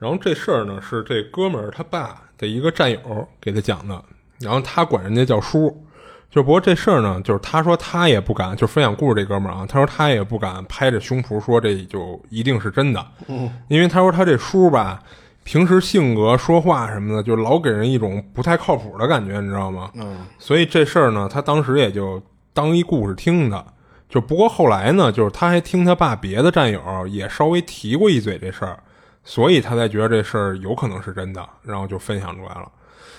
[0.00, 4.02] 然后这事儿呢是这哥们儿他爸的一个战友给他讲的，
[4.40, 5.86] 然后他管人家叫叔。
[6.30, 15.02] 就不过这事儿呢，就是他说他也不敢，就分享故事这哥们儿啊，他说他也不敢拍着胸脯说这就一定是真的，嗯，因为他说他这叔吧，
[15.42, 19.90] 平时性格、说话什么的，就老给人一种不太靠谱的感觉，你知道吗？
[19.96, 22.22] 嗯，所以这事儿呢，他当时也就
[22.54, 23.66] 当一故事听的。
[24.08, 28.78] 就不过后来呢，就是他还听他爸别的战友也稍微提过一嘴这事儿，
[29.24, 32.70] 所以他才觉得这事儿有可能是真的，然后就分享出来了。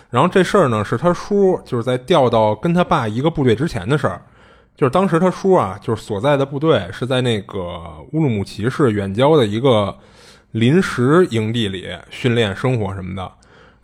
[0.09, 4.21] 然后这事儿呢，是他叔就是在调到跟他爸一个部队之前的事儿。
[4.75, 7.79] 就是当时他叔啊，就是所在的部队是在那个
[8.13, 9.95] 乌鲁木齐市远郊的一个
[10.51, 13.31] 临时营地里训练生活什么的。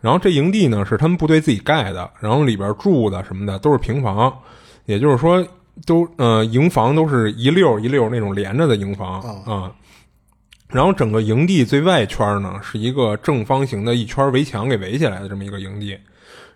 [0.00, 4.36] 然后这营地呢是他们部队自己盖的，然后里边住的什么的都是平房，
[4.86, 5.46] 也就是说
[5.86, 9.72] 都呃营房都是一溜一溜那种连着的营房啊。
[10.68, 15.98] 然后整个营地最外圈呢是一个正方形的一圈围墙给围起来的这么一个营地。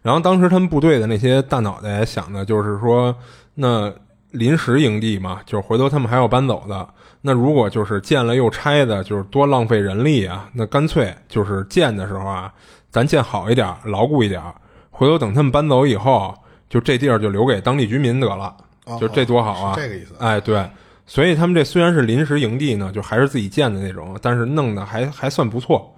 [0.03, 3.15] 然后当时他们部队的那些大脑袋想的就是说
[3.55, 3.93] 那。
[4.33, 6.89] 临时营地嘛，就是回头他们还要搬走的。
[7.21, 10.49] 那如果就是建了又拆的，就是多浪费人力啊。
[10.55, 12.51] 那干脆就是建的时候啊，
[12.91, 14.43] 咱建好一点，牢固一点。
[14.91, 16.35] 回头等他们搬走以后，
[16.71, 18.57] 就这地儿就留给当地居民得了。
[18.99, 19.75] 就这多好啊！
[19.77, 20.15] 这个意思。
[20.19, 20.67] 哎，对。
[21.07, 25.95] 所以他们这虽然是临时营地呢，就还是自己建的那种，但是弄得还还算不错。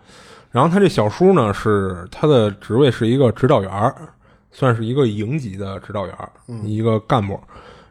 [0.50, 3.94] 然后他这小叔呢，是他的职位是一个指导员，
[4.50, 6.16] 算是一个营级的指导员，
[6.64, 7.38] 一个干部。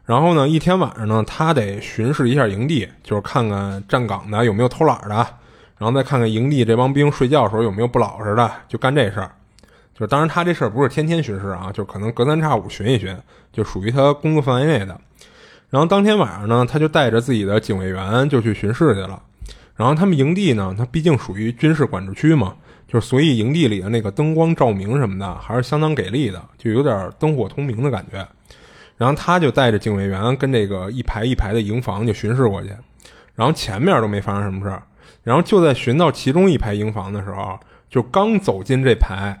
[0.04, 5.14] 然后呢，一天晚上呢，他得巡视一下营地，就是看看站岗的有没有偷懒的，
[5.78, 9.30] 然后再看看营地这帮兵睡觉的时候有没有不老实的，就干这事儿。
[9.94, 13.16] 就是当然他这事儿不是天天巡视啊，就可能隔三差五巡一巡，
[13.52, 14.98] 就属于他工作范围内的。
[15.74, 19.20] 然后当天晚上呢，他就带着自己的警卫员就去巡视去了。
[19.74, 22.54] 然后他们营地呢，它毕竟属于军事管制区嘛，
[22.86, 28.24] 就是所以营地里的那个灯光照明什么的还是相当给力的，就有点灯火通明的感觉。
[28.96, 32.68] 然后他就带着警卫员跟这个一排一排的营房就巡视过去，
[33.34, 34.80] 然后前面都没发生什么事儿，
[35.24, 37.58] 然后就在巡到其中一排营房的时候，
[37.90, 39.36] 就刚走进这排，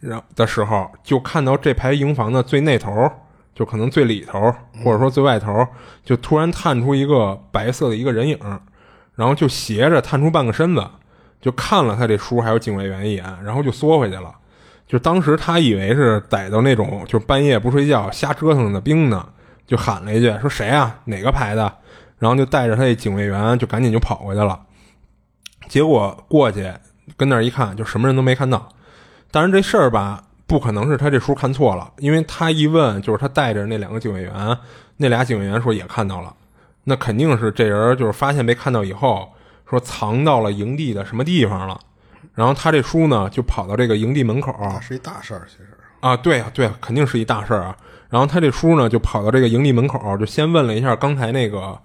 [0.00, 2.90] 然的时候就看到这排营房的最那头，
[3.54, 4.52] 就可能最里头
[4.82, 5.66] 或者说最外头，
[6.04, 8.38] 就突然探出一个白色的一个人影，
[9.14, 10.84] 然后就斜着探出半个身子，
[11.40, 14.34] 就看了他这叔还有警卫员一眼，然后就缩回去了。
[14.86, 19.26] 就当时他以为是逮到那种就半夜不睡觉瞎折腾的兵呢，
[19.66, 21.72] 就喊了一句说谁啊哪个排的，
[22.18, 24.60] 然后就带着他那警卫员就赶紧就跑回去了。
[25.68, 26.70] 结果过去
[27.16, 28.68] 跟那儿一看，就什么人都没看到。
[29.30, 34.56] 但是这事儿吧，不可能是他这叔看错了，因为他一问就是他带着那两个警卫员，
[34.96, 36.34] 那俩警卫员说也看到了，
[36.84, 39.32] 那肯定是这人就是发现被看到以后，
[39.68, 41.80] 说藏到了营地的什么地方了。
[42.34, 45.68] 然后他这叔呢，就跑到这个营地门口，是一大事儿，其实
[46.00, 47.76] 啊，对啊，对，肯定是一大事儿啊。
[48.10, 51.78] 然后他这叔呢，就跑到这个营地门口，就先问了一下刚才那个，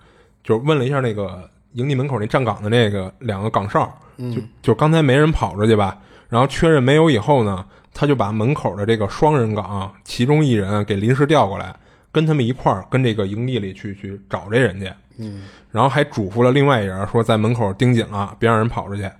[0.44, 5.98] 就问了一下那个营地门口那站岗的那个两个岗哨，就就刚才没人跑出去吧？
[6.30, 7.64] 然后确认没有以后呢，
[8.00, 11.76] 他就把门口的这个双人岗其中一人给临时调过来，
[12.14, 14.90] 跟他们一块儿跟这个营地里去去找这人去。
[15.18, 19.12] 嗯，然后还嘱咐了另外一人说，在门口盯紧了，别让人跑出去。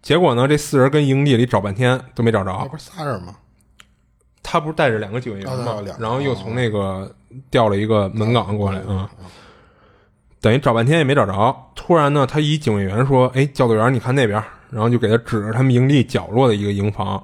[0.00, 0.46] 结果呢？
[0.46, 2.64] 这四人跟营地里找半天都没找着。
[2.70, 3.34] 不是仨人吗？
[4.40, 5.82] 他不是带着两个警卫员吗？
[5.98, 7.12] 然后又从那个
[7.50, 9.10] 调了一个门岗过来啊。
[10.40, 11.56] 等于找半天也没找着。
[11.74, 14.40] 突然呢，他一警卫员说：“哎，教导员，你看那边。”
[14.70, 17.20] 然后就给他指着他们营地角落的一个营房。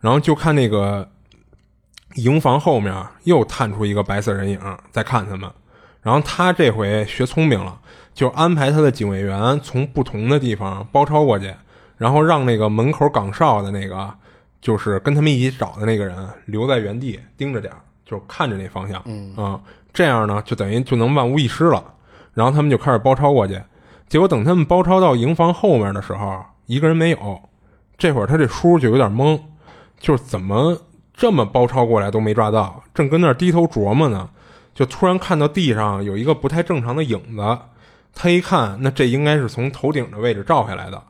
[0.00, 1.08] 然后就看那个
[2.14, 2.94] 营房后面
[3.24, 4.60] 又探出一个白色人影
[4.90, 5.50] 在看他们。
[6.02, 7.80] 然后他这回学聪明了，
[8.14, 11.54] 就安排他的警卫员从不同的地方包抄过去。
[11.96, 14.08] 然后让那个门口岗哨的那个，
[14.60, 16.16] 就是跟他们一起找的那个人
[16.46, 19.02] 留在原地盯着点儿，就看着那方向，
[19.34, 19.60] 啊，
[19.92, 21.82] 这样呢就等于就能万无一失了。
[22.34, 23.60] 然后他们就开始包抄过去，
[24.08, 27.40] 结果等他们包抄到营房后面的时候，一个人没有。
[27.96, 29.40] 这会儿他这叔就有点懵，
[29.98, 30.78] 就是怎么
[31.14, 34.30] 这么包抄过来都没抓到，正跟那儿低头琢磨呢，
[34.74, 37.58] 就突然看到地上有一个不太正常的影子。
[38.14, 41.00] 他一看，那这应该是从头顶的位置照下来的。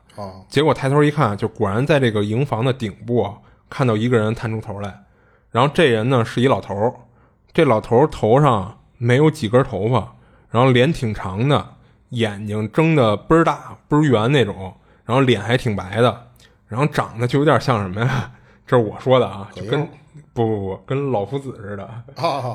[0.49, 3.33] 结果抬头一看，就果然在这个营房的顶部
[3.69, 5.03] 看到一个人探出头来，
[5.49, 6.93] 然后这人呢是一老头儿，
[7.53, 10.15] 这老头儿头上没有几根头发，
[10.51, 11.75] 然后脸挺长的，
[12.09, 14.75] 眼睛睁得倍儿大倍儿圆那种，
[15.05, 16.27] 然后脸还挺白的，
[16.67, 18.31] 然后长得就有点像什么呀？
[18.69, 19.85] 这是我说的啊，就跟。
[20.31, 21.89] 不不不，跟老夫子似的，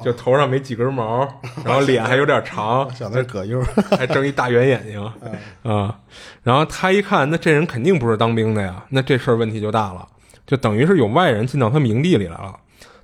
[0.03, 1.29] 就头上没几根毛，
[1.63, 3.61] 然后脸还有点长，像那葛优，
[3.91, 5.13] 还睁一大圆眼睛
[5.63, 5.99] 啊。
[6.43, 10.07] 然后他一看，那这人肯定不是当兵的呀，那这事儿问题就大了，
[10.47, 12.57] 就等于是有外人进到他们营地里来了。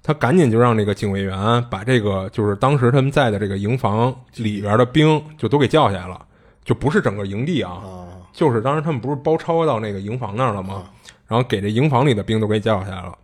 [0.02, 6.18] 他赶紧就让那个警卫员把这个就是当时他们在的这个营房里边的兵就都给叫下来了，
[6.64, 7.82] 就不是整个营地啊，
[8.32, 10.84] 就是当时他们不是包抄到那个营房那儿了吗？
[11.30, 13.16] 然后给这营房里的兵都给叫下来了，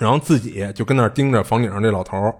[0.00, 2.34] 然后自己就跟那儿盯着房顶上这老头儿。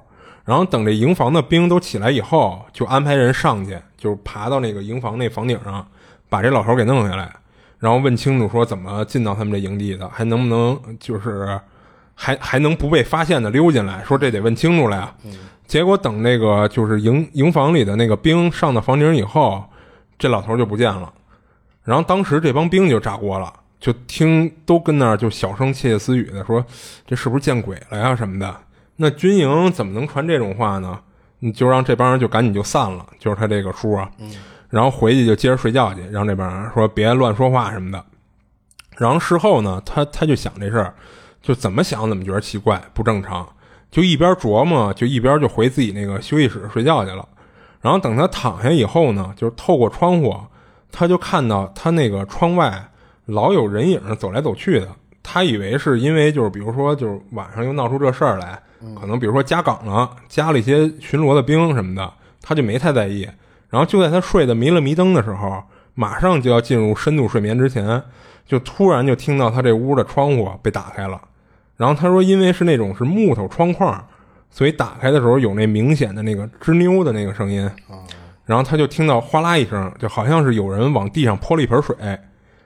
[0.45, 5.87] 然后等这营房的兵都起来以后，就安排人上去，就爬到那个营房那房顶上，
[6.29, 7.33] 把这老头给弄下来，
[7.79, 11.57] 然后问清楚说怎么进到他们这营地的，还能不能就是
[12.17, 14.03] 还还能不被发现的溜进来？
[14.03, 15.15] 说这得问清楚了呀。
[15.69, 19.65] 结果等那个就是营营房里的那个兵上到房顶以后，
[20.19, 21.13] 这老头就不见了。
[21.85, 26.65] 然后当时这帮兵就炸锅了，就听都跟那儿就小声窃窃私语的说
[27.07, 28.57] ：“这是不是见鬼了呀什么的？”
[28.97, 30.99] 那军营怎么能传这种话呢？
[31.41, 34.11] 你就让这帮人就赶紧就散了，就是他这个叔啊。
[34.71, 38.03] 然后回去就接着睡觉去，让这帮人说别乱说话什么的。
[38.97, 40.95] 然后事后呢，他他就想这事儿，
[41.43, 43.47] 就怎么想怎么觉得奇怪不正常，
[43.91, 47.29] 就一边琢磨，就一边就回自己那个休息室睡觉去了。
[47.81, 50.35] 然后等他躺下以后呢，就是透过窗户，
[50.91, 52.89] 他就看到他那个窗外
[53.27, 54.89] 老有人影走来走去的。
[55.23, 58.61] 他以为是因为就是比如说就是晚上又闹出这事儿来，
[59.01, 63.27] 可能比如说加岗了，加了一些巡逻的兵什么的，他就没太在意。
[63.71, 65.63] 然后就在他睡得迷了迷瞪的时候，
[65.95, 68.03] 马上就要进入深度睡眠之前，
[68.47, 71.21] 就突然就听到他这屋的窗户被打开了。
[71.77, 74.07] 然后他说，因为是那种是木头窗框，
[74.51, 77.69] 所以打开的时候有那明显的那个吱扭的那个声音。
[78.45, 81.97] 然后他就听到哗啦一声，就好像是有人往地上泼了一盆水。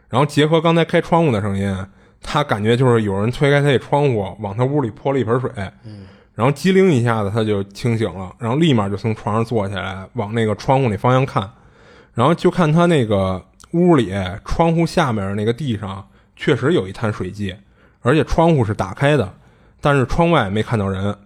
[0.09, 1.87] 然后结合刚才开窗户的声音。
[2.21, 5.49] 他感觉就是有人推开他的窗户，往他屋里泼了一盆水，
[6.35, 11.49] 然后机灵一下子他就清醒了，然后立马就从床上坐起来，往那个窗户那方向看，
[12.15, 13.41] 然后就看他那个
[13.71, 14.13] 屋里
[14.45, 16.05] 窗户下面那个地上
[16.35, 17.55] 确实有一滩水迹，
[18.01, 19.33] 而且窗户是打开的，
[19.81, 21.17] 但是窗外没看到人，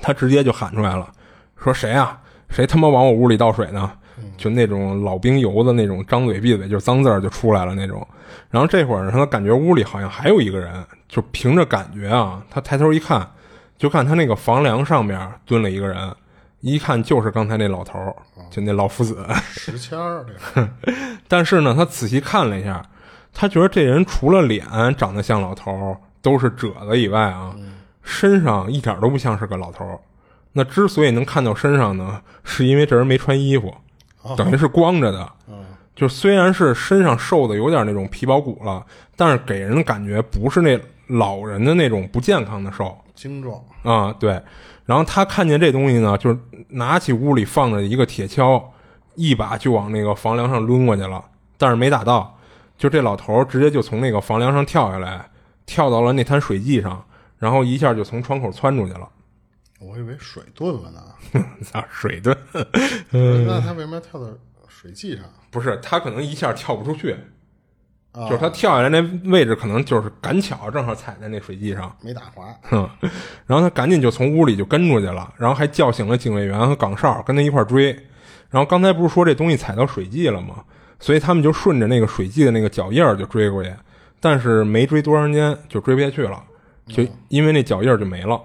[0.00, 1.12] 他直接就喊出来了，
[1.56, 2.20] 说谁啊？
[2.48, 3.90] 谁他妈往我屋里倒水呢？
[4.36, 8.06] 就那种老兵油的那种，张嘴闭嘴就脏字儿就出来了那种。
[8.50, 13.28] 然后这会儿他感觉屋里好像还有一个人，就凭着感觉啊，他抬头一看，
[13.76, 16.14] 就看他那个房梁上面蹲了一个人，
[16.60, 18.14] 一看就是刚才那老头儿，
[18.50, 20.24] 就那老夫子石谦儿。
[21.28, 22.84] 但是呢，他仔细看了一下，
[23.32, 24.64] 他觉得这人除了脸
[24.96, 27.54] 长得像老头儿，都是褶子以外啊，
[28.02, 29.98] 身上一点都不像是个老头儿。
[30.52, 33.74] 那之所以能看到身上呢，是因为这人没穿衣服。
[34.36, 35.32] 等于是光着的，
[35.94, 38.84] 就虽然是身上瘦的有点那种皮包骨了，
[39.14, 44.40] 但是给人的感觉不是那老人的那种不健康的瘦，精壮啊，对。
[44.84, 46.38] 然后他看见这东西呢，就是
[46.68, 48.62] 拿起屋里放着一个铁锹，
[49.14, 51.24] 一把就往那个房梁上抡过去了，
[51.58, 52.38] 但是没打到，
[52.78, 55.28] 就这老头直接就从那个房梁上跳下来，
[55.64, 57.04] 跳到了那滩水迹上，
[57.38, 59.08] 然后一下就从窗口窜出去了。
[59.86, 62.36] 我以为水遁了呢，咋， 水遁？
[63.46, 64.26] 那他为什么要跳到
[64.68, 65.24] 水迹上？
[65.50, 67.16] 不是，他可能一下跳不出去，
[68.12, 69.00] 就是他跳下来那
[69.30, 72.54] 位置可能就是赶巧正好踩在那水迹上，没打滑。
[72.62, 72.88] 哼，
[73.46, 77.92] 然后他赶紧就从屋里就跟出去了，然后还叫醒了警卫员和岗哨跟他一块追。
[78.50, 80.64] 然后刚才不是说这东西踩到水迹了吗？
[80.98, 83.72] 所以他们就顺着那个水迹的那个脚印儿就追过去，
[84.18, 86.42] 但是没追多长时间就追不下去了，
[86.86, 88.40] 就因为那脚印儿就没了。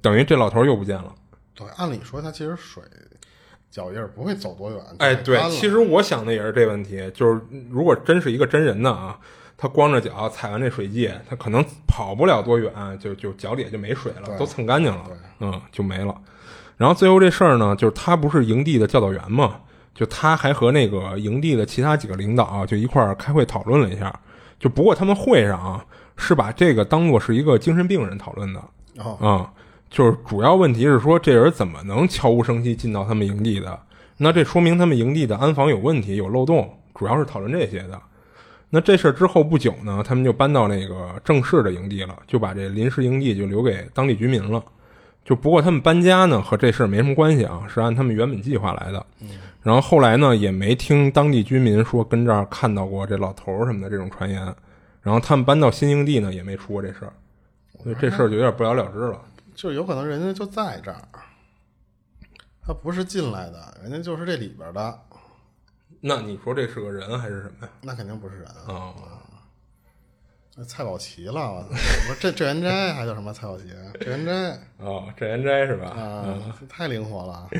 [0.00, 1.14] 等于这老头又不见了。
[1.54, 2.82] 对，按理说他其实水
[3.70, 4.80] 脚印不会走多远。
[4.98, 9.18] 哎，对，其实我想的也是这问题，就是如果真是一个真人呢啊，
[9.56, 15.04] 他光着脚踩完这水迹，他可能跑不了多远，就就脚底下就没水了，都蹭干净了，
[15.40, 16.14] 嗯，就没了。
[16.76, 19.60] 然后最后这事儿呢，就是他不是营地的教导员嘛，
[19.94, 24.20] 就他还和那个营地的其他几个领导就一块儿开会讨论了一下，
[24.60, 25.84] 就不过他们会上啊
[26.16, 28.60] 是把这个当做是一个精神病人讨论的
[29.20, 29.52] 啊。
[29.90, 33.78] 就是主要问题是说这人怎么能悄无声息进到他们营地的？
[34.16, 36.68] 那这说明他们营地的安防有问题、有漏洞。
[36.94, 38.00] 主要是讨论这些的。
[38.70, 44.60] 那这事儿之后不久呢，他们就搬到那个正式的营地了，就把这临时营地就留给当地居民了。
[45.24, 49.06] 就不过他们搬家呢和这事儿没什么关系啊，是按他们原本计划来的。
[49.62, 54.42] 然后后来呢也没听当地居民说跟这儿看到过这老头什么的这种传言。
[55.02, 57.12] 然后他们搬到新营地呢也没出过这事儿，
[57.82, 59.20] 所以这事儿就有点不了了之了。
[59.58, 61.02] 就有可能人家就在这儿，
[62.62, 65.00] 他不是进来的，人家就是这里边的。
[66.00, 67.72] 那你说这是个人还是什么呀？
[67.82, 68.94] 那肯定不是人啊！
[70.54, 71.68] 那蔡宝奇了，我操！
[71.70, 73.64] 不是这郑元斋还叫什么蔡宝奇？
[74.00, 75.88] 郑元斋哦，郑元斋是吧？
[75.88, 77.50] 啊，太灵活了，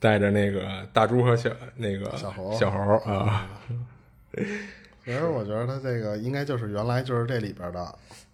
[0.00, 2.78] 带着那个大猪和小那个小猴小猴
[3.08, 3.48] 啊。
[5.06, 7.80] 其实我觉得他这个应该就是原来就是这里边的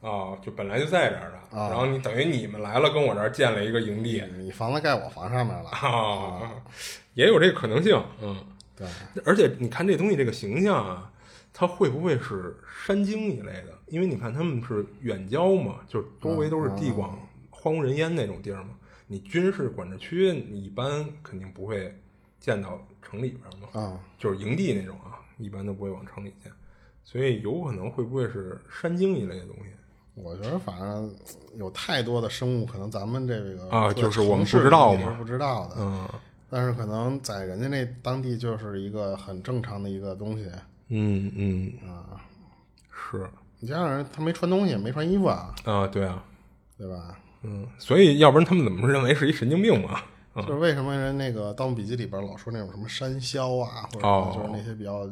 [0.00, 1.38] 啊，就本来就在这儿的。
[1.68, 6.50] 然后你等于你们来了，跟我这儿建了一个营地，你房子盖我房上面了啊，
[7.12, 8.02] 也有这个可能性。
[8.22, 8.34] 嗯，
[8.74, 8.88] 对。
[9.22, 11.12] 而且你看这东西这个形象啊，
[11.52, 13.78] 它会不会是山精一类的？
[13.88, 17.18] 因为你看他们是远郊嘛，就是周围都是地广、
[17.50, 18.70] 荒无人烟那种地儿嘛。
[19.06, 21.94] 你军事管制区，你一般肯定不会
[22.40, 26.50] 建到城里边嘛，啊，就是营地那种啊，一般都不会往城里建。
[27.04, 29.70] 所以有可能会不会是山精一类的东西？
[30.14, 31.14] 我觉得反正
[31.56, 35.76] 有太多的生物，可能咱们这个啊就是我们不知道嘛里是不知道的。
[35.78, 36.08] 嗯
[36.54, 40.50] 但是可能在人家那当地就是一个很正常的一个东西
[40.88, 42.20] 嗯嗯，啊。
[42.90, 43.26] 是
[43.58, 46.22] 你加上人他没穿东西，没穿衣服啊，啊，对啊，
[46.76, 47.18] 对吧？
[47.42, 50.02] 嗯，所以要不然他们怎么认为是一神经病嘛？
[50.34, 55.08] 嗯就是为什么人那个《盗墓笔记》里边老说那种什么山魈啊，或者哦就是那些比较，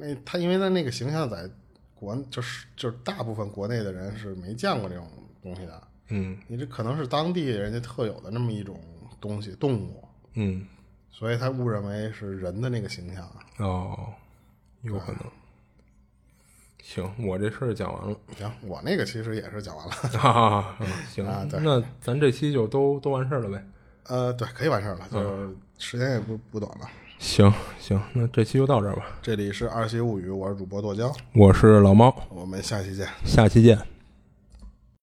[0.00, 1.48] 那他因为他那个形象在
[1.94, 5.06] 国就是就是大部分国内的人是没见过这种
[5.42, 8.80] 东西的，嗯你这可能是当地人家特有的那么一种
[9.20, 10.02] 东西动物，
[10.32, 10.66] 嗯，
[11.10, 13.30] 所以他误认为是人的那个形象。
[13.58, 14.12] 哦，
[14.82, 15.20] 有可能。
[16.82, 18.16] 行，我这事儿讲完了。
[18.38, 19.92] 行，我那个其实也是讲完了。
[20.18, 23.64] 哈哈哈，嗯行，啊对那咱这期就都都完事儿了呗。
[24.04, 26.88] 呃，对，可以完事儿了，嗯就是时间也不不短了。
[27.20, 29.04] 行行，那这期就到这儿吧。
[29.20, 33.06] 这里是二七物语，我是主播剁椒，我是老猫，我们下期见。
[33.26, 33.78] 下期见。